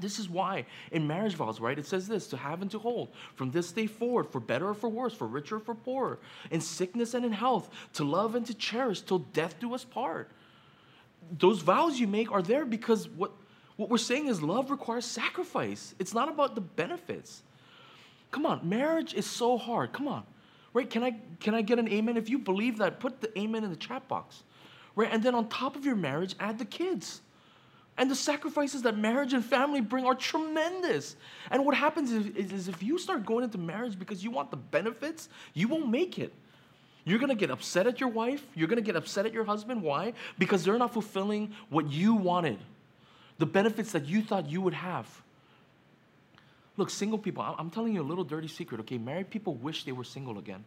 This 0.00 0.18
is 0.18 0.28
why 0.28 0.66
in 0.90 1.06
marriage 1.06 1.34
vows, 1.34 1.60
right, 1.60 1.78
it 1.78 1.86
says 1.86 2.08
this 2.08 2.26
to 2.26 2.36
have 2.36 2.60
and 2.60 2.68
to 2.72 2.78
hold 2.80 3.10
from 3.36 3.52
this 3.52 3.70
day 3.70 3.86
forward, 3.86 4.32
for 4.32 4.40
better 4.40 4.70
or 4.70 4.74
for 4.74 4.88
worse, 4.88 5.14
for 5.14 5.28
richer 5.28 5.58
or 5.58 5.60
for 5.60 5.76
poorer, 5.76 6.18
in 6.50 6.60
sickness 6.60 7.14
and 7.14 7.24
in 7.24 7.30
health, 7.30 7.70
to 7.92 8.02
love 8.02 8.34
and 8.34 8.46
to 8.46 8.54
cherish 8.54 9.00
till 9.00 9.20
death 9.20 9.60
do 9.60 9.76
us 9.76 9.84
part. 9.84 10.32
Those 11.38 11.60
vows 11.60 12.00
you 12.00 12.08
make 12.08 12.32
are 12.32 12.42
there 12.42 12.64
because 12.64 13.08
what, 13.10 13.30
what 13.76 13.90
we're 13.90 13.98
saying 13.98 14.26
is 14.26 14.42
love 14.42 14.72
requires 14.72 15.04
sacrifice. 15.04 15.94
It's 16.00 16.14
not 16.14 16.28
about 16.28 16.56
the 16.56 16.62
benefits. 16.62 17.44
Come 18.32 18.44
on, 18.44 18.68
marriage 18.68 19.14
is 19.14 19.24
so 19.24 19.56
hard. 19.56 19.92
Come 19.92 20.08
on. 20.08 20.24
Right? 20.74 20.90
Can 20.90 21.02
I 21.02 21.14
can 21.40 21.54
I 21.54 21.62
get 21.62 21.78
an 21.78 21.88
amen? 21.88 22.18
If 22.18 22.28
you 22.28 22.38
believe 22.38 22.78
that, 22.78 23.00
put 23.00 23.20
the 23.20 23.36
amen 23.38 23.64
in 23.64 23.70
the 23.70 23.76
chat 23.76 24.06
box. 24.08 24.42
Right? 24.96 25.08
And 25.10 25.22
then 25.22 25.34
on 25.34 25.48
top 25.48 25.76
of 25.76 25.86
your 25.86 25.96
marriage, 25.96 26.34
add 26.38 26.58
the 26.58 26.64
kids. 26.64 27.22
And 27.96 28.10
the 28.10 28.16
sacrifices 28.16 28.82
that 28.82 28.98
marriage 28.98 29.34
and 29.34 29.44
family 29.44 29.80
bring 29.80 30.04
are 30.04 30.16
tremendous. 30.16 31.14
And 31.52 31.64
what 31.64 31.76
happens 31.76 32.10
is, 32.10 32.26
is, 32.34 32.52
is, 32.52 32.68
if 32.68 32.82
you 32.82 32.98
start 32.98 33.24
going 33.24 33.44
into 33.44 33.56
marriage 33.56 33.96
because 33.96 34.24
you 34.24 34.32
want 34.32 34.50
the 34.50 34.56
benefits, 34.56 35.28
you 35.54 35.68
won't 35.68 35.88
make 35.88 36.18
it. 36.18 36.32
You're 37.04 37.20
gonna 37.20 37.36
get 37.36 37.50
upset 37.50 37.86
at 37.86 38.00
your 38.00 38.08
wife. 38.08 38.44
You're 38.54 38.66
gonna 38.66 38.80
get 38.80 38.96
upset 38.96 39.26
at 39.26 39.32
your 39.32 39.44
husband. 39.44 39.80
Why? 39.80 40.14
Because 40.38 40.64
they're 40.64 40.78
not 40.78 40.92
fulfilling 40.92 41.54
what 41.68 41.90
you 41.90 42.14
wanted, 42.14 42.58
the 43.38 43.46
benefits 43.46 43.92
that 43.92 44.06
you 44.06 44.22
thought 44.22 44.50
you 44.50 44.60
would 44.60 44.74
have. 44.74 45.06
Look, 46.76 46.90
single 46.90 47.18
people, 47.18 47.42
I'm 47.42 47.70
telling 47.70 47.94
you 47.94 48.02
a 48.02 48.04
little 48.04 48.24
dirty 48.24 48.48
secret, 48.48 48.80
okay? 48.80 48.98
Married 48.98 49.30
people 49.30 49.54
wish 49.54 49.84
they 49.84 49.92
were 49.92 50.04
single 50.04 50.38
again. 50.38 50.64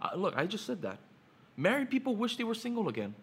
Uh, 0.00 0.10
look, 0.14 0.34
I 0.36 0.46
just 0.46 0.66
said 0.66 0.82
that. 0.82 0.98
Married 1.56 1.90
people 1.90 2.14
wish 2.14 2.36
they 2.36 2.44
were 2.44 2.54
single 2.54 2.88
again. 2.88 3.14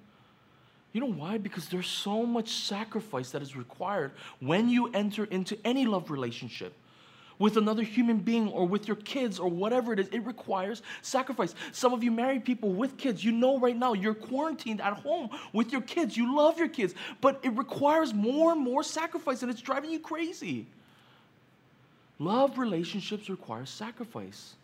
You 0.91 1.01
know 1.01 1.11
why? 1.11 1.37
Because 1.37 1.69
there's 1.69 1.87
so 1.87 2.25
much 2.25 2.49
sacrifice 2.49 3.31
that 3.31 3.41
is 3.41 3.55
required 3.55 4.11
when 4.39 4.69
you 4.69 4.91
enter 4.93 5.25
into 5.25 5.57
any 5.65 5.85
love 5.85 6.11
relationship 6.11 6.73
with 7.39 7.57
another 7.57 7.83
human 7.83 8.17
being 8.17 8.49
or 8.49 8.65
with 8.65 8.87
your 8.87 8.97
kids 8.97 9.39
or 9.39 9.47
whatever 9.47 9.93
it 9.93 9.99
is. 9.99 10.07
It 10.09 10.25
requires 10.25 10.81
sacrifice. 11.01 11.53
Some 11.71 11.93
of 11.93 12.03
you 12.03 12.11
married 12.11 12.45
people 12.45 12.71
with 12.73 12.97
kids, 12.97 13.23
you 13.23 13.31
know 13.31 13.59
right 13.59 13.77
now 13.77 13.93
you're 13.93 14.15
quarantined 14.15 14.81
at 14.81 14.93
home 14.93 15.29
with 15.53 15.71
your 15.71 15.81
kids. 15.81 16.17
You 16.17 16.35
love 16.35 16.57
your 16.57 16.69
kids, 16.69 16.95
but 17.21 17.39
it 17.43 17.55
requires 17.55 18.13
more 18.13 18.51
and 18.51 18.61
more 18.61 18.83
sacrifice 18.83 19.41
and 19.41 19.51
it's 19.51 19.61
driving 19.61 19.91
you 19.91 19.99
crazy. 19.99 20.67
Love 22.19 22.57
relationships 22.57 23.29
require 23.29 23.65
sacrifice. 23.65 24.55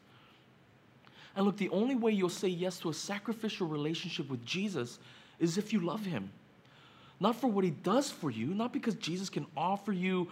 And 1.36 1.46
look, 1.46 1.58
the 1.58 1.70
only 1.70 1.96
way 1.96 2.12
you'll 2.12 2.30
say 2.30 2.48
yes 2.48 2.80
to 2.80 2.90
a 2.90 2.94
sacrificial 2.94 3.68
relationship 3.68 4.30
with 4.30 4.46
Jesus 4.46 5.00
is 5.40 5.58
if 5.58 5.74
you 5.74 5.80
love 5.80 6.06
him. 6.06 6.32
Not 7.20 7.36
for 7.36 7.48
what 7.48 7.64
he 7.64 7.70
does 7.70 8.12
for 8.12 8.30
you, 8.30 8.48
not 8.48 8.74
because 8.74 8.96
Jesus 8.96 9.30
can 9.30 9.46
offer 9.56 9.92
you 9.92 10.30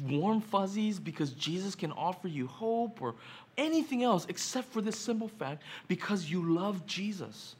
warm 0.00 0.40
fuzzies, 0.40 0.98
because 0.98 1.32
Jesus 1.32 1.74
can 1.74 1.92
offer 1.92 2.26
you 2.26 2.46
hope 2.46 3.00
or 3.00 3.14
anything 3.56 4.02
else 4.02 4.26
except 4.28 4.72
for 4.72 4.80
this 4.80 4.98
simple 4.98 5.28
fact 5.28 5.62
because 5.88 6.30
you 6.30 6.54
love 6.54 6.84
Jesus. 6.86 7.54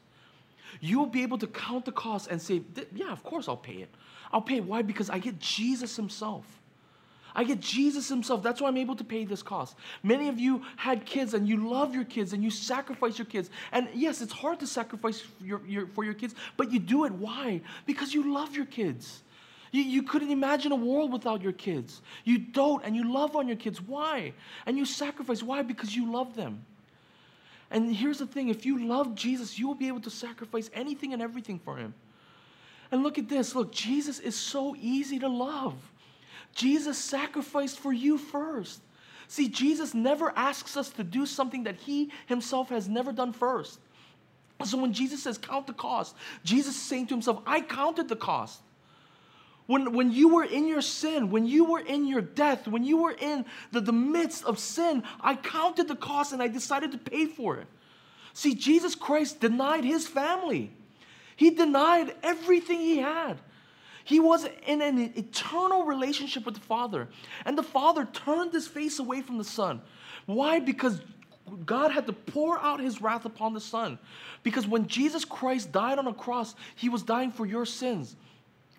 You'll 0.81 1.07
be 1.07 1.23
able 1.23 1.39
to 1.39 1.47
count 1.47 1.85
the 1.85 1.93
cost 1.93 2.29
and 2.31 2.41
say, 2.41 2.63
Yeah, 2.95 3.13
of 3.13 3.23
course 3.23 3.47
I'll 3.47 3.57
pay 3.57 3.75
it. 3.75 3.95
I'll 4.33 4.41
pay 4.41 4.57
it. 4.57 4.65
Why? 4.65 4.83
Because 4.83 5.11
I 5.11 5.19
get 5.19 5.39
Jesus 5.39 5.95
himself. 5.95 6.45
I 7.35 7.45
get 7.45 7.61
Jesus 7.61 8.09
Himself. 8.09 8.43
That's 8.43 8.61
why 8.61 8.69
I'm 8.69 8.77
able 8.77 8.97
to 8.97 9.05
pay 9.05 9.25
this 9.25 9.43
cost. 9.43 9.77
Many 10.03 10.29
of 10.29 10.39
you 10.39 10.63
had 10.77 11.07
kids 11.07 11.35
and 11.35 11.49
you 11.49 11.69
love 11.69 11.95
your 11.95 12.05
kids 12.05 12.33
and 12.33 12.43
you 12.43 12.51
sacrifice 12.51 13.19
your 13.19 13.27
kids. 13.27 13.51
And 13.73 13.89
yes, 13.95 14.21
it's 14.21 14.33
hard 14.33 14.61
to 14.61 14.67
sacrifice 14.67 15.21
for 15.21 15.45
your, 15.45 15.61
your, 15.67 15.87
for 15.89 16.05
your 16.05 16.15
kids, 16.15 16.35
but 16.57 16.71
you 16.71 16.79
do 16.79 17.05
it. 17.05 17.13
Why? 17.13 17.61
Because 17.87 18.13
you 18.13 18.33
love 18.33 18.55
your 18.55 18.67
kids. 18.67 19.23
You, 19.73 19.83
you 19.83 20.03
couldn't 20.03 20.31
imagine 20.31 20.71
a 20.73 20.77
world 20.77 21.13
without 21.13 21.43
your 21.43 21.53
kids. 21.53 22.03
You 22.25 22.39
dote 22.39 22.83
and 22.85 22.95
you 22.95 23.13
love 23.13 23.35
on 23.35 23.49
your 23.49 23.57
kids. 23.57 23.81
Why? 23.81 24.35
And 24.67 24.77
you 24.77 24.85
sacrifice. 24.85 25.43
Why? 25.43 25.63
Because 25.63 25.97
you 25.97 26.13
love 26.13 26.37
them. 26.37 26.65
And 27.71 27.97
here's 27.97 28.19
the 28.19 28.27
thing 28.27 28.51
if 28.51 28.67
you 28.67 28.87
love 28.87 29.15
Jesus, 29.15 29.59
you 29.59 29.67
will 29.67 29.75
be 29.75 29.89
able 29.89 30.03
to 30.03 30.11
sacrifice 30.11 30.71
anything 30.75 31.15
and 31.15 31.23
everything 31.23 31.59
for 31.59 31.77
Him. 31.77 31.95
And 32.91 33.03
look 33.03 33.17
at 33.17 33.31
this 33.31 33.55
look, 33.55 33.73
Jesus 33.73 34.19
is 34.19 34.37
so 34.37 34.77
easy 34.79 35.19
to 35.19 35.29
love. 35.29 35.75
Jesus 36.55 36.99
sacrificed 36.99 37.79
for 37.79 37.93
you 37.93 38.19
first. 38.19 38.83
See, 39.29 39.49
Jesus 39.49 39.95
never 39.95 40.33
asks 40.37 40.77
us 40.77 40.91
to 40.91 41.05
do 41.05 41.25
something 41.25 41.65
that 41.65 41.77
he 41.77 42.11
himself 42.27 42.69
has 42.69 42.89
never 42.89 43.13
done 43.13 43.33
first. 43.33 43.79
So 44.65 44.79
when 44.79 44.93
Jesus 44.93 45.23
says, 45.23 45.39
Count 45.39 45.67
the 45.67 45.73
cost, 45.73 46.15
Jesus 46.45 46.77
is 46.77 46.83
saying 46.83 47.07
to 47.09 47.15
himself, 47.15 47.43
I 47.47 47.61
counted 47.61 48.09
the 48.09 48.17
cost. 48.17 48.61
When, 49.67 49.93
when 49.93 50.13
you 50.13 50.35
were 50.35 50.45
in 50.45 50.67
your 50.67 50.83
sin, 50.83 51.31
when 51.31 51.47
you 51.47 51.65
were 51.65 51.81
in 51.81 52.07
your 52.07 52.21
death, 52.21 52.67
when 52.67 52.85
you 52.85 52.99
were 52.99 53.13
in 53.13 53.45
the, 53.71 53.81
the 53.81 53.93
midst 53.93 54.45
of 54.45 54.59
sin, 54.59 55.03
I 55.21 55.37
counted 55.37 55.89
the 55.89 55.97
cost 55.97 56.33
and 56.33 56.43
I 56.43 56.49
decided 56.49 56.93
to 56.93 56.99
pay 56.99 57.27
for 57.27 57.57
it. 57.57 57.67
See, 58.35 58.55
Jesus 58.55 58.95
Christ 58.95 59.41
denied 59.41 59.85
his 59.85 60.07
family, 60.07 60.73
he 61.37 61.51
denied 61.51 62.15
everything 62.23 62.81
he 62.81 62.99
had. 62.99 63.39
He 64.05 64.21
was 64.21 64.47
in 64.67 64.83
an 64.83 64.99
eternal 64.99 65.85
relationship 65.85 66.45
with 66.45 66.55
the 66.55 66.61
Father. 66.61 67.09
And 67.45 67.57
the 67.57 67.63
Father 67.63 68.05
turned 68.05 68.53
his 68.53 68.67
face 68.67 68.99
away 68.99 69.23
from 69.23 69.39
the 69.39 69.45
Son. 69.45 69.81
Why? 70.27 70.59
Because 70.59 71.01
God 71.67 71.93
had 71.93 72.07
to 72.07 72.13
pour 72.13 72.59
out 72.59 72.81
his 72.81 73.01
wrath 73.01 73.25
upon 73.25 73.55
the 73.55 73.61
Son. 73.61 73.99
Because 74.43 74.67
when 74.67 74.87
Jesus 74.87 75.25
Christ 75.25 75.73
died 75.73 75.99
on 75.99 76.07
a 76.07 76.15
cross, 76.15 76.55
he 76.77 76.89
was 76.89 77.03
dying 77.03 77.31
for 77.31 77.47
your 77.47 77.67
sins. 77.67 78.17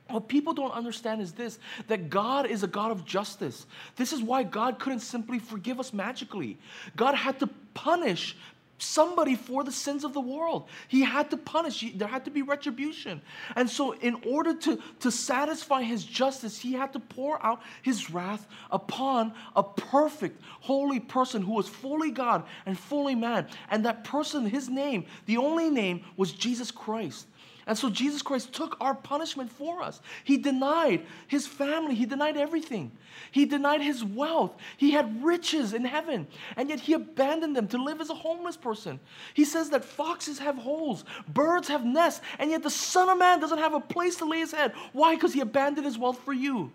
What 0.10 0.28
people 0.28 0.54
don't 0.54 0.74
understand 0.74 1.22
is 1.22 1.32
this 1.32 1.60
that 1.88 2.10
God 2.10 2.46
is 2.46 2.64
a 2.64 2.68
God 2.68 2.92
of 2.92 3.06
justice. 3.06 3.66
This 3.96 4.12
is 4.12 4.22
why 4.22 4.44
God 4.44 4.78
couldn't 4.80 5.00
simply 5.00 5.40
forgive 5.40 5.80
us 5.80 5.94
magically. 5.94 6.58
God 6.96 7.16
had 7.16 7.40
to 7.40 7.48
punish 7.74 8.36
somebody 8.84 9.36
for 9.36 9.64
the 9.64 9.72
sins 9.72 10.04
of 10.04 10.14
the 10.14 10.20
world. 10.22 10.68
He 10.88 11.02
had 11.02 11.30
to 11.32 11.38
punish, 11.38 11.86
there 11.96 12.08
had 12.08 12.26
to 12.26 12.32
be 12.32 12.42
retribution. 12.42 13.22
And 13.56 13.70
so, 13.70 13.94
in 13.94 14.16
order 14.26 14.54
to, 14.54 14.80
to 15.00 15.12
satisfy 15.12 15.84
his 15.84 16.04
justice, 16.04 16.60
he 16.60 16.74
had 16.74 16.94
to 16.94 17.00
pour 17.00 17.44
out 17.44 17.62
his 17.82 18.10
wrath 18.10 18.48
upon 18.72 19.34
a 19.56 19.64
perfect, 19.64 20.42
holy 20.62 21.00
person 21.00 21.42
who 21.42 21.54
was 21.54 21.68
fully 21.68 22.12
God 22.12 22.44
and 22.66 22.78
fully 22.78 23.16
man. 23.16 23.48
And 23.70 23.86
that 23.86 24.04
person, 24.04 24.46
his 24.46 24.70
name, 24.70 25.06
the 25.26 25.38
only 25.38 25.70
name, 25.70 26.04
was 26.18 26.32
Jesus 26.32 26.72
Christ. 26.72 27.28
And 27.66 27.78
so 27.78 27.90
Jesus 27.90 28.22
Christ 28.22 28.54
took 28.54 28.76
our 28.82 28.94
punishment 28.94 29.52
for 29.52 29.82
us. 29.82 30.02
He 30.24 30.38
denied 30.38 31.06
his 31.28 31.48
family, 31.48 31.96
he 31.96 32.06
denied 32.06 32.36
everything. 32.36 32.92
He 33.32 33.46
denied 33.46 33.82
his 33.82 34.04
wealth. 34.04 34.56
He 34.78 34.92
had 34.92 35.24
riches 35.24 35.74
in 35.74 35.86
heaven, 35.86 36.28
and 36.58 36.70
yet 36.70 36.80
he 36.80 36.94
abandoned 36.94 37.56
them 37.56 37.68
to 37.70 37.82
live 37.82 38.02
as 38.02 38.10
a 38.10 38.16
homeless 38.16 38.58
person. 38.58 39.00
He 39.34 39.46
says 39.46 39.70
that 39.70 39.86
foxes 39.86 40.40
have 40.40 40.58
holes, 40.58 41.06
birds 41.28 41.68
have 41.70 41.86
nests, 41.86 42.22
and 42.40 42.52
yet 42.52 42.64
the 42.64 42.70
Son 42.70 43.10
of 43.10 43.18
Man 43.18 43.40
doesn't 43.40 43.60
have 43.60 43.74
a 43.74 43.80
place 43.80 44.18
to 44.18 44.26
lay 44.26 44.40
his 44.40 44.52
head. 44.52 44.74
Why? 44.92 45.16
Because 45.16 45.34
he 45.34 45.42
abandoned 45.42 45.86
his 45.86 45.98
wealth 45.98 46.20
for 46.20 46.34
you. 46.34 46.72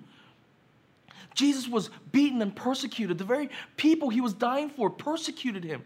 Jesus 1.35 1.69
was 1.69 1.91
beaten 2.11 2.43
and 2.43 2.55
persecuted. 2.55 3.19
The 3.19 3.25
very 3.25 3.51
people 3.77 4.09
he 4.09 4.21
was 4.21 4.33
dying 4.33 4.71
for 4.71 4.91
persecuted 4.91 5.63
him. 5.63 5.85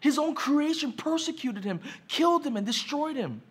His 0.00 0.18
own 0.18 0.34
creation 0.34 0.92
persecuted 0.92 1.64
him, 1.64 1.80
killed 2.08 2.46
him, 2.46 2.56
and 2.56 2.66
destroyed 2.66 3.16
him. 3.16 3.42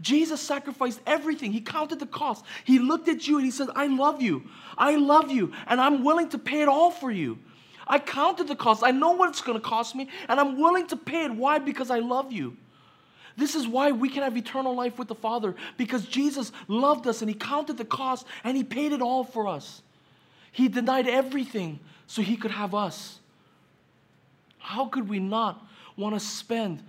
Jesus 0.00 0.40
sacrificed 0.40 1.00
everything. 1.06 1.52
He 1.52 1.60
counted 1.60 2.00
the 2.00 2.06
cost. 2.06 2.44
He 2.64 2.78
looked 2.78 3.08
at 3.08 3.26
you 3.26 3.36
and 3.36 3.44
he 3.44 3.50
said, 3.50 3.68
I 3.74 3.86
love 3.86 4.22
you. 4.22 4.44
I 4.76 4.96
love 4.96 5.30
you, 5.30 5.52
and 5.66 5.80
I'm 5.80 6.04
willing 6.04 6.28
to 6.30 6.38
pay 6.38 6.62
it 6.62 6.68
all 6.68 6.90
for 6.90 7.10
you. 7.10 7.38
I 7.86 7.98
counted 7.98 8.48
the 8.48 8.56
cost. 8.56 8.82
I 8.82 8.90
know 8.90 9.12
what 9.12 9.28
it's 9.28 9.42
going 9.42 9.60
to 9.60 9.64
cost 9.64 9.94
me, 9.94 10.08
and 10.28 10.40
I'm 10.40 10.58
willing 10.58 10.86
to 10.88 10.96
pay 10.96 11.24
it. 11.24 11.32
Why? 11.32 11.58
Because 11.58 11.90
I 11.90 11.98
love 11.98 12.32
you. 12.32 12.56
This 13.36 13.54
is 13.54 13.66
why 13.66 13.90
we 13.90 14.08
can 14.08 14.22
have 14.22 14.36
eternal 14.36 14.74
life 14.74 14.98
with 14.98 15.08
the 15.08 15.14
Father, 15.14 15.54
because 15.76 16.06
Jesus 16.06 16.52
loved 16.68 17.06
us 17.06 17.20
and 17.20 17.28
He 17.28 17.34
counted 17.34 17.76
the 17.76 17.84
cost 17.84 18.26
and 18.44 18.56
He 18.56 18.62
paid 18.62 18.92
it 18.92 19.02
all 19.02 19.24
for 19.24 19.48
us. 19.48 19.82
He 20.52 20.68
denied 20.68 21.08
everything 21.08 21.80
so 22.06 22.22
He 22.22 22.36
could 22.36 22.52
have 22.52 22.74
us. 22.74 23.18
How 24.58 24.86
could 24.86 25.08
we 25.08 25.18
not 25.18 25.66
want 25.96 26.14
to 26.14 26.20
spend 26.20 26.82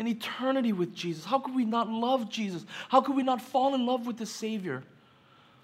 an 0.00 0.08
eternity 0.08 0.72
with 0.72 0.94
Jesus? 0.94 1.24
How 1.24 1.38
could 1.38 1.54
we 1.54 1.64
not 1.64 1.88
love 1.88 2.30
Jesus? 2.30 2.64
How 2.88 3.00
could 3.02 3.14
we 3.14 3.22
not 3.22 3.40
fall 3.40 3.74
in 3.74 3.84
love 3.84 4.06
with 4.06 4.16
the 4.16 4.26
Savior? 4.26 4.82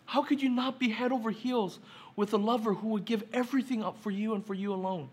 How 0.04 0.22
could 0.22 0.42
you 0.42 0.50
not 0.50 0.78
be 0.78 0.90
head 0.90 1.10
over 1.10 1.30
heels 1.30 1.80
with 2.14 2.32
a 2.34 2.36
lover 2.36 2.74
who 2.74 2.88
would 2.88 3.06
give 3.06 3.24
everything 3.32 3.82
up 3.82 3.98
for 4.02 4.10
you 4.10 4.34
and 4.34 4.44
for 4.44 4.54
you 4.54 4.72
alone? 4.72 5.08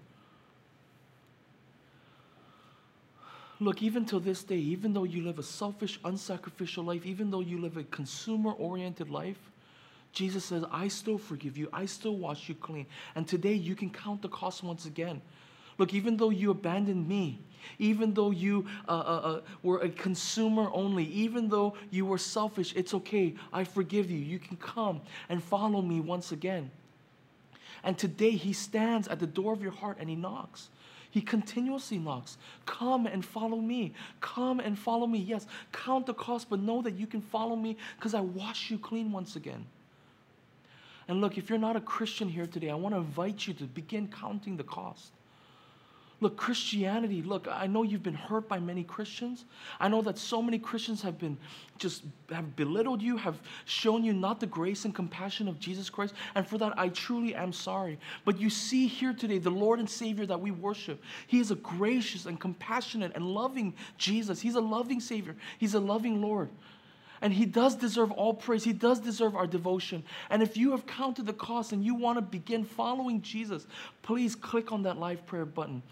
Look, 3.60 3.82
even 3.82 4.04
till 4.04 4.20
this 4.20 4.44
day, 4.44 4.58
even 4.58 4.94
though 4.94 5.06
you 5.06 5.24
live 5.24 5.40
a 5.40 5.44
selfish, 5.44 6.00
unsacrificial 6.02 6.86
life, 6.86 7.06
even 7.06 7.32
though 7.32 7.40
you 7.40 7.60
live 7.60 7.78
a 7.78 7.84
consumer 7.84 8.52
oriented 8.52 9.10
life, 9.10 9.40
Jesus 10.12 10.44
says, 10.44 10.66
I 10.70 10.90
still 10.90 11.18
forgive 11.18 11.58
you. 11.58 11.70
I 11.72 11.86
still 11.86 12.18
wash 12.18 12.50
you 12.50 12.56
clean. 12.56 12.86
And 13.16 13.26
today 13.26 13.54
you 13.54 13.74
can 13.74 13.90
count 13.90 14.22
the 14.22 14.28
cost 14.28 14.64
once 14.64 14.86
again. 14.86 15.22
Look, 15.78 15.94
even 15.94 16.18
though 16.18 16.30
you 16.30 16.52
abandoned 16.52 17.08
me, 17.08 17.40
even 17.80 18.14
though 18.14 18.32
you 18.32 18.66
uh, 18.88 18.92
uh, 18.92 18.94
uh, 18.94 19.42
were 19.62 19.80
a 19.80 19.90
consumer 19.90 20.70
only, 20.74 21.06
even 21.06 21.50
though 21.50 21.76
you 21.90 22.06
were 22.06 22.18
selfish, 22.18 22.74
it's 22.76 22.94
okay. 22.94 23.36
I 23.52 23.64
forgive 23.64 24.12
you. 24.12 24.18
You 24.18 24.40
can 24.40 24.58
come 24.58 25.02
and 25.30 25.42
follow 25.42 25.82
me 25.82 26.00
once 26.00 26.32
again. 26.32 26.72
And 27.84 27.98
today 27.98 28.32
he 28.32 28.54
stands 28.54 29.08
at 29.08 29.20
the 29.20 29.28
door 29.28 29.54
of 29.54 29.62
your 29.62 29.72
heart 29.72 29.98
and 30.00 30.10
he 30.10 30.16
knocks. 30.16 30.70
He 31.12 31.22
continuously 31.22 32.00
knocks. 32.00 32.38
Come 32.66 33.06
and 33.06 33.24
follow 33.24 33.58
me. 33.58 33.94
Come 34.20 34.60
and 34.60 34.78
follow 34.78 35.06
me. 35.06 35.20
Yes, 35.20 35.46
count 35.72 36.08
the 36.08 36.14
cost, 36.14 36.50
but 36.50 36.60
know 36.60 36.82
that 36.82 36.96
you 36.96 37.06
can 37.06 37.22
follow 37.22 37.56
me 37.56 37.78
because 37.98 38.14
I 38.14 38.22
wash 38.22 38.72
you 38.72 38.80
clean 38.80 39.12
once 39.12 39.36
again. 39.36 39.66
And 41.08 41.22
look, 41.22 41.38
if 41.38 41.50
you're 41.50 41.60
not 41.60 41.76
a 41.76 41.82
Christian 41.82 42.30
here 42.30 42.48
today, 42.48 42.70
I 42.70 42.76
want 42.76 42.96
to 42.96 43.00
invite 43.00 43.46
you 43.46 43.54
to 43.56 43.66
begin 43.66 44.08
counting 44.08 44.58
the 44.58 44.64
cost. 44.64 45.12
Look, 46.24 46.38
Christianity, 46.38 47.22
look, 47.22 47.50
I 47.52 47.68
know 47.68 47.84
you've 47.84 48.02
been 48.02 48.14
hurt 48.14 48.48
by 48.48 48.58
many 48.58 48.86
Christians. 48.86 49.44
I 49.78 49.90
know 49.90 50.02
that 50.04 50.18
so 50.18 50.42
many 50.42 50.58
Christians 50.58 51.02
have 51.02 51.20
been 51.20 51.38
just 51.78 52.04
have 52.30 52.56
belittled 52.56 53.02
you, 53.02 53.18
have 53.18 53.38
shown 53.66 54.06
you 54.06 54.14
not 54.14 54.40
the 54.40 54.46
grace 54.46 54.86
and 54.86 54.96
compassion 54.96 55.50
of 55.50 55.60
Jesus 55.60 55.90
Christ. 55.90 56.14
And 56.36 56.48
for 56.48 56.58
that, 56.60 56.80
I 56.80 56.88
truly 56.88 57.36
am 57.36 57.52
sorry. 57.52 58.00
But 58.24 58.40
you 58.40 58.50
see 58.50 58.88
here 58.88 59.12
today 59.12 59.38
the 59.38 59.50
Lord 59.50 59.80
and 59.80 59.90
Savior 59.90 60.26
that 60.28 60.40
we 60.40 60.52
worship. 60.52 61.04
He 61.28 61.42
is 61.42 61.52
a 61.52 61.56
gracious 61.56 62.26
and 62.26 62.40
compassionate 62.40 63.12
and 63.16 63.26
loving 63.26 63.74
Jesus. 63.98 64.40
He's 64.40 64.56
a 64.56 64.62
loving 64.62 65.02
Savior, 65.02 65.36
He's 65.58 65.74
a 65.74 65.80
loving 65.82 66.22
Lord. 66.22 66.48
And 67.22 67.34
he 67.34 67.46
does 67.46 67.76
deserve 67.76 68.12
all 68.12 68.34
praise. 68.34 68.64
He 68.64 68.74
does 68.74 69.00
deserve 69.00 69.36
our 69.36 69.48
devotion. 69.48 70.04
And 70.30 70.42
if 70.42 70.56
you 70.56 70.72
have 70.72 70.86
counted 70.86 71.26
the 71.26 71.34
cost 71.34 71.74
and 71.74 71.84
you 71.84 71.96
want 71.96 72.18
to 72.18 72.22
begin 72.22 72.64
following 72.64 73.22
Jesus, 73.22 73.66
please 74.02 74.36
click 74.36 74.72
on 74.74 74.84
that 74.84 74.98
live 74.98 75.26
prayer 75.26 75.46
button. 75.46 75.84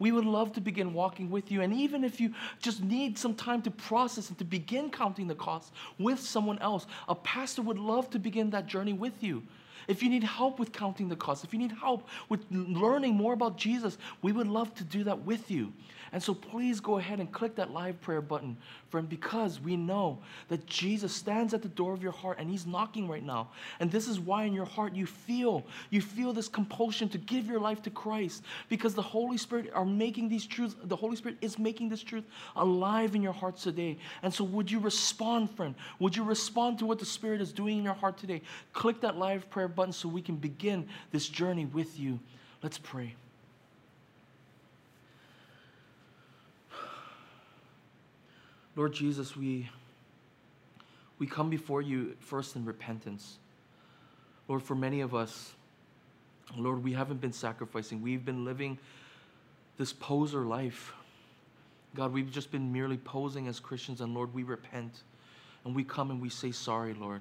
We 0.00 0.10
would 0.10 0.24
love 0.24 0.52
to 0.54 0.60
begin 0.60 0.92
walking 0.92 1.30
with 1.30 1.52
you. 1.52 1.60
And 1.60 1.72
even 1.72 2.02
if 2.02 2.20
you 2.20 2.34
just 2.58 2.82
need 2.82 3.16
some 3.16 3.34
time 3.34 3.62
to 3.62 3.70
process 3.70 4.30
and 4.30 4.38
to 4.38 4.44
begin 4.44 4.90
counting 4.90 5.28
the 5.28 5.34
costs 5.36 5.70
with 5.98 6.18
someone 6.18 6.58
else, 6.58 6.86
a 7.08 7.14
pastor 7.14 7.62
would 7.62 7.78
love 7.78 8.10
to 8.10 8.18
begin 8.18 8.50
that 8.50 8.66
journey 8.66 8.94
with 8.94 9.22
you. 9.22 9.44
If 9.86 10.02
you 10.02 10.08
need 10.08 10.24
help 10.24 10.58
with 10.58 10.72
counting 10.72 11.08
the 11.08 11.16
costs, 11.16 11.44
if 11.44 11.52
you 11.52 11.58
need 11.58 11.72
help 11.72 12.08
with 12.28 12.40
learning 12.50 13.14
more 13.14 13.32
about 13.32 13.56
Jesus, 13.56 13.98
we 14.22 14.32
would 14.32 14.48
love 14.48 14.74
to 14.76 14.84
do 14.84 15.04
that 15.04 15.24
with 15.24 15.50
you. 15.50 15.72
And 16.12 16.22
so 16.22 16.34
please 16.34 16.80
go 16.80 16.98
ahead 16.98 17.20
and 17.20 17.30
click 17.30 17.54
that 17.56 17.70
live 17.70 18.00
prayer 18.00 18.20
button, 18.20 18.56
friend, 18.88 19.08
because 19.08 19.60
we 19.60 19.76
know 19.76 20.18
that 20.48 20.66
Jesus 20.66 21.14
stands 21.14 21.54
at 21.54 21.62
the 21.62 21.68
door 21.68 21.92
of 21.92 22.02
your 22.02 22.12
heart 22.12 22.38
and 22.40 22.50
he's 22.50 22.66
knocking 22.66 23.06
right 23.06 23.22
now. 23.22 23.50
And 23.78 23.92
this 23.92 24.08
is 24.08 24.18
why 24.18 24.44
in 24.44 24.52
your 24.52 24.64
heart 24.64 24.94
you 24.94 25.06
feel, 25.06 25.64
you 25.90 26.00
feel 26.00 26.32
this 26.32 26.48
compulsion 26.48 27.08
to 27.10 27.18
give 27.18 27.46
your 27.46 27.60
life 27.60 27.80
to 27.82 27.90
Christ 27.90 28.44
because 28.68 28.94
the 28.94 29.02
Holy 29.02 29.36
Spirit 29.36 29.70
are 29.72 29.84
making 29.84 30.28
these 30.28 30.46
truths, 30.46 30.74
the 30.82 30.96
Holy 30.96 31.14
Spirit 31.14 31.38
is 31.40 31.58
making 31.58 31.88
this 31.88 32.02
truth 32.02 32.24
alive 32.56 33.14
in 33.14 33.22
your 33.22 33.32
hearts 33.32 33.62
today. 33.62 33.96
And 34.22 34.34
so 34.34 34.42
would 34.42 34.70
you 34.70 34.80
respond, 34.80 35.50
friend? 35.52 35.76
Would 36.00 36.16
you 36.16 36.24
respond 36.24 36.80
to 36.80 36.86
what 36.86 36.98
the 36.98 37.06
Spirit 37.06 37.40
is 37.40 37.52
doing 37.52 37.78
in 37.78 37.84
your 37.84 37.94
heart 37.94 38.18
today? 38.18 38.42
Click 38.72 39.00
that 39.02 39.16
live 39.16 39.48
prayer 39.48 39.68
button 39.68 39.92
so 39.92 40.08
we 40.08 40.22
can 40.22 40.36
begin 40.36 40.88
this 41.12 41.28
journey 41.28 41.66
with 41.66 41.98
you. 42.00 42.18
Let's 42.62 42.78
pray. 42.78 43.14
Lord 48.76 48.92
Jesus, 48.92 49.36
we, 49.36 49.68
we 51.18 51.26
come 51.26 51.50
before 51.50 51.82
you 51.82 52.16
first 52.20 52.56
in 52.56 52.64
repentance. 52.64 53.38
Lord, 54.48 54.62
for 54.62 54.74
many 54.74 55.00
of 55.00 55.14
us, 55.14 55.52
Lord, 56.56 56.82
we 56.82 56.92
haven't 56.92 57.20
been 57.20 57.32
sacrificing. 57.32 58.02
We've 58.02 58.24
been 58.24 58.44
living 58.44 58.78
this 59.78 59.92
poser 59.92 60.40
life. 60.40 60.92
God, 61.94 62.12
we've 62.12 62.30
just 62.30 62.50
been 62.50 62.72
merely 62.72 62.96
posing 62.96 63.48
as 63.48 63.58
Christians, 63.58 64.00
and 64.00 64.14
Lord, 64.14 64.32
we 64.34 64.42
repent. 64.42 65.02
And 65.64 65.74
we 65.74 65.84
come 65.84 66.10
and 66.10 66.20
we 66.20 66.28
say 66.28 66.52
sorry, 66.52 66.94
Lord. 66.94 67.20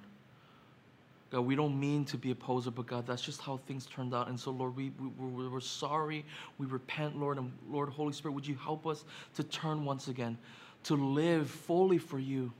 God, 1.32 1.42
we 1.42 1.56
don't 1.56 1.80
mean 1.80 2.06
to 2.06 2.18
be 2.18 2.32
a 2.32 2.36
poser, 2.36 2.72
but 2.72 2.88
God, 2.88 3.06
that's 3.06 3.22
just 3.22 3.42
how 3.42 3.58
things 3.68 3.86
turned 3.86 4.16
out. 4.16 4.30
And 4.30 4.40
so, 4.40 4.50
Lord, 4.50 4.76
we, 4.76 4.92
we, 5.00 5.48
we're, 5.48 5.60
sorry. 5.60 6.26
We 6.58 6.66
repent, 6.66 7.20
Lord. 7.20 7.38
And 7.38 7.52
Lord, 7.70 7.90
Holy 7.90 8.14
Spirit, 8.14 8.34
would 8.34 8.48
you 8.48 8.56
help 8.56 8.88
us 8.88 9.04
to 9.36 9.44
turn 9.44 9.86
once 9.86 10.08
again? 10.08 10.38
To 10.84 10.96
live 10.96 11.50
fully 11.50 11.98
for 11.98 12.20
you, 12.20 12.52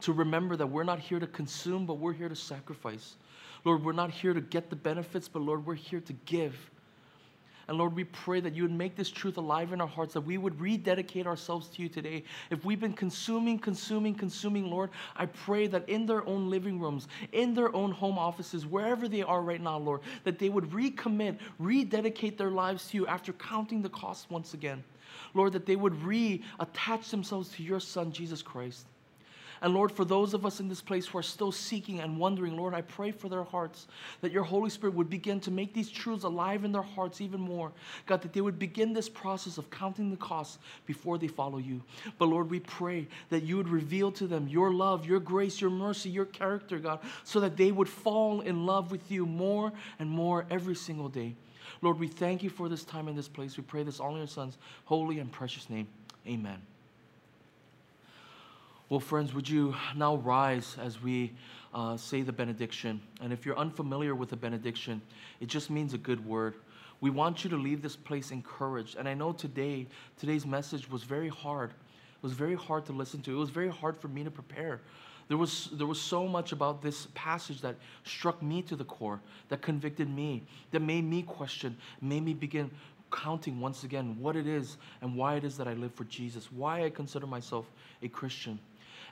to 0.00 0.12
remember 0.12 0.56
that 0.56 0.66
we're 0.66 0.84
not 0.84 0.98
here 0.98 1.18
to 1.18 1.26
consume, 1.26 1.86
but 1.86 1.94
we're 1.94 2.12
here 2.12 2.28
to 2.28 2.36
sacrifice. 2.36 3.16
Lord, 3.64 3.84
we're 3.84 3.92
not 3.92 4.10
here 4.10 4.34
to 4.34 4.40
get 4.40 4.70
the 4.70 4.76
benefits, 4.76 5.28
but 5.28 5.42
Lord, 5.42 5.66
we're 5.66 5.74
here 5.74 6.00
to 6.00 6.12
give. 6.26 6.54
And 7.66 7.78
Lord, 7.78 7.96
we 7.96 8.04
pray 8.04 8.40
that 8.40 8.54
you 8.54 8.62
would 8.62 8.72
make 8.72 8.94
this 8.94 9.10
truth 9.10 9.38
alive 9.38 9.72
in 9.72 9.80
our 9.80 9.86
hearts, 9.86 10.12
that 10.14 10.20
we 10.20 10.36
would 10.36 10.60
rededicate 10.60 11.26
ourselves 11.26 11.68
to 11.68 11.82
you 11.82 11.88
today. 11.88 12.24
If 12.50 12.64
we've 12.64 12.80
been 12.80 12.92
consuming, 12.92 13.58
consuming, 13.58 14.14
consuming, 14.14 14.66
Lord, 14.66 14.90
I 15.16 15.26
pray 15.26 15.66
that 15.68 15.88
in 15.88 16.04
their 16.04 16.26
own 16.28 16.50
living 16.50 16.78
rooms, 16.78 17.08
in 17.32 17.54
their 17.54 17.74
own 17.74 17.90
home 17.90 18.18
offices, 18.18 18.66
wherever 18.66 19.08
they 19.08 19.22
are 19.22 19.40
right 19.40 19.62
now, 19.62 19.78
Lord, 19.78 20.02
that 20.24 20.38
they 20.38 20.50
would 20.50 20.70
recommit, 20.70 21.38
rededicate 21.58 22.36
their 22.36 22.50
lives 22.50 22.88
to 22.88 22.98
you 22.98 23.06
after 23.06 23.32
counting 23.32 23.80
the 23.80 23.88
cost 23.88 24.30
once 24.30 24.52
again. 24.52 24.84
Lord, 25.34 25.52
that 25.52 25.66
they 25.66 25.76
would 25.76 25.94
reattach 25.94 27.10
themselves 27.10 27.50
to 27.50 27.62
your 27.62 27.80
Son, 27.80 28.12
Jesus 28.12 28.42
Christ. 28.42 28.86
And 29.64 29.72
Lord, 29.72 29.90
for 29.90 30.04
those 30.04 30.34
of 30.34 30.44
us 30.44 30.60
in 30.60 30.68
this 30.68 30.82
place 30.82 31.06
who 31.06 31.16
are 31.16 31.22
still 31.22 31.50
seeking 31.50 32.00
and 32.00 32.18
wondering, 32.18 32.54
Lord, 32.54 32.74
I 32.74 32.82
pray 32.82 33.10
for 33.10 33.30
their 33.30 33.44
hearts 33.44 33.86
that 34.20 34.30
your 34.30 34.42
Holy 34.42 34.68
Spirit 34.68 34.94
would 34.94 35.08
begin 35.08 35.40
to 35.40 35.50
make 35.50 35.72
these 35.72 35.90
truths 35.90 36.24
alive 36.24 36.64
in 36.66 36.72
their 36.72 36.82
hearts 36.82 37.22
even 37.22 37.40
more. 37.40 37.72
God, 38.04 38.20
that 38.20 38.34
they 38.34 38.42
would 38.42 38.58
begin 38.58 38.92
this 38.92 39.08
process 39.08 39.56
of 39.56 39.70
counting 39.70 40.10
the 40.10 40.18
costs 40.18 40.58
before 40.84 41.16
they 41.16 41.28
follow 41.28 41.56
you. 41.56 41.80
But 42.18 42.26
Lord, 42.26 42.50
we 42.50 42.60
pray 42.60 43.08
that 43.30 43.44
you 43.44 43.56
would 43.56 43.70
reveal 43.70 44.12
to 44.12 44.26
them 44.26 44.48
your 44.48 44.70
love, 44.70 45.06
your 45.06 45.20
grace, 45.20 45.62
your 45.62 45.70
mercy, 45.70 46.10
your 46.10 46.26
character, 46.26 46.78
God, 46.78 46.98
so 47.22 47.40
that 47.40 47.56
they 47.56 47.72
would 47.72 47.88
fall 47.88 48.42
in 48.42 48.66
love 48.66 48.90
with 48.90 49.10
you 49.10 49.24
more 49.24 49.72
and 49.98 50.10
more 50.10 50.44
every 50.50 50.74
single 50.74 51.08
day. 51.08 51.36
Lord, 51.84 51.98
we 51.98 52.08
thank 52.08 52.42
you 52.42 52.48
for 52.48 52.70
this 52.70 52.82
time 52.82 53.08
in 53.08 53.14
this 53.14 53.28
place. 53.28 53.58
We 53.58 53.62
pray 53.62 53.82
this 53.82 54.00
all 54.00 54.12
in 54.12 54.16
your 54.16 54.26
Son's 54.26 54.56
holy 54.86 55.18
and 55.18 55.30
precious 55.30 55.68
name. 55.68 55.86
Amen. 56.26 56.62
Well, 58.88 59.00
friends, 59.00 59.34
would 59.34 59.46
you 59.46 59.74
now 59.94 60.16
rise 60.16 60.78
as 60.80 61.02
we 61.02 61.34
uh, 61.74 61.98
say 61.98 62.22
the 62.22 62.32
benediction? 62.32 63.02
And 63.20 63.34
if 63.34 63.44
you're 63.44 63.58
unfamiliar 63.58 64.14
with 64.14 64.30
the 64.30 64.36
benediction, 64.36 65.02
it 65.40 65.46
just 65.48 65.68
means 65.68 65.92
a 65.92 65.98
good 65.98 66.24
word. 66.24 66.54
We 67.02 67.10
want 67.10 67.44
you 67.44 67.50
to 67.50 67.56
leave 67.56 67.82
this 67.82 67.96
place 67.96 68.30
encouraged. 68.30 68.96
And 68.96 69.06
I 69.06 69.12
know 69.12 69.32
today, 69.32 69.86
today's 70.18 70.46
message 70.46 70.88
was 70.88 71.02
very 71.02 71.28
hard. 71.28 71.70
It 71.70 72.22
was 72.22 72.32
very 72.32 72.54
hard 72.54 72.86
to 72.86 72.92
listen 72.92 73.20
to. 73.22 73.36
It 73.36 73.38
was 73.38 73.50
very 73.50 73.68
hard 73.68 73.98
for 73.98 74.08
me 74.08 74.24
to 74.24 74.30
prepare. 74.30 74.80
There 75.28 75.36
was, 75.36 75.70
there 75.72 75.86
was 75.86 76.00
so 76.00 76.28
much 76.28 76.52
about 76.52 76.82
this 76.82 77.08
passage 77.14 77.60
that 77.62 77.76
struck 78.04 78.42
me 78.42 78.62
to 78.62 78.76
the 78.76 78.84
core, 78.84 79.20
that 79.48 79.62
convicted 79.62 80.08
me, 80.08 80.42
that 80.70 80.80
made 80.80 81.04
me 81.04 81.22
question, 81.22 81.76
made 82.00 82.24
me 82.24 82.34
begin 82.34 82.70
counting 83.10 83.60
once 83.60 83.84
again 83.84 84.16
what 84.18 84.36
it 84.36 84.46
is 84.46 84.76
and 85.00 85.16
why 85.16 85.36
it 85.36 85.44
is 85.44 85.56
that 85.56 85.68
I 85.68 85.74
live 85.74 85.94
for 85.94 86.04
Jesus, 86.04 86.50
why 86.50 86.84
I 86.84 86.90
consider 86.90 87.26
myself 87.26 87.70
a 88.02 88.08
Christian. 88.08 88.58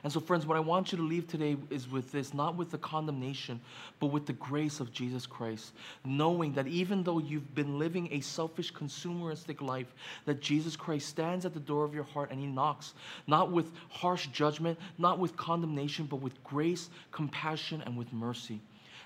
And 0.03 0.11
so, 0.11 0.19
friends, 0.19 0.45
what 0.45 0.57
I 0.57 0.59
want 0.59 0.91
you 0.91 0.97
to 0.97 1.03
leave 1.03 1.27
today 1.27 1.55
is 1.69 1.89
with 1.89 2.11
this 2.11 2.33
not 2.33 2.57
with 2.57 2.71
the 2.71 2.77
condemnation, 2.77 3.61
but 4.01 4.07
with 4.07 4.25
the 4.25 4.33
grace 4.33 4.81
of 4.81 4.91
Jesus 4.91 5.25
Christ. 5.25 5.71
Knowing 6.03 6.53
that 6.53 6.67
even 6.67 7.03
though 7.03 7.19
you've 7.19 7.55
been 7.55 7.79
living 7.79 8.09
a 8.11 8.19
selfish, 8.19 8.73
consumeristic 8.73 9.61
life, 9.61 9.93
that 10.25 10.41
Jesus 10.41 10.75
Christ 10.75 11.07
stands 11.07 11.45
at 11.45 11.53
the 11.53 11.59
door 11.59 11.85
of 11.85 11.93
your 11.93 12.03
heart 12.03 12.31
and 12.31 12.39
he 12.39 12.47
knocks, 12.47 12.93
not 13.27 13.49
with 13.49 13.71
harsh 13.89 14.27
judgment, 14.27 14.77
not 14.97 15.19
with 15.19 15.37
condemnation, 15.37 16.05
but 16.05 16.17
with 16.17 16.43
grace, 16.43 16.89
compassion, 17.13 17.81
and 17.85 17.95
with 17.95 18.11
mercy. 18.11 18.59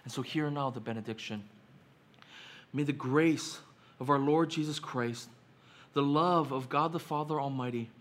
And 0.04 0.12
so, 0.12 0.24
here 0.24 0.50
now 0.50 0.72
the 0.72 0.80
benediction. 0.80 1.44
May 2.74 2.84
the 2.84 2.92
grace 2.92 3.60
of 4.00 4.10
our 4.10 4.20
Lord 4.20 4.50
Jesus 4.50 4.80
Christ, 4.80 5.30
the 5.94 6.02
love 6.02 6.52
of 6.52 6.70
God 6.70 6.92
the 6.92 7.00
Father 7.00 7.40
Almighty, 7.40 7.92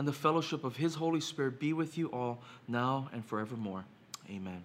and 0.00 0.08
the 0.08 0.14
fellowship 0.14 0.64
of 0.64 0.76
His 0.76 0.94
Holy 0.94 1.20
Spirit 1.20 1.60
be 1.60 1.74
with 1.74 1.98
you 1.98 2.06
all 2.06 2.40
now 2.66 3.10
and 3.12 3.22
forevermore. 3.22 3.84
Amen. 4.30 4.64